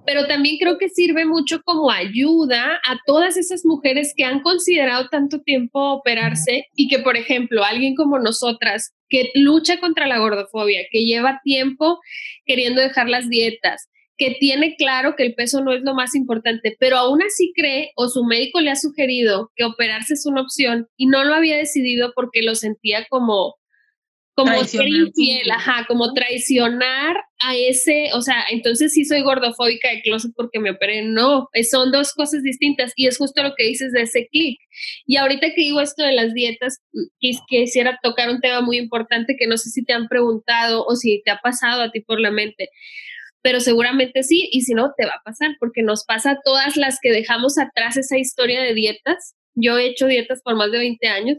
Pero 0.07 0.29
también 0.29 0.59
creo 0.61 0.79
que 0.79 0.89
sirve 0.89 1.25
mucho 1.25 1.61
como 1.65 1.91
ayuda 1.91 2.81
a 2.87 3.01
todas 3.05 3.37
esas 3.37 3.65
mujeres 3.65 4.15
que 4.17 4.23
han 4.23 4.43
considerado 4.43 5.09
tanto 5.09 5.41
tiempo 5.41 5.95
operarse 5.95 6.67
y 6.77 6.87
que, 6.87 7.01
por 7.01 7.17
ejemplo, 7.17 7.65
alguien 7.65 7.97
como 7.97 8.21
nosotras 8.21 8.95
que 9.09 9.33
lucha 9.35 9.81
contra 9.81 10.07
la 10.07 10.21
gordofobia, 10.21 10.83
que 10.93 11.05
lleva 11.05 11.41
tiempo 11.43 11.99
queriendo 12.47 12.81
dejar 12.81 13.09
las 13.09 13.29
dietas, 13.29 13.89
que 14.17 14.37
tiene 14.39 14.77
claro 14.77 15.17
que 15.17 15.25
el 15.25 15.35
peso 15.35 15.65
no 15.65 15.73
es 15.73 15.83
lo 15.83 15.95
más 15.95 16.15
importante, 16.15 16.77
pero 16.79 16.97
aún 16.97 17.25
así 17.25 17.53
cree 17.57 17.91
o 17.97 18.07
su 18.07 18.23
médico 18.23 18.61
le 18.61 18.71
ha 18.71 18.77
sugerido 18.77 19.51
que 19.57 19.65
operarse 19.65 20.15
es 20.15 20.27
una 20.27 20.43
opción 20.43 20.87
y 20.97 21.07
no 21.07 21.25
lo 21.25 21.35
había 21.35 21.57
decidido 21.57 22.13
porque 22.15 22.43
lo 22.43 22.55
sentía 22.55 23.05
como 23.11 23.57
como 24.35 24.65
ser 24.65 24.89
infiel, 24.89 25.49
ajá, 25.51 25.85
como 25.87 26.13
traicionar 26.13 27.17
a 27.39 27.57
ese, 27.57 28.11
o 28.15 28.21
sea, 28.21 28.45
entonces 28.51 28.93
sí 28.93 29.05
soy 29.05 29.23
gordofóbica 29.23 29.91
de 29.91 30.03
closet 30.03 30.33
porque 30.35 30.59
me 30.59 30.71
operé, 30.71 31.03
no, 31.03 31.49
son 31.71 31.93
dos 31.93 32.13
cosas 32.13 32.43
distintas 32.43 32.93
y 32.97 33.07
es 33.07 33.17
justo 33.17 33.43
lo 33.43 33.55
que 33.55 33.65
dices 33.65 33.93
de 33.93 34.03
ese 34.03 34.27
clic. 34.27 34.59
Y 35.07 35.19
ahorita 35.19 35.49
que 35.49 35.61
digo 35.61 35.81
esto 35.81 36.03
de 36.03 36.13
las 36.13 36.35
dietas, 36.35 36.81
quisiera 37.47 37.99
tocar 38.03 38.29
un 38.29 38.41
tema 38.41 38.61
muy 38.61 38.79
importante 38.79 39.37
que 39.39 39.47
no 39.47 39.57
sé 39.57 39.71
si 39.71 39.85
te 39.85 39.93
han 39.93 40.09
preguntado 40.09 40.85
o 40.85 40.97
si 40.97 41.23
te 41.25 41.31
ha 41.31 41.39
pasado 41.39 41.83
a 41.83 41.91
ti 41.93 42.01
por 42.01 42.19
la 42.21 42.33
mente, 42.33 42.71
pero 43.41 43.61
seguramente 43.61 44.25
sí, 44.25 44.49
y 44.51 44.63
si 44.63 44.75
no, 44.75 44.93
te 44.97 45.07
va 45.07 45.13
a 45.13 45.23
pasar, 45.25 45.51
porque 45.61 45.83
nos 45.83 46.05
pasa 46.05 46.33
a 46.33 46.41
todas 46.43 46.77
las 46.77 46.99
que 47.01 47.13
dejamos 47.13 47.59
atrás 47.59 47.97
esa 47.97 48.19
historia 48.19 48.63
de 48.63 48.75
dietas. 48.75 49.37
Yo 49.55 49.79
he 49.79 49.87
hecho 49.87 50.07
dietas 50.07 50.41
por 50.43 50.57
más 50.57 50.73
de 50.73 50.79
20 50.79 51.07
años 51.07 51.39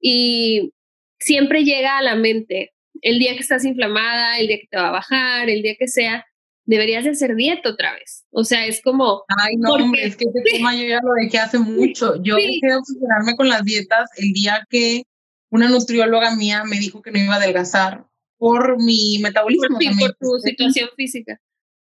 y 0.00 0.72
siempre 1.20 1.64
llega 1.64 1.98
a 1.98 2.02
la 2.02 2.16
mente 2.16 2.72
el 3.02 3.18
día 3.18 3.34
que 3.34 3.40
estás 3.40 3.64
inflamada, 3.64 4.38
el 4.38 4.48
día 4.48 4.58
que 4.58 4.68
te 4.70 4.76
va 4.76 4.88
a 4.88 4.92
bajar, 4.92 5.48
el 5.48 5.62
día 5.62 5.74
que 5.78 5.88
sea, 5.88 6.26
deberías 6.64 7.04
de 7.04 7.10
hacer 7.10 7.34
dieta 7.34 7.70
otra 7.70 7.94
vez. 7.94 8.24
O 8.30 8.44
sea, 8.44 8.66
es 8.66 8.82
como... 8.82 9.24
Ay, 9.28 9.56
no, 9.56 9.74
hombre, 9.74 10.04
es 10.04 10.16
que 10.16 10.24
ese 10.24 10.40
tema 10.56 10.74
yo 10.74 10.86
ya 10.86 11.00
lo 11.02 11.14
dejé 11.14 11.38
hace 11.38 11.58
mucho. 11.58 12.20
Yo 12.22 12.36
dejé 12.36 12.60
de 12.62 12.76
obsesionarme 12.76 13.36
con 13.36 13.48
las 13.48 13.64
dietas 13.64 14.10
el 14.16 14.32
día 14.32 14.66
que 14.68 15.04
una 15.50 15.68
nutrióloga 15.68 16.36
mía 16.36 16.64
me 16.64 16.78
dijo 16.78 17.02
que 17.02 17.10
no 17.10 17.18
iba 17.18 17.34
a 17.34 17.38
adelgazar 17.38 18.06
por 18.38 18.82
mi 18.82 19.18
metabolismo. 19.20 19.78
Por, 19.78 19.98
por 19.98 20.16
tu 20.16 20.38
situación 20.40 20.88
física. 20.96 21.40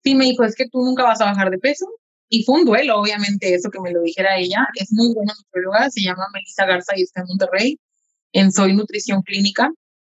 Sí, 0.04 0.16
me 0.16 0.26
dijo, 0.26 0.44
es 0.44 0.56
que 0.56 0.68
tú 0.70 0.80
nunca 0.80 1.04
vas 1.04 1.22
a 1.22 1.26
bajar 1.26 1.50
de 1.50 1.58
peso. 1.58 1.86
Y 2.32 2.44
fue 2.44 2.60
un 2.60 2.66
duelo, 2.66 3.02
obviamente, 3.02 3.54
eso 3.54 3.72
que 3.72 3.80
me 3.80 3.92
lo 3.92 4.02
dijera 4.02 4.38
ella. 4.38 4.68
Es 4.76 4.92
muy 4.92 5.14
buena 5.14 5.34
nutrióloga, 5.36 5.90
se 5.90 6.02
llama 6.02 6.28
Melissa 6.32 6.66
Garza 6.66 6.94
y 6.96 7.02
está 7.02 7.22
en 7.22 7.28
Monterrey 7.28 7.80
en 8.34 8.52
Soy 8.52 8.74
Nutrición 8.74 9.22
Clínica, 9.22 9.72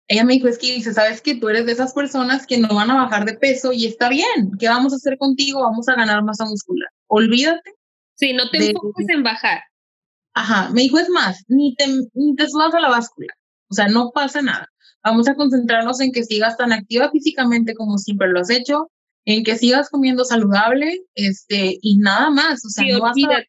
ella 0.08 0.24
me 0.24 0.34
dijo, 0.34 0.46
es 0.46 0.58
que 0.58 0.72
dice, 0.72 0.94
sabes 0.94 1.20
que 1.20 1.34
tú 1.34 1.48
eres 1.48 1.66
de 1.66 1.72
esas 1.72 1.92
personas 1.92 2.46
que 2.46 2.58
no 2.58 2.68
van 2.74 2.90
a 2.90 3.02
bajar 3.02 3.24
de 3.24 3.34
peso 3.34 3.72
y 3.72 3.86
está 3.86 4.08
bien, 4.08 4.52
¿qué 4.58 4.68
vamos 4.68 4.92
a 4.92 4.96
hacer 4.96 5.18
contigo? 5.18 5.62
Vamos 5.62 5.88
a 5.88 5.94
ganar 5.94 6.22
masa 6.22 6.44
muscular. 6.44 6.88
Olvídate. 7.08 7.72
Sí, 8.14 8.32
no 8.32 8.48
te 8.50 8.70
enfoques 8.70 9.08
en 9.08 9.22
bajar. 9.22 9.62
Ajá, 10.34 10.70
me 10.70 10.82
dijo, 10.82 10.98
es 10.98 11.08
más, 11.08 11.44
ni 11.48 11.74
te, 11.74 11.86
ni 12.14 12.36
te 12.36 12.48
subas 12.48 12.72
a 12.74 12.80
la 12.80 12.90
báscula, 12.90 13.32
o 13.68 13.74
sea, 13.74 13.88
no 13.88 14.10
pasa 14.10 14.42
nada. 14.42 14.68
Vamos 15.02 15.28
a 15.28 15.34
concentrarnos 15.34 16.00
en 16.00 16.12
que 16.12 16.24
sigas 16.24 16.56
tan 16.56 16.72
activa 16.72 17.10
físicamente 17.10 17.74
como 17.74 17.96
siempre 17.96 18.28
lo 18.28 18.40
has 18.40 18.50
hecho, 18.50 18.90
en 19.24 19.44
que 19.44 19.56
sigas 19.56 19.88
comiendo 19.88 20.24
saludable, 20.24 21.00
este, 21.14 21.78
y 21.80 21.96
nada 21.98 22.30
más, 22.30 22.64
o 22.64 22.68
sea, 22.68 22.84
no 22.92 23.00
vas 23.00 23.16
a... 23.16 23.42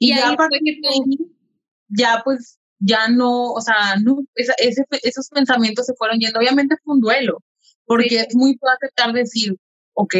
Y, 0.00 0.10
ya, 0.10 0.36
ya 1.88 2.22
pues 2.24 2.57
ya 2.78 3.08
no, 3.08 3.52
o 3.52 3.60
sea, 3.60 3.96
no, 4.02 4.18
esos 4.34 5.28
pensamientos 5.28 5.86
se 5.86 5.94
fueron 5.94 6.18
yendo. 6.18 6.38
Obviamente 6.38 6.76
fue 6.82 6.94
un 6.94 7.00
duelo, 7.00 7.42
porque 7.84 8.26
es 8.28 8.34
muy 8.34 8.56
fácil 8.58 8.76
aceptar 8.76 9.12
decir, 9.12 9.56
ok, 9.94 10.14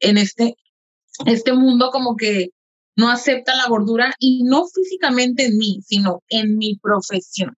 en 0.00 0.18
este, 0.18 0.56
este 1.26 1.52
mundo 1.52 1.90
como 1.90 2.16
que 2.16 2.50
no 2.96 3.08
acepta 3.10 3.54
la 3.54 3.68
gordura 3.68 4.12
y 4.18 4.42
no 4.44 4.66
físicamente 4.66 5.46
en 5.46 5.56
mí, 5.56 5.80
sino 5.82 6.22
en 6.28 6.56
mi 6.56 6.76
profesión, 6.76 7.56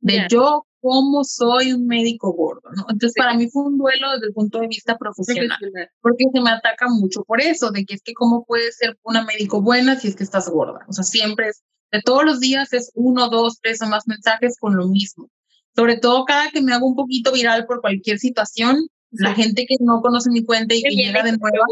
de 0.00 0.26
yo 0.30 0.66
como 0.80 1.24
soy 1.24 1.72
un 1.72 1.86
médico 1.86 2.32
gordo, 2.34 2.68
¿no? 2.76 2.84
Entonces, 2.90 3.14
para 3.16 3.32
mí 3.32 3.48
fue 3.48 3.64
un 3.64 3.78
duelo 3.78 4.12
desde 4.12 4.26
el 4.26 4.34
punto 4.34 4.60
de 4.60 4.68
vista 4.68 4.98
profesional, 4.98 5.58
porque 6.02 6.26
se 6.30 6.40
me 6.42 6.50
ataca 6.50 6.88
mucho 6.90 7.24
por 7.24 7.40
eso, 7.40 7.70
de 7.70 7.86
que 7.86 7.94
es 7.94 8.02
que 8.02 8.12
cómo 8.12 8.44
puedes 8.44 8.76
ser 8.76 8.98
una 9.02 9.24
médico 9.24 9.62
buena 9.62 9.98
si 9.98 10.08
es 10.08 10.16
que 10.16 10.24
estás 10.24 10.50
gorda. 10.50 10.84
O 10.86 10.92
sea, 10.92 11.02
siempre 11.02 11.48
es 11.48 11.62
de 11.94 12.02
todos 12.02 12.24
los 12.24 12.40
días 12.40 12.72
es 12.72 12.90
uno, 12.94 13.28
dos, 13.28 13.60
tres 13.62 13.80
o 13.80 13.86
más 13.86 14.08
mensajes 14.08 14.56
con 14.58 14.76
lo 14.76 14.88
mismo. 14.88 15.30
Sobre 15.76 15.96
todo 15.96 16.24
cada 16.24 16.50
que 16.50 16.60
me 16.60 16.72
hago 16.72 16.88
un 16.88 16.96
poquito 16.96 17.30
viral 17.30 17.66
por 17.66 17.80
cualquier 17.80 18.18
situación, 18.18 18.88
la 19.12 19.32
gente 19.32 19.64
que 19.64 19.76
no 19.78 20.02
conoce 20.02 20.28
mi 20.30 20.44
cuenta 20.44 20.74
y 20.74 20.82
que 20.82 20.90
llega 20.90 21.22
de 21.22 21.38
nuevo, 21.38 21.64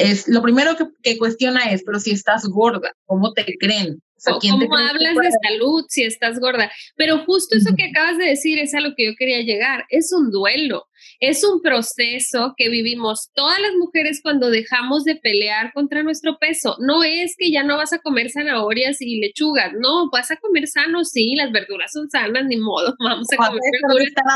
es 0.00 0.28
lo 0.28 0.42
primero 0.42 0.76
que, 0.76 0.86
que, 1.02 1.18
cuestiona 1.18 1.70
es, 1.70 1.82
pero 1.84 2.00
si 2.00 2.12
estás 2.12 2.46
gorda, 2.46 2.92
¿cómo 3.06 3.32
te 3.32 3.44
creen? 3.58 4.00
¿Cómo 4.24 4.76
hablas 4.76 5.14
de 5.16 5.30
salud 5.48 5.84
si 5.88 6.02
estás 6.02 6.38
gorda? 6.38 6.70
Pero 6.96 7.24
justo 7.24 7.56
eso 7.56 7.74
que 7.76 7.84
acabas 7.84 8.18
de 8.18 8.26
decir 8.26 8.58
es 8.58 8.74
a 8.74 8.80
lo 8.80 8.94
que 8.94 9.06
yo 9.06 9.12
quería 9.18 9.40
llegar. 9.40 9.86
Es 9.88 10.12
un 10.12 10.30
duelo, 10.30 10.86
es 11.20 11.42
un 11.44 11.62
proceso 11.62 12.54
que 12.56 12.68
vivimos 12.68 13.30
todas 13.34 13.58
las 13.60 13.72
mujeres 13.78 14.20
cuando 14.22 14.50
dejamos 14.50 15.04
de 15.04 15.16
pelear 15.16 15.72
contra 15.72 16.02
nuestro 16.02 16.38
peso. 16.38 16.76
No 16.80 17.02
es 17.02 17.34
que 17.38 17.50
ya 17.50 17.62
no 17.62 17.78
vas 17.78 17.92
a 17.92 17.98
comer 17.98 18.30
zanahorias 18.30 19.00
y 19.00 19.20
lechugas, 19.20 19.72
no, 19.78 20.10
vas 20.10 20.30
a 20.30 20.36
comer 20.36 20.66
sano, 20.66 21.04
sí, 21.04 21.34
las 21.34 21.50
verduras 21.50 21.90
son 21.92 22.10
sanas, 22.10 22.44
ni 22.46 22.56
modo, 22.58 22.94
vamos 23.02 23.26
a 23.32 23.36
comer 23.36 23.60
verduras. 23.82 24.08
Estar 24.08 24.26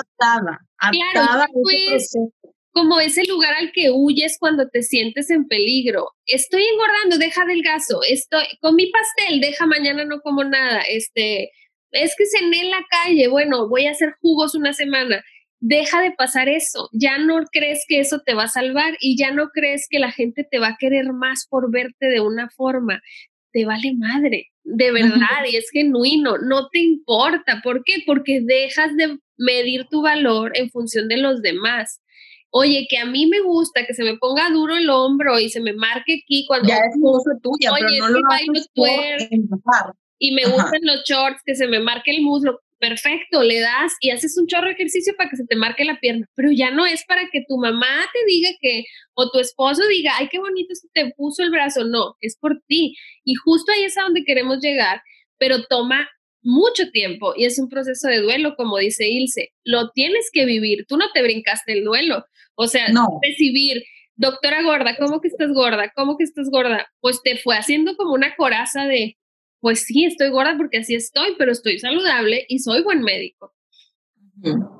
atada, 0.79 1.47
pues, 1.53 2.13
como 2.75 2.99
ese 2.99 3.23
lugar 3.29 3.55
al 3.55 3.71
que 3.71 3.91
huyes 3.93 4.37
cuando 4.39 4.69
te 4.69 4.83
sientes 4.83 5.31
en 5.31 5.47
peligro. 5.47 6.11
Estoy 6.27 6.65
engordando, 6.65 7.19
deja 7.19 7.47
delgazo. 7.47 8.01
Estoy 8.03 8.45
con 8.61 8.75
mi 8.75 8.91
pastel, 8.91 9.41
deja 9.41 9.65
mañana 9.65 10.05
no 10.05 10.21
como 10.21 10.43
nada. 10.43 10.81
Este, 10.81 11.53
es 11.93 12.17
que 12.19 12.25
cené 12.27 12.63
en 12.63 12.71
la 12.71 12.85
calle, 12.91 13.29
bueno, 13.29 13.69
voy 13.69 13.87
a 13.87 13.93
hacer 13.93 14.15
jugos 14.21 14.57
una 14.57 14.73
semana. 14.73 15.23
Deja 15.61 16.03
de 16.03 16.11
pasar 16.11 16.49
eso. 16.49 16.91
Ya 16.93 17.17
no 17.19 17.45
crees 17.53 17.85
que 17.87 18.01
eso 18.01 18.23
te 18.27 18.35
va 18.35 18.45
a 18.45 18.49
salvar 18.49 18.97
y 19.01 19.17
ya 19.17 19.31
no 19.31 19.51
crees 19.51 19.87
que 19.89 20.01
la 20.01 20.11
gente 20.11 20.45
te 20.45 20.59
va 20.59 20.69
a 20.71 20.77
querer 20.77 21.13
más 21.13 21.47
por 21.49 21.71
verte 21.71 22.07
de 22.07 22.21
una 22.21 22.51
forma. 22.51 23.01
Te 23.53 23.65
vale 23.65 23.95
madre, 23.97 24.51
de 24.65 24.91
verdad, 24.91 25.45
y 25.49 25.55
es 25.55 25.71
genuino, 25.71 26.39
no 26.39 26.69
te 26.71 26.81
importa. 26.81 27.61
¿Por 27.63 27.85
qué? 27.85 27.99
Porque 28.05 28.41
dejas 28.43 28.97
de 28.97 29.17
medir 29.39 29.87
tu 29.89 30.03
valor 30.03 30.51
en 30.57 30.71
función 30.71 31.07
de 31.07 31.19
los 31.19 31.41
demás 31.41 32.01
oye, 32.57 32.87
que 32.89 32.99
a 32.99 33.05
mí 33.05 33.27
me 33.27 33.41
gusta 33.41 33.85
que 33.85 33.95
se 33.95 34.05
me 34.05 34.17
ponga 34.17 34.49
duro 34.51 34.77
el 34.77 34.89
hombro 34.89 35.41
y 35.41 35.51
se 35.51 35.61
me 35.61 35.73
marque 35.73 36.23
aquí 36.23 36.47
cuando... 36.47 36.69
Ya 36.69 36.77
es 36.77 36.97
cosa 37.03 37.31
tuya, 37.43 37.73
pero 37.77 37.89
no 37.99 38.09
lo 38.11 38.21
haces 38.31 38.69
por 38.73 39.99
Y 40.21 40.31
me 40.31 40.45
gustan 40.45 40.81
los 40.83 41.03
shorts, 41.03 41.43
que 41.45 41.57
se 41.57 41.67
me 41.67 41.81
marque 41.81 42.13
el 42.13 42.23
muslo. 42.23 42.61
Perfecto, 42.79 43.43
le 43.43 43.59
das 43.59 43.95
y 44.01 44.11
haces 44.11 44.39
un 44.39 44.47
chorro 44.47 44.67
de 44.67 44.75
ejercicio 44.75 45.15
para 45.17 45.31
que 45.31 45.37
se 45.37 45.47
te 45.47 45.57
marque 45.57 45.85
la 45.85 45.99
pierna, 45.99 46.29
pero 46.37 46.53
ya 46.53 46.71
no 46.71 46.87
es 46.87 47.05
para 47.07 47.29
que 47.33 47.43
tu 47.49 47.57
mamá 47.57 48.07
te 48.13 48.25
diga 48.27 48.51
que, 48.61 48.85
o 49.15 49.31
tu 49.31 49.41
esposo 49.41 49.83
diga, 49.89 50.13
ay, 50.17 50.29
qué 50.31 50.39
bonito 50.39 50.75
se 50.75 50.89
te 50.93 51.13
puso 51.17 51.43
el 51.43 51.51
brazo, 51.51 51.85
no, 51.85 52.15
es 52.21 52.37
por 52.39 52.61
ti. 52.69 52.95
Y 53.25 53.35
justo 53.35 53.73
ahí 53.73 53.85
es 53.85 53.99
a 53.99 54.03
donde 54.03 54.25
queremos 54.25 54.61
llegar, 54.61 55.03
pero 55.39 55.65
toma 55.65 56.09
mucho 56.45 56.91
tiempo 56.91 57.33
y 57.37 57.47
es 57.47 57.59
un 57.59 57.69
proceso 57.69 58.07
de 58.07 58.21
duelo, 58.21 58.55
como 58.55 58.79
dice 58.79 59.09
Ilse, 59.09 59.53
lo 59.65 59.91
tienes 59.91 60.31
que 60.33 60.45
vivir, 60.45 60.85
tú 60.87 60.97
no 60.97 61.07
te 61.13 61.23
brincaste 61.23 61.73
el 61.73 61.85
duelo, 61.85 62.25
o 62.55 62.69
sea, 62.69 62.89
no. 62.89 63.19
recibir, 63.23 63.83
doctora 64.15 64.63
gorda, 64.63 64.97
¿cómo 64.97 65.21
que 65.21 65.29
estás 65.29 65.53
gorda? 65.53 65.91
¿Cómo 65.97 66.17
que 66.17 66.25
estás 66.25 66.51
gorda? 66.51 66.87
Pues 67.01 67.21
te 67.23 67.39
fue 67.39 67.57
haciendo 67.57 67.97
como 67.97 68.13
una 68.13 68.37
coraza 68.37 68.85
de, 68.85 69.17
pues 69.61 69.85
sí, 69.85 70.05
estoy 70.05 70.31
gorda 70.31 70.57
porque 70.57 70.79
así 70.79 70.95
estoy, 70.95 71.35
pero 71.39 71.51
estoy 71.51 71.79
saludable 71.79 72.45
y 72.49 72.59
soy 72.59 72.83
buen 72.83 73.01
médico. 73.01 73.55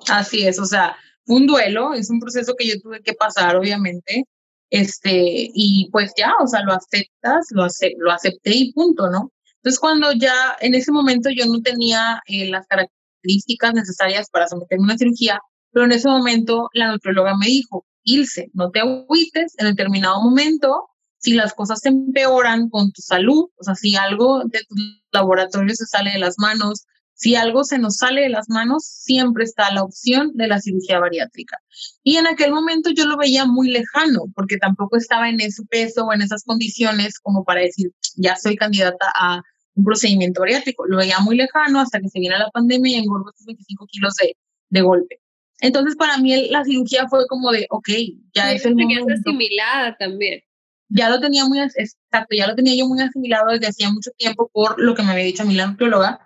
Así 0.09 0.47
es, 0.47 0.59
o 0.59 0.67
sea, 0.67 0.97
un 1.27 1.47
duelo, 1.47 1.95
es 1.95 2.11
un 2.11 2.21
proceso 2.21 2.55
que 2.57 2.69
yo 2.69 2.79
tuve 2.81 3.01
que 3.01 3.15
pasar, 3.15 3.57
obviamente, 3.57 4.25
este, 4.71 5.51
y 5.55 5.89
pues 5.91 6.13
ya, 6.17 6.35
o 6.43 6.47
sea, 6.47 6.63
lo 6.63 6.73
aceptas, 6.73 7.47
lo, 7.51 7.67
lo 7.99 8.13
acepté 8.13 8.51
y 8.55 8.73
punto, 8.73 9.09
¿no? 9.09 9.33
Entonces, 9.65 9.81
cuando 9.81 10.13
ya 10.13 10.57
en 10.61 10.75
ese 10.75 10.93
momento 10.93 11.31
yo 11.35 11.47
no 11.47 11.63
tenía 11.63 12.23
eh, 12.27 12.51
las 12.51 12.67
características 12.67 13.73
necesarias 13.73 14.29
para 14.29 14.47
someterme 14.47 14.83
a 14.83 14.89
una 14.89 14.99
cirugía, 14.99 15.41
pero 15.73 15.87
en 15.87 15.93
ese 15.93 16.07
momento 16.07 16.69
la 16.75 16.93
nutrióloga 16.93 17.35
me 17.39 17.47
dijo, 17.47 17.87
Ilse, 18.03 18.51
no 18.53 18.71
te 18.71 18.81
agüites 18.81 19.55
en 19.57 19.69
determinado 19.69 20.21
momento, 20.21 20.91
si 21.17 21.33
las 21.33 21.55
cosas 21.55 21.81
se 21.81 21.89
empeoran 21.89 22.69
con 22.69 22.93
tu 22.93 23.01
salud, 23.01 23.47
o 23.57 23.65
sea, 23.65 23.75
si 23.75 23.97
algo 23.97 24.43
de 24.45 24.61
tu 24.69 24.75
laboratorio 25.13 25.75
se 25.75 25.87
sale 25.87 26.11
de 26.11 26.19
las 26.19 26.35
manos, 26.39 26.85
si 27.15 27.35
algo 27.35 27.65
se 27.65 27.79
nos 27.79 27.97
sale 27.97 28.21
de 28.21 28.29
las 28.29 28.51
manos, 28.51 28.85
siempre 28.85 29.45
está 29.45 29.73
la 29.73 29.83
opción 29.83 30.33
de 30.35 30.47
la 30.47 30.61
cirugía 30.61 30.99
bariátrica. 30.99 31.57
Y 32.03 32.19
en 32.19 32.27
aquel 32.27 32.53
momento 32.53 32.91
yo 32.91 33.07
lo 33.07 33.17
veía 33.17 33.47
muy 33.47 33.71
lejano, 33.71 34.25
porque 34.35 34.59
tampoco 34.59 34.99
estaba 34.99 35.31
en 35.31 35.41
ese 35.41 35.65
peso 35.71 36.05
o 36.05 36.13
en 36.13 36.21
esas 36.21 36.45
condiciones 36.45 37.19
como 37.19 37.45
para 37.45 37.63
decir, 37.63 37.93
ya 38.17 38.37
soy 38.37 38.57
candidata 38.57 39.11
a 39.15 39.41
un 39.75 39.85
procedimiento 39.85 40.41
bariátrico. 40.41 40.87
Lo 40.87 40.99
veía 40.99 41.19
muy 41.21 41.37
lejano 41.37 41.81
hasta 41.81 42.01
que 42.01 42.09
se 42.09 42.21
viene 42.21 42.39
la 42.39 42.51
pandemia 42.51 42.97
y 42.97 43.01
engordo 43.01 43.31
estos 43.31 43.47
25 43.47 43.87
kilos 43.87 44.15
de, 44.17 44.37
de 44.71 44.81
golpe. 44.81 45.21
Entonces, 45.61 45.97
para 45.97 46.19
mí 46.19 46.49
la 46.51 46.65
cirugía 46.65 47.09
fue 47.09 47.27
como 47.29 47.51
de, 47.53 47.67
ok, 47.71 47.89
ya 48.35 48.53
es 48.53 48.65
el 48.67 48.75
momento. 48.75 49.15
asimilada 49.15 49.97
también. 49.99 50.41
Ya 50.89 51.09
lo 51.09 51.21
tenía 51.21 51.45
muy, 51.47 51.59
exacto, 51.61 52.37
ya 52.37 52.47
lo 52.47 52.55
tenía 52.55 52.77
yo 52.77 52.87
muy 52.87 53.01
asimilado 53.01 53.51
desde 53.51 53.69
hacía 53.69 53.91
mucho 53.91 54.11
tiempo 54.17 54.51
por 54.53 54.81
lo 54.81 54.95
que 54.95 55.03
me 55.03 55.13
había 55.13 55.25
dicho 55.25 55.43
a 55.43 55.47
mí 55.47 55.55
la 55.55 55.67
nutrióloga. 55.67 56.21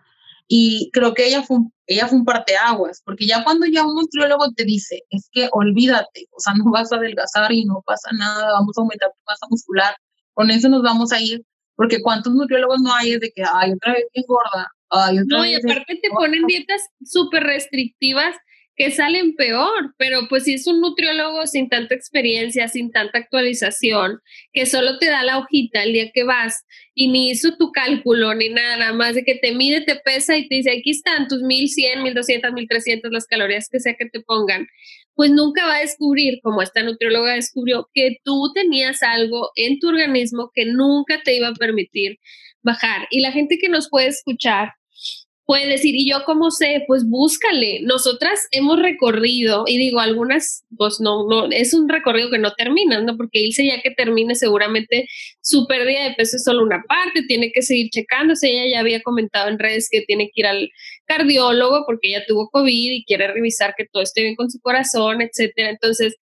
Y 0.48 0.90
creo 0.92 1.12
que 1.12 1.26
ella 1.26 1.42
fue, 1.42 1.58
ella 1.86 2.08
fue 2.08 2.18
un 2.18 2.24
parteaguas, 2.24 3.02
porque 3.04 3.26
ya 3.26 3.44
cuando 3.44 3.66
ya 3.66 3.86
un 3.86 3.94
nutriólogo 3.94 4.50
te 4.52 4.64
dice, 4.64 5.02
es 5.10 5.28
que 5.30 5.48
olvídate, 5.52 6.26
o 6.30 6.40
sea, 6.40 6.54
no 6.54 6.70
vas 6.70 6.90
a 6.90 6.96
adelgazar 6.96 7.52
y 7.52 7.66
no 7.66 7.82
pasa 7.84 8.10
nada, 8.12 8.52
vamos 8.52 8.76
a 8.76 8.80
aumentar 8.80 9.10
tu 9.10 9.20
masa 9.26 9.46
muscular, 9.50 9.94
con 10.32 10.50
eso 10.50 10.70
nos 10.70 10.82
vamos 10.82 11.12
a 11.12 11.20
ir, 11.20 11.44
porque 11.78 12.02
cuántos 12.02 12.34
nutriólogos 12.34 12.80
no 12.82 12.92
hay 12.92 13.18
de 13.18 13.30
que, 13.30 13.44
ay, 13.54 13.70
otra 13.70 13.92
vez 13.92 14.04
que 14.12 14.20
engorda, 14.20 14.68
ay, 14.90 15.20
otra 15.20 15.38
no, 15.38 15.42
vez. 15.42 15.52
y 15.52 15.54
aparte 15.54 16.00
te 16.02 16.10
ponen 16.10 16.44
dietas 16.44 16.82
súper 17.04 17.44
restrictivas 17.44 18.34
que 18.74 18.90
salen 18.90 19.36
peor, 19.36 19.94
pero 19.96 20.26
pues 20.28 20.42
si 20.44 20.54
es 20.54 20.66
un 20.66 20.80
nutriólogo 20.80 21.46
sin 21.46 21.68
tanta 21.68 21.94
experiencia, 21.94 22.66
sin 22.66 22.90
tanta 22.90 23.18
actualización, 23.18 24.20
que 24.52 24.66
solo 24.66 24.98
te 24.98 25.06
da 25.06 25.22
la 25.22 25.38
hojita 25.38 25.84
el 25.84 25.92
día 25.92 26.10
que 26.12 26.24
vas 26.24 26.64
y 26.94 27.08
ni 27.08 27.30
hizo 27.30 27.56
tu 27.56 27.70
cálculo 27.70 28.34
ni 28.34 28.48
nada, 28.48 28.76
nada 28.76 28.92
más 28.92 29.14
de 29.14 29.22
que 29.22 29.36
te 29.36 29.52
mide, 29.52 29.80
te 29.80 29.94
pesa 29.94 30.36
y 30.36 30.48
te 30.48 30.56
dice, 30.56 30.72
aquí 30.72 30.90
están 30.90 31.28
tus 31.28 31.42
1100, 31.42 32.02
1200, 32.02 32.52
1300, 32.52 33.12
las 33.12 33.26
calorías 33.26 33.68
que 33.68 33.78
sea 33.78 33.94
que 33.94 34.06
te 34.06 34.20
pongan, 34.20 34.66
pues 35.18 35.32
nunca 35.32 35.66
va 35.66 35.78
a 35.78 35.80
descubrir, 35.80 36.38
como 36.44 36.62
esta 36.62 36.84
nutrióloga 36.84 37.34
descubrió, 37.34 37.88
que 37.92 38.18
tú 38.22 38.52
tenías 38.54 39.02
algo 39.02 39.50
en 39.56 39.80
tu 39.80 39.88
organismo 39.88 40.52
que 40.54 40.64
nunca 40.64 41.20
te 41.24 41.34
iba 41.34 41.48
a 41.48 41.54
permitir 41.54 42.18
bajar. 42.62 43.08
Y 43.10 43.20
la 43.20 43.32
gente 43.32 43.58
que 43.58 43.68
nos 43.68 43.88
puede 43.90 44.06
escuchar, 44.06 44.74
puede 45.48 45.66
decir, 45.66 45.94
¿y 45.94 46.06
yo 46.06 46.24
cómo 46.26 46.50
sé? 46.50 46.84
Pues 46.86 47.08
búscale. 47.08 47.80
Nosotras 47.80 48.46
hemos 48.50 48.78
recorrido, 48.82 49.64
y 49.66 49.78
digo, 49.78 49.98
algunas, 49.98 50.66
pues 50.76 51.00
no, 51.00 51.26
no, 51.26 51.48
es 51.50 51.72
un 51.72 51.88
recorrido 51.88 52.28
que 52.30 52.36
no 52.36 52.52
termina, 52.52 53.00
¿no? 53.00 53.16
Porque 53.16 53.40
Ilse 53.40 53.64
ya 53.64 53.80
que 53.80 53.90
termine, 53.90 54.34
seguramente 54.34 55.08
su 55.40 55.66
pérdida 55.66 56.04
de 56.04 56.14
peso 56.16 56.36
es 56.36 56.44
solo 56.44 56.62
una 56.62 56.82
parte, 56.86 57.22
tiene 57.26 57.50
que 57.50 57.62
seguir 57.62 57.88
checándose. 57.88 58.50
Ella 58.50 58.72
ya 58.72 58.80
había 58.80 59.00
comentado 59.00 59.48
en 59.48 59.58
redes 59.58 59.88
que 59.90 60.02
tiene 60.02 60.26
que 60.26 60.42
ir 60.42 60.46
al 60.46 60.70
cardiólogo 61.06 61.84
porque 61.86 62.08
ella 62.08 62.26
tuvo 62.28 62.50
COVID 62.50 62.92
y 62.92 63.04
quiere 63.06 63.32
revisar 63.32 63.72
que 63.74 63.86
todo 63.90 64.02
esté 64.02 64.24
bien 64.24 64.36
con 64.36 64.50
su 64.50 64.60
corazón, 64.60 65.22
etcétera. 65.22 65.70
Entonces, 65.70 66.16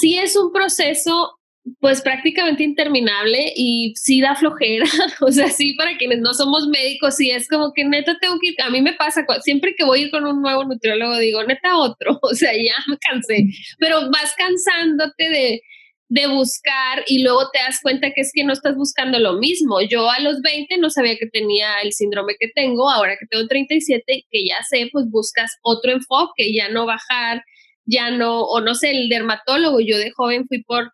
sí 0.00 0.16
es 0.16 0.36
un 0.36 0.52
proceso 0.52 1.40
pues 1.80 2.02
prácticamente 2.02 2.62
interminable 2.62 3.52
y 3.56 3.94
sí 3.96 4.20
da 4.20 4.34
flojera, 4.34 4.84
o 5.20 5.32
sea, 5.32 5.48
sí 5.48 5.74
para 5.74 5.96
quienes 5.96 6.20
no 6.20 6.34
somos 6.34 6.68
médicos, 6.68 7.16
sí 7.16 7.30
es 7.30 7.48
como 7.48 7.72
que 7.72 7.84
neta 7.84 8.18
tengo 8.20 8.38
que 8.38 8.48
ir, 8.48 8.54
a 8.62 8.70
mí 8.70 8.82
me 8.82 8.92
pasa, 8.92 9.24
siempre 9.42 9.74
que 9.76 9.84
voy 9.84 10.00
a 10.00 10.02
ir 10.04 10.10
con 10.10 10.26
un 10.26 10.42
nuevo 10.42 10.64
nutriólogo 10.64 11.16
digo, 11.18 11.42
neta 11.44 11.76
otro, 11.76 12.18
o 12.22 12.34
sea, 12.34 12.52
ya 12.52 12.74
me 12.86 12.98
cansé, 12.98 13.46
pero 13.78 14.10
vas 14.10 14.34
cansándote 14.36 15.30
de, 15.30 15.62
de 16.08 16.26
buscar 16.26 17.02
y 17.06 17.22
luego 17.22 17.50
te 17.50 17.58
das 17.60 17.80
cuenta 17.82 18.10
que 18.12 18.20
es 18.20 18.30
que 18.34 18.44
no 18.44 18.52
estás 18.52 18.76
buscando 18.76 19.18
lo 19.18 19.34
mismo. 19.34 19.80
Yo 19.80 20.08
a 20.10 20.20
los 20.20 20.42
20 20.42 20.76
no 20.78 20.90
sabía 20.90 21.16
que 21.16 21.26
tenía 21.26 21.80
el 21.82 21.92
síndrome 21.92 22.34
que 22.38 22.48
tengo, 22.54 22.90
ahora 22.90 23.16
que 23.18 23.26
tengo 23.26 23.48
37, 23.48 24.26
que 24.30 24.46
ya 24.46 24.58
sé, 24.68 24.90
pues 24.92 25.06
buscas 25.10 25.56
otro 25.62 25.92
enfoque, 25.92 26.52
ya 26.52 26.68
no 26.68 26.84
bajar, 26.84 27.42
ya 27.86 28.10
no, 28.10 28.42
o 28.42 28.60
no 28.60 28.74
sé, 28.74 28.90
el 28.90 29.08
dermatólogo, 29.08 29.80
yo 29.80 29.98
de 29.98 30.10
joven 30.10 30.46
fui 30.46 30.62
por 30.62 30.92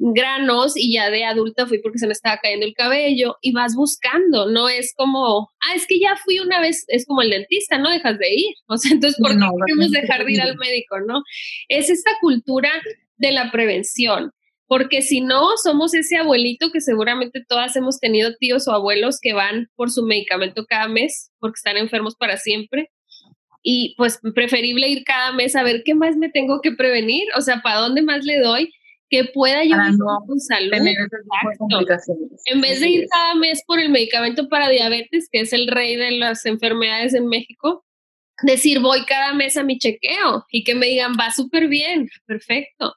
granos 0.00 0.72
y 0.76 0.94
ya 0.94 1.10
de 1.10 1.24
adulta 1.24 1.66
fui 1.66 1.78
porque 1.78 1.98
se 1.98 2.06
me 2.06 2.14
estaba 2.14 2.38
cayendo 2.38 2.64
el 2.64 2.74
cabello 2.74 3.36
y 3.42 3.52
vas 3.52 3.74
buscando, 3.74 4.50
no 4.50 4.68
es 4.68 4.94
como, 4.96 5.50
ah, 5.60 5.74
es 5.74 5.86
que 5.86 6.00
ya 6.00 6.16
fui 6.16 6.38
una 6.38 6.58
vez, 6.58 6.84
es 6.88 7.04
como 7.04 7.20
el 7.20 7.28
dentista, 7.28 7.76
no 7.78 7.90
dejas 7.90 8.18
de 8.18 8.34
ir, 8.34 8.54
o 8.66 8.78
sea, 8.78 8.92
entonces, 8.92 9.20
¿por 9.20 9.32
qué 9.32 9.36
no, 9.36 9.52
queremos 9.66 9.90
dejar 9.90 10.24
de 10.24 10.32
ir 10.32 10.40
al 10.40 10.56
médico, 10.56 11.00
no? 11.00 11.22
Es 11.68 11.90
esta 11.90 12.12
cultura 12.22 12.70
de 13.18 13.32
la 13.32 13.50
prevención, 13.52 14.32
porque 14.66 15.02
si 15.02 15.20
no, 15.20 15.48
somos 15.62 15.92
ese 15.92 16.16
abuelito 16.16 16.70
que 16.72 16.80
seguramente 16.80 17.44
todas 17.46 17.76
hemos 17.76 18.00
tenido 18.00 18.34
tíos 18.36 18.66
o 18.68 18.72
abuelos 18.72 19.18
que 19.20 19.34
van 19.34 19.68
por 19.76 19.90
su 19.90 20.02
medicamento 20.02 20.64
cada 20.66 20.88
mes 20.88 21.30
porque 21.40 21.56
están 21.56 21.76
enfermos 21.76 22.14
para 22.16 22.36
siempre. 22.36 22.90
Y 23.62 23.94
pues 23.98 24.20
preferible 24.34 24.88
ir 24.88 25.04
cada 25.04 25.32
mes 25.32 25.54
a 25.54 25.62
ver 25.62 25.82
qué 25.84 25.94
más 25.94 26.16
me 26.16 26.30
tengo 26.30 26.60
que 26.62 26.72
prevenir, 26.72 27.26
o 27.36 27.42
sea, 27.42 27.60
para 27.62 27.80
dónde 27.80 28.00
más 28.00 28.24
le 28.24 28.38
doy 28.38 28.72
que 29.10 29.24
pueda 29.24 29.64
yo 29.64 29.76
con 30.26 30.40
salud. 30.40 30.70
En 32.46 32.60
vez 32.60 32.80
de 32.80 32.88
ir 32.88 33.08
cada 33.10 33.34
mes 33.34 33.62
por 33.66 33.80
el 33.80 33.90
medicamento 33.90 34.48
para 34.48 34.68
diabetes, 34.68 35.28
que 35.30 35.40
es 35.40 35.52
el 35.52 35.66
rey 35.66 35.96
de 35.96 36.12
las 36.12 36.46
enfermedades 36.46 37.12
en 37.14 37.26
México, 37.26 37.84
decir 38.44 38.78
voy 38.78 39.04
cada 39.04 39.34
mes 39.34 39.56
a 39.56 39.64
mi 39.64 39.78
chequeo 39.78 40.46
y 40.50 40.62
que 40.62 40.76
me 40.76 40.86
digan 40.86 41.14
va 41.18 41.32
súper 41.32 41.66
bien, 41.66 42.08
perfecto. 42.24 42.94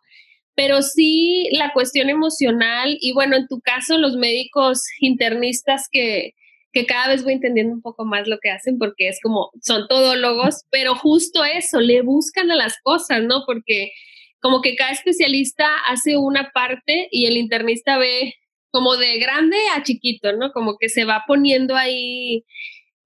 Pero 0.55 0.84
sí 0.84 1.49
la 1.53 1.74
cuestión 1.74 2.09
emocional 2.09 2.95
y 3.01 3.11
bueno, 3.14 3.36
en 3.36 3.47
tu 3.47 3.59
caso 3.59 3.97
los 3.97 4.16
médicos 4.16 4.84
internistas 4.99 5.88
que, 5.91 6.34
que 6.72 6.86
cada 6.86 7.07
vez 7.07 7.24
voy 7.24 7.34
entendiendo 7.34 7.74
un 7.74 7.82
poco 7.82 8.05
más 8.05 8.28
lo 8.28 8.38
que 8.39 8.51
hacen 8.51 8.78
porque 8.78 9.07
es 9.07 9.20
como, 9.24 9.49
son 9.64 9.88
todólogos, 9.88 10.64
pero 10.70 10.93
justo 10.93 11.43
eso, 11.43 11.80
le 11.80 12.03
buscan 12.03 12.51
a 12.51 12.55
las 12.55 12.78
cosas, 12.84 13.24
¿no? 13.24 13.43
Porque 13.47 13.91
como 14.43 14.61
que 14.61 14.75
cada 14.75 14.91
especialista 14.91 15.65
hace 15.87 16.17
una 16.17 16.51
parte 16.51 17.07
y 17.11 17.27
el 17.27 17.37
internista 17.37 17.97
ve 17.97 18.35
como 18.71 18.97
de 18.97 19.17
grande 19.17 19.55
a 19.73 19.83
chiquito, 19.83 20.33
¿no? 20.33 20.51
Como 20.51 20.77
que 20.77 20.89
se 20.89 21.05
va 21.05 21.23
poniendo 21.25 21.77
ahí, 21.77 22.43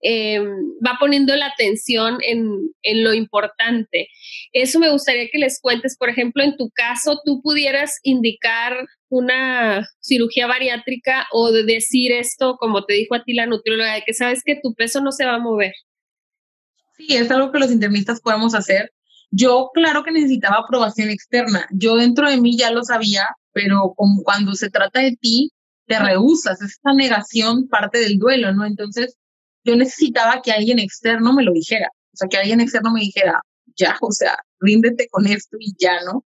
em, 0.01 0.47
va 0.83 0.97
poniendo 0.99 1.35
la 1.35 1.45
atención 1.45 2.17
en, 2.23 2.71
en, 2.81 3.03
lo 3.03 3.13
importante. 3.13 4.07
Eso 4.51 4.79
me 4.79 4.89
gustaría 4.89 5.27
que 5.31 5.37
les 5.37 5.61
cuentes, 5.61 5.95
por 5.95 6.09
ejemplo, 6.09 6.41
en 6.43 6.57
tu 6.57 6.71
caso, 6.71 7.21
tú 7.23 7.39
pudieras 7.43 7.99
indicar 8.01 8.87
una 9.09 9.87
cirugía 9.99 10.47
bariátrica 10.47 11.27
o 11.31 11.51
de 11.51 11.65
decir 11.65 12.13
esto, 12.13 12.57
como 12.57 12.83
te 12.85 12.95
dijo 12.95 13.13
a 13.13 13.23
ti 13.23 13.33
la 13.33 13.45
nutrióloga, 13.45 13.93
de 13.93 14.01
que 14.01 14.15
sabes 14.15 14.41
que 14.43 14.55
tu 14.55 14.73
peso 14.73 15.01
no 15.01 15.11
se 15.11 15.25
va 15.25 15.35
a 15.35 15.39
mover. 15.39 15.73
Sí, 16.95 17.15
es 17.15 17.29
algo 17.29 17.51
que 17.51 17.59
los 17.59 17.71
internistas 17.71 18.21
podemos 18.21 18.55
hacer. 18.55 18.91
Yo, 19.31 19.71
claro 19.73 20.03
que 20.03 20.11
necesitaba 20.11 20.57
aprobación 20.59 21.09
externa. 21.09 21.67
Yo 21.71 21.95
dentro 21.97 22.29
de 22.29 22.37
mí 22.37 22.57
ya 22.57 22.71
lo 22.71 22.83
sabía, 22.83 23.27
pero 23.51 23.93
como 23.95 24.23
cuando 24.23 24.53
se 24.53 24.69
trata 24.69 25.01
de 25.01 25.17
ti, 25.19 25.51
te 25.85 25.99
rehusas. 25.99 26.61
Esta 26.61 26.93
negación 26.93 27.67
parte 27.67 27.99
del 27.99 28.17
duelo, 28.19 28.53
¿no? 28.53 28.65
Entonces, 28.65 29.15
yo 29.63 29.75
necesitaba 29.75 30.41
que 30.41 30.51
alguien 30.51 30.79
externo 30.79 31.33
me 31.33 31.43
lo 31.43 31.51
dijera. 31.53 31.89
O 32.13 32.17
sea, 32.17 32.27
que 32.29 32.37
alguien 32.37 32.61
externo 32.61 32.91
me 32.91 33.01
dijera, 33.01 33.41
ya, 33.75 33.97
o 34.01 34.11
sea, 34.11 34.37
ríndete 34.59 35.07
con 35.09 35.27
esto 35.27 35.57
y 35.59 35.73
ya, 35.77 36.01
¿no? 36.05 36.25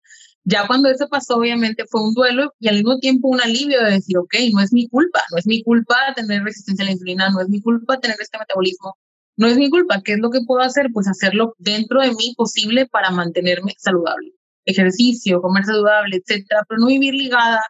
Ya 0.44 0.66
cuando 0.66 0.88
eso 0.88 1.08
pasó, 1.08 1.36
obviamente 1.36 1.84
fue 1.90 2.02
un 2.02 2.14
duelo 2.14 2.54
y 2.60 2.68
al 2.68 2.76
mismo 2.76 2.98
tiempo 2.98 3.28
un 3.28 3.40
alivio 3.40 3.82
de 3.82 3.92
decir, 3.92 4.16
ok, 4.16 4.34
no 4.52 4.60
es 4.62 4.72
mi 4.72 4.88
culpa, 4.88 5.20
no 5.32 5.38
es 5.38 5.46
mi 5.46 5.62
culpa 5.62 5.96
tener 6.14 6.44
resistencia 6.44 6.84
a 6.84 6.86
la 6.86 6.92
insulina, 6.92 7.30
no 7.30 7.40
es 7.40 7.48
mi 7.48 7.60
culpa 7.60 7.98
tener 7.98 8.16
este 8.20 8.38
metabolismo, 8.38 8.96
no 9.36 9.46
es 9.46 9.56
mi 9.56 9.70
culpa. 9.70 10.02
¿Qué 10.02 10.12
es 10.12 10.18
lo 10.18 10.30
que 10.30 10.40
puedo 10.46 10.62
hacer? 10.62 10.88
Pues 10.92 11.08
hacerlo 11.08 11.54
dentro 11.58 12.00
de 12.00 12.10
mí 12.10 12.34
posible 12.36 12.86
para 12.86 13.10
mantenerme 13.10 13.74
saludable. 13.78 14.32
Ejercicio, 14.64 15.40
comer 15.40 15.64
saludable, 15.64 16.16
etcétera, 16.16 16.64
pero 16.68 16.80
no 16.80 16.86
vivir 16.86 17.14
ligada 17.14 17.60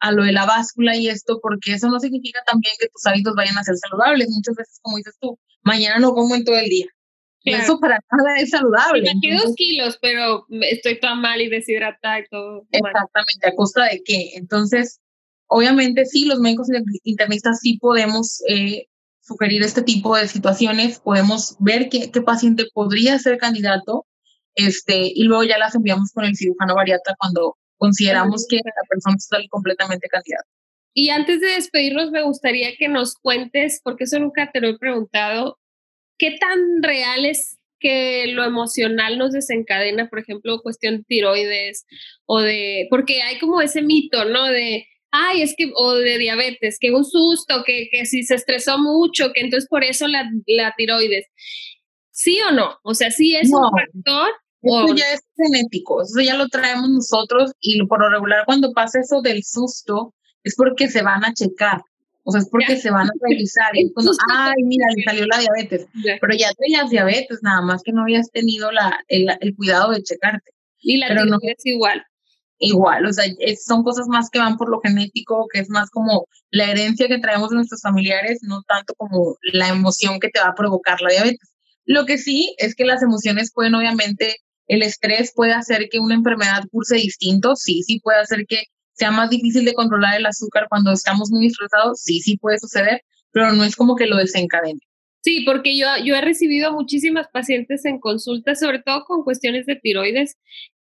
a 0.00 0.12
lo 0.12 0.22
de 0.22 0.32
la 0.32 0.44
báscula 0.44 0.96
y 0.96 1.08
esto, 1.08 1.40
porque 1.40 1.72
eso 1.72 1.88
no 1.88 1.98
significa 1.98 2.42
también 2.46 2.74
que 2.78 2.88
tus 2.88 3.06
hábitos 3.06 3.34
vayan 3.34 3.56
a 3.56 3.64
ser 3.64 3.76
saludables. 3.76 4.28
Muchas 4.30 4.54
veces, 4.54 4.78
como 4.82 4.98
dices 4.98 5.16
tú, 5.20 5.38
mañana 5.62 5.98
no 5.98 6.14
como 6.14 6.34
en 6.34 6.44
todo 6.44 6.56
el 6.56 6.68
día. 6.68 6.86
Eso 7.44 7.78
para 7.78 8.00
nada 8.10 8.36
es 8.38 8.50
saludable. 8.50 9.10
Me 9.22 9.36
dos 9.36 9.54
kilos, 9.54 9.98
pero 10.00 10.46
estoy 10.62 10.98
toda 10.98 11.14
mal 11.14 11.40
y 11.40 11.48
deshidratada 11.48 12.20
y 12.20 12.24
todo. 12.30 12.66
Exactamente, 12.70 13.48
¿a 13.48 13.54
costa 13.54 13.84
de 13.84 14.02
qué? 14.02 14.30
Entonces, 14.34 15.00
obviamente 15.46 16.06
sí, 16.06 16.24
los 16.24 16.38
médicos 16.38 16.68
internistas 17.02 17.60
sí 17.60 17.78
podemos 17.78 18.42
eh, 18.48 18.86
sugerir 19.24 19.62
este 19.62 19.82
tipo 19.82 20.16
de 20.16 20.28
situaciones, 20.28 21.00
podemos 21.00 21.56
ver 21.58 21.88
qué, 21.88 22.10
qué 22.10 22.20
paciente 22.20 22.66
podría 22.72 23.18
ser 23.18 23.38
candidato 23.38 24.06
este, 24.54 25.10
y 25.14 25.24
luego 25.24 25.44
ya 25.44 25.58
las 25.58 25.74
enviamos 25.74 26.12
con 26.12 26.24
el 26.24 26.36
cirujano 26.36 26.74
bariatra 26.74 27.16
cuando 27.18 27.56
consideramos 27.76 28.46
que 28.48 28.56
la 28.56 28.88
persona 28.88 29.16
está 29.16 29.38
completamente 29.50 30.08
candidata. 30.08 30.48
Y 30.94 31.08
antes 31.08 31.40
de 31.40 31.48
despedirnos, 31.48 32.10
me 32.12 32.22
gustaría 32.22 32.76
que 32.76 32.88
nos 32.88 33.14
cuentes, 33.14 33.80
porque 33.82 34.04
eso 34.04 34.18
nunca 34.20 34.50
te 34.52 34.60
lo 34.60 34.68
he 34.68 34.78
preguntado, 34.78 35.58
¿qué 36.18 36.36
tan 36.38 36.82
real 36.82 37.24
es 37.24 37.58
que 37.80 38.28
lo 38.28 38.44
emocional 38.44 39.18
nos 39.18 39.32
desencadena, 39.32 40.08
por 40.08 40.20
ejemplo, 40.20 40.62
cuestión 40.62 40.98
de 40.98 41.04
tiroides 41.04 41.84
o 42.26 42.40
de, 42.40 42.86
porque 42.90 43.22
hay 43.22 43.38
como 43.38 43.60
ese 43.60 43.82
mito, 43.82 44.24
¿no? 44.24 44.44
De, 44.44 44.86
ay, 45.14 45.42
es 45.42 45.54
que, 45.56 45.70
o 45.74 45.94
de 45.94 46.18
diabetes, 46.18 46.78
que 46.80 46.90
un 46.90 47.04
susto, 47.04 47.62
que, 47.64 47.88
que 47.90 48.04
si 48.04 48.24
se 48.24 48.34
estresó 48.34 48.78
mucho, 48.78 49.32
que 49.32 49.42
entonces 49.42 49.68
por 49.68 49.84
eso 49.84 50.08
la, 50.08 50.28
la 50.46 50.74
tiroides. 50.76 51.26
¿Sí 52.10 52.40
o 52.48 52.52
no? 52.52 52.78
O 52.82 52.94
sea, 52.94 53.10
sí 53.10 53.36
es 53.36 53.50
un 53.52 53.70
factor. 53.70 54.30
Eso 54.62 54.94
ya 54.94 55.12
es 55.12 55.20
genético, 55.36 56.02
eso 56.02 56.20
ya 56.22 56.36
lo 56.36 56.48
traemos 56.48 56.88
nosotros 56.88 57.52
y 57.60 57.84
por 57.84 58.00
lo 58.00 58.08
regular 58.08 58.46
cuando 58.46 58.72
pasa 58.72 59.00
eso 59.00 59.20
del 59.20 59.44
susto 59.44 60.14
es 60.42 60.56
porque 60.56 60.88
se 60.88 61.02
van 61.02 61.22
a 61.22 61.34
checar. 61.34 61.82
O 62.22 62.32
sea, 62.32 62.40
es 62.40 62.48
porque 62.48 62.78
se 62.78 62.90
van 62.90 63.06
a 63.06 63.12
revisar. 63.20 63.76
Y 63.76 63.92
cuando, 63.92 64.12
ay, 64.32 64.62
mira, 64.64 64.86
le 64.96 65.04
salió 65.04 65.26
la 65.26 65.38
diabetes. 65.38 65.86
Pero 65.92 66.34
ya 66.34 66.50
tenías 66.54 66.88
diabetes, 66.88 67.40
nada 67.42 67.60
más 67.60 67.82
que 67.82 67.92
no 67.92 68.02
habías 68.02 68.30
tenido 68.30 68.72
la, 68.72 69.04
el, 69.08 69.28
el 69.40 69.54
cuidado 69.54 69.92
de 69.92 70.02
checarte. 70.02 70.50
Y 70.80 70.96
la 70.96 71.08
Pero 71.08 71.26
no, 71.26 71.38
es 71.42 71.66
igual. 71.66 72.02
Igual, 72.58 73.06
o 73.06 73.12
sea, 73.12 73.24
son 73.64 73.82
cosas 73.82 74.06
más 74.08 74.30
que 74.30 74.38
van 74.38 74.56
por 74.56 74.68
lo 74.70 74.80
genético, 74.80 75.48
que 75.52 75.60
es 75.60 75.68
más 75.70 75.90
como 75.90 76.26
la 76.50 76.70
herencia 76.70 77.08
que 77.08 77.18
traemos 77.18 77.50
de 77.50 77.56
nuestros 77.56 77.82
familiares, 77.82 78.40
no 78.42 78.62
tanto 78.62 78.94
como 78.96 79.36
la 79.52 79.68
emoción 79.68 80.20
que 80.20 80.28
te 80.28 80.40
va 80.40 80.48
a 80.48 80.54
provocar 80.54 81.00
la 81.00 81.10
diabetes. 81.10 81.52
Lo 81.84 82.06
que 82.06 82.16
sí 82.16 82.54
es 82.58 82.74
que 82.74 82.84
las 82.84 83.02
emociones 83.02 83.52
pueden, 83.52 83.74
obviamente, 83.74 84.36
el 84.68 84.82
estrés 84.82 85.32
puede 85.34 85.52
hacer 85.52 85.88
que 85.90 85.98
una 85.98 86.14
enfermedad 86.14 86.62
curse 86.70 86.96
distinto, 86.96 87.56
sí, 87.56 87.82
sí 87.82 88.00
puede 88.00 88.20
hacer 88.20 88.46
que 88.48 88.64
sea 88.92 89.10
más 89.10 89.30
difícil 89.30 89.64
de 89.64 89.74
controlar 89.74 90.16
el 90.16 90.26
azúcar 90.26 90.66
cuando 90.68 90.92
estamos 90.92 91.30
muy 91.30 91.48
estresados, 91.48 92.00
sí, 92.00 92.20
sí 92.20 92.38
puede 92.38 92.58
suceder, 92.58 93.02
pero 93.32 93.52
no 93.52 93.64
es 93.64 93.76
como 93.76 93.96
que 93.96 94.06
lo 94.06 94.16
desencadene. 94.16 94.80
Sí, 95.24 95.42
porque 95.46 95.74
yo, 95.74 95.86
yo 96.04 96.14
he 96.16 96.20
recibido 96.20 96.70
muchísimas 96.72 97.28
pacientes 97.28 97.86
en 97.86 97.98
consulta, 97.98 98.54
sobre 98.54 98.80
todo 98.80 99.04
con 99.06 99.24
cuestiones 99.24 99.64
de 99.64 99.76
tiroides, 99.76 100.36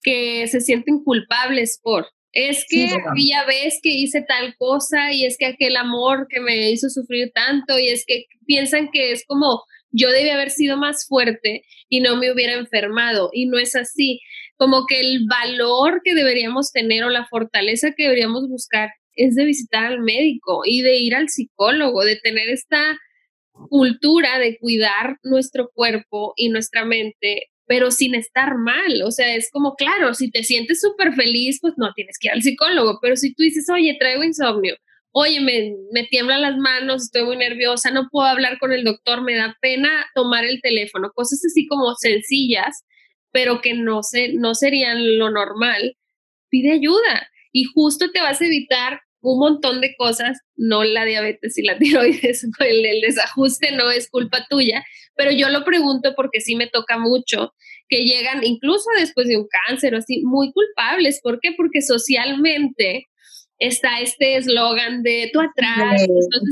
que 0.02 0.46
se 0.48 0.62
sienten 0.62 1.04
culpables 1.04 1.78
por, 1.82 2.06
es 2.32 2.64
que 2.66 2.86
aquella 2.86 3.44
vez 3.44 3.80
que 3.82 3.90
hice 3.90 4.22
tal 4.22 4.54
cosa 4.56 5.12
y 5.12 5.26
es 5.26 5.36
que 5.36 5.44
aquel 5.44 5.76
amor 5.76 6.26
que 6.30 6.40
me 6.40 6.70
hizo 6.70 6.88
sufrir 6.88 7.32
tanto 7.34 7.78
y 7.78 7.88
es 7.88 8.04
que 8.06 8.26
piensan 8.46 8.90
que 8.90 9.12
es 9.12 9.24
como 9.26 9.62
yo 9.90 10.10
debía 10.10 10.34
haber 10.34 10.50
sido 10.50 10.78
más 10.78 11.06
fuerte 11.06 11.64
y 11.90 12.00
no 12.00 12.16
me 12.16 12.32
hubiera 12.32 12.54
enfermado 12.54 13.28
y 13.32 13.46
no 13.46 13.58
es 13.58 13.74
así. 13.76 14.20
Como 14.56 14.86
que 14.86 15.00
el 15.00 15.26
valor 15.28 16.00
que 16.02 16.14
deberíamos 16.14 16.70
tener 16.72 17.04
o 17.04 17.10
la 17.10 17.26
fortaleza 17.26 17.92
que 17.96 18.04
deberíamos 18.04 18.48
buscar 18.48 18.90
es 19.16 19.34
de 19.34 19.44
visitar 19.44 19.84
al 19.84 20.00
médico 20.00 20.62
y 20.64 20.80
de 20.80 20.96
ir 20.96 21.14
al 21.14 21.28
psicólogo, 21.28 22.04
de 22.04 22.16
tener 22.16 22.48
esta 22.48 22.96
cultura 23.68 24.38
de 24.38 24.58
cuidar 24.58 25.18
nuestro 25.22 25.70
cuerpo 25.74 26.32
y 26.36 26.48
nuestra 26.48 26.84
mente, 26.84 27.50
pero 27.66 27.90
sin 27.90 28.14
estar 28.14 28.56
mal. 28.56 29.02
O 29.04 29.10
sea, 29.10 29.34
es 29.34 29.50
como, 29.50 29.74
claro, 29.74 30.14
si 30.14 30.30
te 30.30 30.42
sientes 30.42 30.80
súper 30.80 31.14
feliz, 31.14 31.58
pues 31.60 31.74
no 31.76 31.92
tienes 31.94 32.18
que 32.18 32.28
ir 32.28 32.32
al 32.32 32.42
psicólogo, 32.42 32.98
pero 33.00 33.16
si 33.16 33.34
tú 33.34 33.42
dices, 33.42 33.68
oye, 33.70 33.96
traigo 33.98 34.24
insomnio, 34.24 34.76
oye, 35.12 35.40
me, 35.40 35.74
me 35.92 36.04
tiemblan 36.04 36.42
las 36.42 36.56
manos, 36.56 37.02
estoy 37.02 37.24
muy 37.24 37.36
nerviosa, 37.36 37.90
no 37.90 38.08
puedo 38.10 38.26
hablar 38.26 38.58
con 38.58 38.72
el 38.72 38.84
doctor, 38.84 39.22
me 39.22 39.34
da 39.34 39.56
pena 39.60 40.06
tomar 40.14 40.44
el 40.44 40.60
teléfono, 40.60 41.10
cosas 41.14 41.40
así 41.44 41.66
como 41.66 41.94
sencillas, 41.94 42.84
pero 43.32 43.60
que 43.60 43.74
no, 43.74 44.02
se, 44.02 44.32
no 44.32 44.54
serían 44.54 45.18
lo 45.18 45.30
normal, 45.30 45.96
pide 46.48 46.72
ayuda 46.72 47.28
y 47.52 47.64
justo 47.64 48.10
te 48.10 48.20
vas 48.20 48.40
a 48.40 48.46
evitar 48.46 49.00
un 49.22 49.38
montón 49.38 49.80
de 49.80 49.94
cosas, 49.96 50.38
no 50.56 50.84
la 50.84 51.04
diabetes 51.04 51.56
y 51.58 51.62
la 51.62 51.78
tiroides, 51.78 52.44
el, 52.60 52.86
el, 52.86 53.00
desajuste 53.00 53.72
no 53.72 53.90
es 53.90 54.08
culpa 54.10 54.46
tuya, 54.48 54.84
pero 55.16 55.30
yo 55.30 55.48
lo 55.50 55.64
pregunto 55.64 56.14
porque 56.16 56.40
sí 56.40 56.56
me 56.56 56.68
toca 56.68 56.98
mucho, 56.98 57.54
que 57.88 58.04
llegan 58.04 58.44
incluso 58.44 58.86
después 58.98 59.28
de 59.28 59.36
un 59.36 59.46
cáncer 59.66 59.94
o 59.94 59.98
así, 59.98 60.22
muy 60.22 60.52
culpables. 60.52 61.20
¿Por 61.22 61.40
qué? 61.40 61.52
Porque 61.56 61.82
socialmente 61.82 63.08
está 63.58 64.00
este 64.00 64.36
eslogan 64.36 65.02
de 65.02 65.30
tú 65.32 65.40
atrás. 65.40 66.02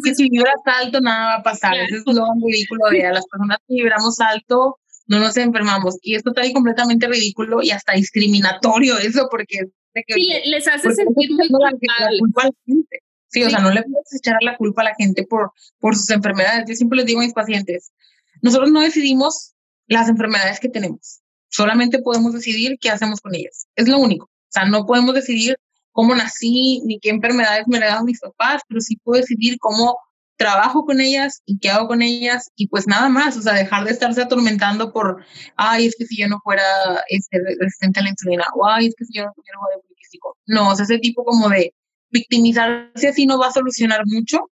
que 0.05 0.15
si 0.15 0.29
vibras 0.29 0.61
alto 0.65 1.01
nada 1.01 1.27
va 1.27 1.35
a 1.37 1.43
pasar. 1.43 1.77
Ese 1.77 1.97
eslogan 1.97 2.41
ridículo 2.45 2.91
de 2.91 3.07
a 3.07 3.13
las 3.13 3.27
personas 3.27 3.59
que 3.67 3.75
vibramos 3.75 4.21
alto 4.21 4.79
no 5.07 5.19
nos 5.19 5.37
enfermamos. 5.39 5.97
Y 6.03 6.15
esto 6.15 6.31
está 6.31 6.43
ahí 6.43 6.53
completamente 6.53 7.09
ridículo 7.09 7.63
y 7.63 7.71
hasta 7.71 7.95
discriminatorio 7.95 8.99
eso 8.99 9.27
porque... 9.31 9.65
sí, 10.07 10.31
les 10.45 10.69
hace 10.69 10.95
sentir 10.95 11.31
muy 11.33 11.49
culpa 11.49 12.43
a 12.43 12.45
la 12.45 12.53
gente. 12.67 12.99
Sí, 13.31 13.43
o 13.43 13.51
sea, 13.51 13.59
no 13.59 13.71
le 13.71 13.83
puedes 13.83 14.15
echar 14.15 14.37
la 14.41 14.57
culpa 14.57 14.83
a 14.83 14.87
la 14.87 14.95
gente 14.95 15.25
por, 15.25 15.53
por 15.81 15.95
sus 15.97 16.09
enfermedades. 16.11 16.65
Yo 16.67 16.75
siempre 16.75 16.97
les 16.97 17.07
digo 17.07 17.21
a 17.21 17.25
mis 17.25 17.35
pacientes, 17.35 17.93
nosotros 18.41 18.71
no 18.71 18.81
decidimos 18.81 19.55
las 19.87 20.09
enfermedades 20.09 20.61
que 20.61 20.69
tenemos. 20.69 21.21
Solamente 21.49 22.01
podemos 22.01 22.33
decidir 22.33 22.79
qué 22.81 22.91
hacemos 22.91 23.21
con 23.21 23.35
ellas. 23.35 23.67
Es 23.75 23.89
lo 23.89 23.99
único. 23.99 24.27
O 24.27 24.51
sea, 24.51 24.65
no 24.65 24.87
podemos 24.87 25.15
decidir 25.15 25.57
cómo 25.93 26.15
nací, 26.15 26.81
ni 26.85 26.99
qué 27.01 27.11
enfermedades 27.11 27.65
me 27.67 27.79
heredaron 27.79 28.05
mis 28.05 28.21
papás, 28.21 28.63
pero 28.69 28.81
sí 28.81 28.97
puedo 28.97 29.21
decidir 29.21 29.59
cómo 29.59 29.99
trabajo 30.39 30.85
con 30.87 31.01
ellas 31.01 31.43
y 31.45 31.59
qué 31.59 31.69
hago 31.69 31.89
con 31.89 32.01
ellas 32.01 32.51
y 32.57 32.69
pues 32.69 32.87
nada 32.87 33.09
más, 33.09 33.37
o 33.37 33.43
sea, 33.43 33.53
dejar 33.53 33.85
de 33.85 33.91
estarse 33.91 34.23
atormentando 34.23 34.93
por, 34.93 35.25
ay, 35.57 35.87
es 35.87 35.97
que 35.99 36.07
si 36.07 36.17
yo 36.17 36.29
no 36.29 36.41
fuera 36.43 36.63
este, 37.09 37.39
resistente 37.61 38.01
a 38.01 38.05
la 38.05 38.11
insulina, 38.11 38.45
o 38.55 38.67
ay, 38.67 38.87
es 38.87 38.95
que 38.97 39.05
si 39.05 39.19
yo 39.19 39.25
no 39.25 39.33
tuviera 39.35 39.59
ovario 39.59 39.83
poliquístico. 39.83 40.37
No, 40.47 40.71
o 40.71 40.77
sea, 40.77 40.85
ese 40.85 40.99
tipo 40.99 41.25
como 41.25 41.49
de 41.49 41.75
victimizarse 42.11 43.09
así 43.09 43.27
no 43.27 43.39
va 43.39 43.49
a 43.49 43.53
solucionar 43.53 44.03
mucho 44.07 44.51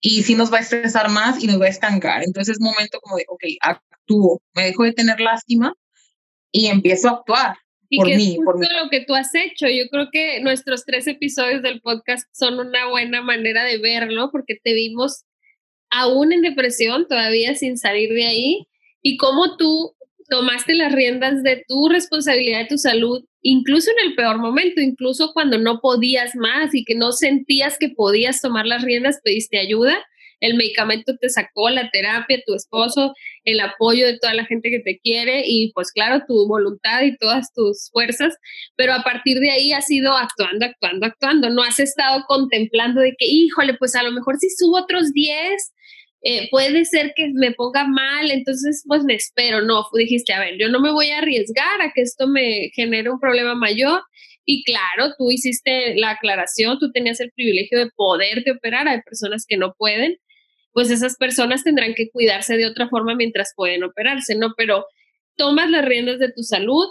y 0.00 0.22
sí 0.22 0.34
nos 0.34 0.52
va 0.52 0.58
a 0.58 0.60
estresar 0.60 1.08
más 1.10 1.42
y 1.42 1.46
nos 1.46 1.60
va 1.60 1.64
a 1.64 1.70
estancar. 1.70 2.22
Entonces 2.22 2.56
es 2.56 2.60
momento 2.60 3.00
como 3.00 3.16
de, 3.16 3.24
ok, 3.28 3.42
actúo, 3.62 4.42
me 4.54 4.64
dejo 4.64 4.84
de 4.84 4.92
tener 4.92 5.18
lástima 5.20 5.72
y 6.52 6.66
empiezo 6.66 7.08
a 7.08 7.12
actuar. 7.12 7.56
Y 7.94 8.02
que 8.02 8.14
es 8.14 8.36
lo 8.38 8.88
que 8.90 9.04
tú 9.04 9.14
has 9.14 9.34
hecho. 9.34 9.68
Yo 9.68 9.86
creo 9.90 10.08
que 10.10 10.40
nuestros 10.40 10.86
tres 10.86 11.06
episodios 11.06 11.60
del 11.60 11.82
podcast 11.82 12.26
son 12.32 12.58
una 12.58 12.88
buena 12.88 13.20
manera 13.20 13.64
de 13.64 13.76
verlo, 13.76 14.30
porque 14.32 14.58
te 14.64 14.72
vimos 14.72 15.26
aún 15.90 16.32
en 16.32 16.40
depresión, 16.40 17.06
todavía 17.06 17.54
sin 17.54 17.76
salir 17.76 18.14
de 18.14 18.24
ahí, 18.24 18.66
y 19.02 19.18
cómo 19.18 19.58
tú 19.58 19.94
tomaste 20.30 20.74
las 20.74 20.94
riendas 20.94 21.42
de 21.42 21.64
tu 21.68 21.90
responsabilidad 21.90 22.60
de 22.60 22.68
tu 22.68 22.78
salud, 22.78 23.22
incluso 23.42 23.90
en 23.90 24.08
el 24.08 24.14
peor 24.14 24.38
momento, 24.38 24.80
incluso 24.80 25.34
cuando 25.34 25.58
no 25.58 25.80
podías 25.80 26.34
más 26.34 26.74
y 26.74 26.86
que 26.86 26.94
no 26.94 27.12
sentías 27.12 27.76
que 27.78 27.90
podías 27.90 28.40
tomar 28.40 28.64
las 28.64 28.82
riendas, 28.82 29.20
pediste 29.22 29.58
ayuda 29.58 30.02
el 30.42 30.54
medicamento 30.54 31.16
te 31.18 31.30
sacó, 31.30 31.70
la 31.70 31.88
terapia, 31.90 32.42
tu 32.44 32.54
esposo, 32.54 33.14
el 33.44 33.60
apoyo 33.60 34.06
de 34.06 34.18
toda 34.18 34.34
la 34.34 34.44
gente 34.44 34.70
que 34.70 34.80
te 34.80 34.98
quiere 34.98 35.44
y 35.46 35.72
pues 35.72 35.92
claro, 35.92 36.24
tu 36.26 36.48
voluntad 36.48 37.02
y 37.02 37.16
todas 37.16 37.52
tus 37.54 37.90
fuerzas, 37.92 38.36
pero 38.76 38.92
a 38.92 39.02
partir 39.02 39.38
de 39.38 39.50
ahí 39.50 39.72
has 39.72 39.88
ido 39.88 40.12
actuando, 40.12 40.66
actuando, 40.66 41.06
actuando, 41.06 41.50
no 41.50 41.62
has 41.62 41.78
estado 41.78 42.24
contemplando 42.26 43.00
de 43.00 43.14
que, 43.16 43.26
híjole, 43.26 43.74
pues 43.74 43.94
a 43.94 44.02
lo 44.02 44.10
mejor 44.10 44.36
si 44.38 44.50
subo 44.50 44.78
otros 44.78 45.12
10, 45.12 45.72
eh, 46.24 46.48
puede 46.50 46.84
ser 46.86 47.12
que 47.14 47.28
me 47.32 47.52
ponga 47.52 47.86
mal, 47.86 48.30
entonces 48.32 48.82
pues 48.86 49.04
me 49.04 49.14
espero, 49.14 49.62
no, 49.62 49.84
dijiste, 49.96 50.32
a 50.32 50.40
ver, 50.40 50.58
yo 50.58 50.68
no 50.68 50.80
me 50.80 50.90
voy 50.90 51.10
a 51.10 51.18
arriesgar 51.18 51.80
a 51.80 51.92
que 51.94 52.02
esto 52.02 52.26
me 52.26 52.70
genere 52.74 53.10
un 53.10 53.20
problema 53.20 53.54
mayor. 53.54 54.02
Y 54.44 54.64
claro, 54.64 55.14
tú 55.16 55.30
hiciste 55.30 55.94
la 55.94 56.10
aclaración, 56.10 56.80
tú 56.80 56.90
tenías 56.90 57.20
el 57.20 57.30
privilegio 57.30 57.78
de 57.78 57.90
poderte 57.94 58.50
operar, 58.50 58.88
hay 58.88 59.00
personas 59.02 59.44
que 59.46 59.56
no 59.56 59.74
pueden, 59.78 60.16
pues 60.72 60.90
esas 60.90 61.16
personas 61.16 61.64
tendrán 61.64 61.94
que 61.94 62.10
cuidarse 62.10 62.56
de 62.56 62.66
otra 62.66 62.88
forma 62.88 63.14
mientras 63.14 63.52
pueden 63.54 63.84
operarse, 63.84 64.34
¿no? 64.34 64.54
Pero 64.56 64.86
tomas 65.36 65.70
las 65.70 65.84
riendas 65.84 66.18
de 66.18 66.32
tu 66.32 66.42
salud 66.42 66.86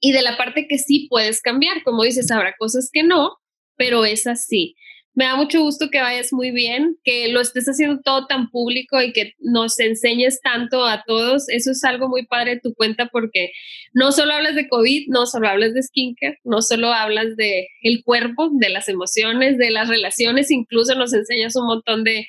y 0.00 0.12
de 0.12 0.22
la 0.22 0.36
parte 0.36 0.66
que 0.68 0.78
sí 0.78 1.06
puedes 1.10 1.42
cambiar, 1.42 1.82
como 1.82 2.04
dices, 2.04 2.30
habrá 2.30 2.54
cosas 2.58 2.90
que 2.92 3.02
no, 3.02 3.36
pero 3.76 4.04
es 4.04 4.26
así. 4.26 4.76
Me 5.12 5.24
da 5.24 5.34
mucho 5.34 5.60
gusto 5.60 5.90
que 5.90 6.00
vayas 6.00 6.32
muy 6.32 6.52
bien, 6.52 6.96
que 7.02 7.28
lo 7.28 7.40
estés 7.40 7.66
haciendo 7.66 8.00
todo 8.00 8.26
tan 8.26 8.48
público 8.48 9.02
y 9.02 9.12
que 9.12 9.34
nos 9.40 9.78
enseñes 9.80 10.40
tanto 10.40 10.86
a 10.86 11.02
todos. 11.04 11.48
Eso 11.48 11.72
es 11.72 11.82
algo 11.82 12.08
muy 12.08 12.26
padre 12.26 12.54
de 12.54 12.60
tu 12.60 12.74
cuenta 12.74 13.08
porque 13.08 13.50
no 13.92 14.12
solo 14.12 14.34
hablas 14.34 14.54
de 14.54 14.68
COVID, 14.68 15.08
no 15.08 15.26
solo 15.26 15.48
hablas 15.48 15.74
de 15.74 15.82
skincare, 15.82 16.38
no 16.44 16.62
solo 16.62 16.92
hablas 16.92 17.36
de 17.36 17.66
el 17.82 18.04
cuerpo, 18.04 18.50
de 18.52 18.68
las 18.68 18.88
emociones, 18.88 19.58
de 19.58 19.70
las 19.70 19.88
relaciones, 19.88 20.50
incluso 20.50 20.94
nos 20.94 21.12
enseñas 21.12 21.56
un 21.56 21.66
montón 21.66 22.04
de 22.04 22.28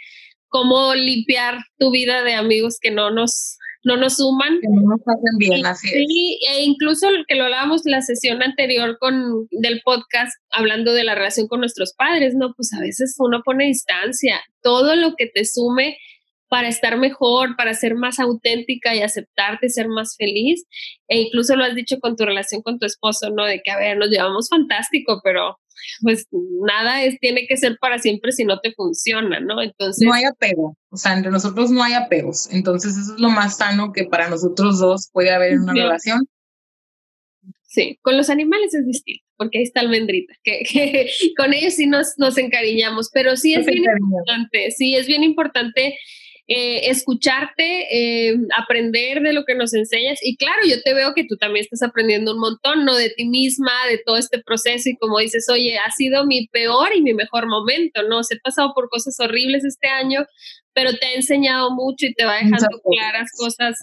cómo 0.52 0.94
limpiar 0.94 1.64
tu 1.80 1.92
vida 1.92 2.24
de 2.24 2.34
amigos 2.34 2.78
que 2.80 2.92
no 2.92 3.10
nos, 3.10 3.58
no 3.84 3.98
nos 3.98 4.18
suman. 4.18 4.60
Que 4.62 4.68
no 4.70 4.82
nos 4.82 5.00
hacen 5.02 5.38
bien, 5.40 5.66
así 5.66 5.88
es. 5.88 5.94
Sí, 5.94 6.40
e 6.52 6.64
incluso 6.64 7.08
que 7.28 7.36
lo 7.36 7.46
hablábamos 7.46 7.82
la 7.86 8.02
sesión 8.02 8.44
anterior 8.44 8.98
con, 9.00 9.48
del 9.50 9.82
podcast, 9.84 10.34
hablando 10.52 10.94
de 10.94 11.06
la 11.06 11.16
relación 11.16 11.48
con 11.48 11.62
nuestros 11.62 11.94
padres, 11.94 12.36
¿no? 12.36 12.54
Pues 12.54 12.74
a 12.74 12.82
veces 12.82 13.16
uno 13.18 13.42
pone 13.44 13.66
distancia. 13.66 14.42
Todo 14.62 14.96
lo 14.96 15.16
que 15.16 15.28
te 15.28 15.46
sume 15.46 15.98
para 16.52 16.68
estar 16.68 16.98
mejor, 16.98 17.56
para 17.56 17.74
ser 17.74 17.96
más 17.96 18.20
auténtica 18.20 18.94
y 18.94 19.02
aceptarte, 19.02 19.70
ser 19.70 19.88
más 19.88 20.18
feliz. 20.18 20.66
E 21.08 21.22
incluso 21.22 21.56
lo 21.56 21.64
has 21.64 21.76
dicho 21.76 21.98
con 22.02 22.18
tu 22.18 22.26
relación 22.26 22.62
con 22.62 22.78
tu 22.78 22.86
esposo, 22.86 23.30
¿no? 23.30 23.46
De 23.46 23.62
que, 23.64 23.72
a 23.72 23.78
ver, 23.78 23.98
nos 23.98 24.10
llevamos 24.10 24.50
fantástico, 24.50 25.22
pero 25.24 25.58
pues 26.02 26.28
nada 26.68 27.04
es, 27.04 27.18
tiene 27.22 27.48
que 27.48 27.56
ser 27.56 27.78
para 27.80 28.00
siempre 28.00 28.34
si 28.34 28.44
no 28.44 28.60
te 28.60 28.74
funciona, 28.74 29.40
¿no? 29.40 29.62
Entonces... 29.62 30.06
No 30.06 30.14
hay 30.14 30.26
apego, 30.26 30.76
o 30.90 30.98
sea, 30.98 31.14
entre 31.14 31.32
nosotros 31.32 31.72
no 31.72 31.84
hay 31.84 31.94
apegos, 31.94 32.52
entonces 32.52 32.98
eso 32.98 33.14
es 33.14 33.22
lo 33.22 33.30
más 33.30 33.56
sano 33.56 33.94
que 33.94 34.04
para 34.04 34.30
nosotros 34.30 34.78
dos 34.78 35.10
puede 35.14 35.32
haber 35.32 35.54
en 35.54 35.62
una 35.62 35.74
relación. 35.74 36.28
Sí, 37.64 37.98
con 38.02 38.18
los 38.18 38.30
animales 38.30 38.74
es 38.74 38.86
distinto, 38.86 39.24
porque 39.38 39.60
ahí 39.60 39.64
está 39.64 39.80
almendrita, 39.80 40.34
que, 40.44 40.64
que 40.70 41.10
con 41.38 41.54
ellos 41.54 41.76
sí 41.76 41.88
nos, 41.88 42.16
nos 42.18 42.38
encariñamos, 42.38 43.10
pero 43.14 43.38
sí 43.38 43.54
es 43.54 43.66
bien 43.66 43.86
importante, 43.86 44.70
sí 44.72 44.98
es 44.98 45.08
bien 45.08 45.24
importante 45.24 45.98
eh, 46.54 46.90
escucharte, 46.90 47.88
eh, 47.92 48.36
aprender 48.58 49.22
de 49.22 49.32
lo 49.32 49.46
que 49.46 49.56
nos 49.56 49.74
enseñas. 49.74 50.20
Y 50.22 50.36
claro, 50.36 50.60
yo 50.68 50.82
te 50.82 50.94
veo 50.94 51.14
que 51.14 51.24
tú 51.24 51.38
también 51.38 51.64
estás 51.64 51.82
aprendiendo 51.82 52.34
un 52.34 52.42
montón, 52.42 52.84
¿no? 52.84 52.98
De 52.98 53.10
ti 53.10 53.26
misma, 53.26 53.72
de 53.90 54.00
todo 54.06 54.18
este 54.18 54.44
proceso 54.44 54.90
y 54.90 54.98
como 54.98 55.20
dices, 55.20 55.48
oye, 55.50 55.78
ha 55.78 55.90
sido 55.92 56.26
mi 56.26 56.48
peor 56.48 56.90
y 56.94 57.04
mi 57.04 57.14
mejor 57.14 57.48
momento, 57.48 58.04
¿no? 58.04 58.22
Se 58.24 58.36
he 58.36 58.40
pasado 58.40 58.74
por 58.76 58.90
cosas 58.90 59.18
horribles 59.22 59.64
este 59.64 59.88
año, 59.88 60.26
pero 60.74 60.92
te 60.92 61.06
ha 61.06 61.14
enseñado 61.14 61.72
mucho 61.72 62.06
y 62.06 62.14
te 62.14 62.26
va 62.26 62.36
dejando 62.36 62.82
claras 62.84 63.30
cosas 63.38 63.78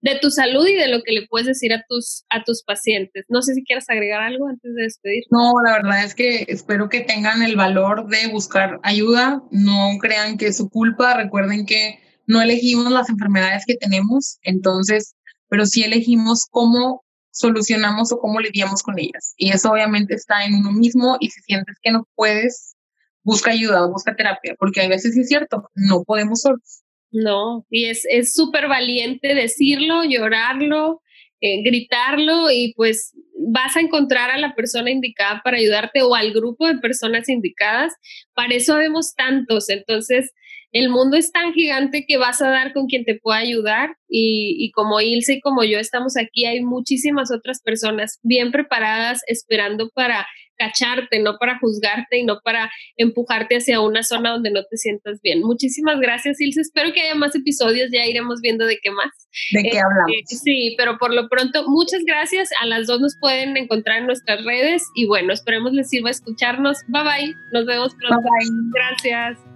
de 0.00 0.18
tu 0.18 0.30
salud 0.30 0.66
y 0.66 0.76
de 0.76 0.88
lo 0.88 1.02
que 1.02 1.12
le 1.12 1.26
puedes 1.26 1.46
decir 1.46 1.74
a 1.74 1.84
tus, 1.86 2.24
a 2.30 2.42
tus 2.42 2.62
pacientes. 2.62 3.26
No 3.28 3.42
sé 3.42 3.52
si 3.52 3.64
quieres 3.64 3.90
agregar 3.90 4.22
algo 4.22 4.48
antes 4.48 4.74
de 4.74 4.82
despedir. 4.84 5.24
No, 5.30 5.52
la 5.62 5.72
verdad 5.72 6.02
es 6.04 6.14
que 6.14 6.46
espero 6.48 6.88
que 6.88 7.00
tengan 7.00 7.42
el 7.42 7.56
valor 7.56 8.08
de 8.08 8.28
buscar 8.28 8.80
ayuda, 8.82 9.42
no 9.50 9.98
crean 10.00 10.38
que 10.38 10.46
es 10.46 10.56
su 10.56 10.70
culpa, 10.70 11.14
recuerden 11.14 11.66
que 11.66 12.02
no 12.26 12.40
elegimos 12.42 12.90
las 12.90 13.08
enfermedades 13.08 13.64
que 13.66 13.76
tenemos, 13.76 14.38
entonces, 14.42 15.14
pero 15.48 15.66
sí 15.66 15.82
elegimos 15.82 16.46
cómo 16.50 17.04
solucionamos 17.30 18.12
o 18.12 18.18
cómo 18.18 18.40
lidiamos 18.40 18.82
con 18.82 18.98
ellas. 18.98 19.34
Y 19.36 19.50
eso 19.50 19.70
obviamente 19.70 20.14
está 20.14 20.44
en 20.44 20.54
uno 20.54 20.72
mismo 20.72 21.16
y 21.20 21.30
si 21.30 21.40
sientes 21.42 21.76
que 21.82 21.90
no 21.90 22.06
puedes, 22.14 22.76
busca 23.22 23.50
ayuda 23.50 23.84
o 23.84 23.90
busca 23.90 24.14
terapia, 24.14 24.54
porque 24.58 24.82
a 24.82 24.88
veces 24.88 25.16
es 25.16 25.28
cierto, 25.28 25.68
no 25.74 26.04
podemos 26.04 26.42
solos. 26.42 26.82
No, 27.10 27.64
y 27.70 27.86
es 27.86 28.34
súper 28.34 28.66
valiente 28.68 29.34
decirlo, 29.34 30.02
llorarlo, 30.04 31.00
eh, 31.46 31.62
gritarlo 31.62 32.50
y 32.50 32.72
pues 32.74 33.12
vas 33.36 33.76
a 33.76 33.80
encontrar 33.80 34.30
a 34.30 34.38
la 34.38 34.54
persona 34.54 34.90
indicada 34.90 35.42
para 35.44 35.58
ayudarte 35.58 36.02
o 36.02 36.14
al 36.14 36.32
grupo 36.32 36.66
de 36.66 36.78
personas 36.78 37.28
indicadas. 37.28 37.92
Para 38.32 38.54
eso 38.54 38.76
vemos 38.76 39.14
tantos, 39.14 39.68
entonces 39.68 40.32
el 40.74 40.88
mundo 40.88 41.16
es 41.16 41.30
tan 41.30 41.52
gigante 41.52 42.04
que 42.06 42.18
vas 42.18 42.42
a 42.42 42.50
dar 42.50 42.72
con 42.72 42.86
quien 42.86 43.04
te 43.04 43.14
pueda 43.14 43.38
ayudar 43.38 43.96
y, 44.08 44.56
y, 44.58 44.72
como 44.72 45.00
Ilse 45.00 45.34
y 45.34 45.40
como 45.40 45.62
yo 45.62 45.78
estamos 45.78 46.16
aquí, 46.16 46.46
hay 46.46 46.62
muchísimas 46.62 47.30
otras 47.32 47.62
personas 47.62 48.18
bien 48.24 48.50
preparadas 48.50 49.22
esperando 49.28 49.88
para 49.94 50.26
cacharte, 50.56 51.20
no 51.20 51.36
para 51.38 51.58
juzgarte 51.60 52.18
y 52.18 52.24
no 52.24 52.40
para 52.42 52.72
empujarte 52.96 53.56
hacia 53.56 53.80
una 53.80 54.02
zona 54.02 54.30
donde 54.30 54.50
no 54.50 54.62
te 54.68 54.76
sientas 54.76 55.20
bien. 55.22 55.42
Muchísimas 55.42 56.00
gracias, 56.00 56.40
Ilse. 56.40 56.62
Espero 56.62 56.92
que 56.92 57.02
haya 57.02 57.14
más 57.14 57.36
episodios, 57.36 57.90
ya 57.92 58.04
iremos 58.04 58.40
viendo 58.40 58.66
de 58.66 58.78
qué 58.82 58.90
más. 58.90 59.28
De 59.52 59.62
qué 59.62 59.78
hablamos. 59.78 60.10
Eh, 60.10 60.22
sí, 60.26 60.74
pero 60.76 60.98
por 60.98 61.14
lo 61.14 61.28
pronto, 61.28 61.68
muchas 61.68 62.02
gracias. 62.04 62.50
A 62.60 62.66
las 62.66 62.88
dos 62.88 63.00
nos 63.00 63.16
pueden 63.20 63.56
encontrar 63.56 63.98
en 63.98 64.06
nuestras 64.06 64.44
redes 64.44 64.82
y 64.96 65.06
bueno, 65.06 65.32
esperemos 65.32 65.72
les 65.72 65.88
sirva 65.88 66.10
escucharnos. 66.10 66.78
Bye 66.88 67.02
bye. 67.04 67.34
Nos 67.52 67.64
vemos 67.64 67.94
pronto. 67.94 68.22
Bye 68.22 68.48
bye. 68.48 68.70
Gracias. 68.74 69.53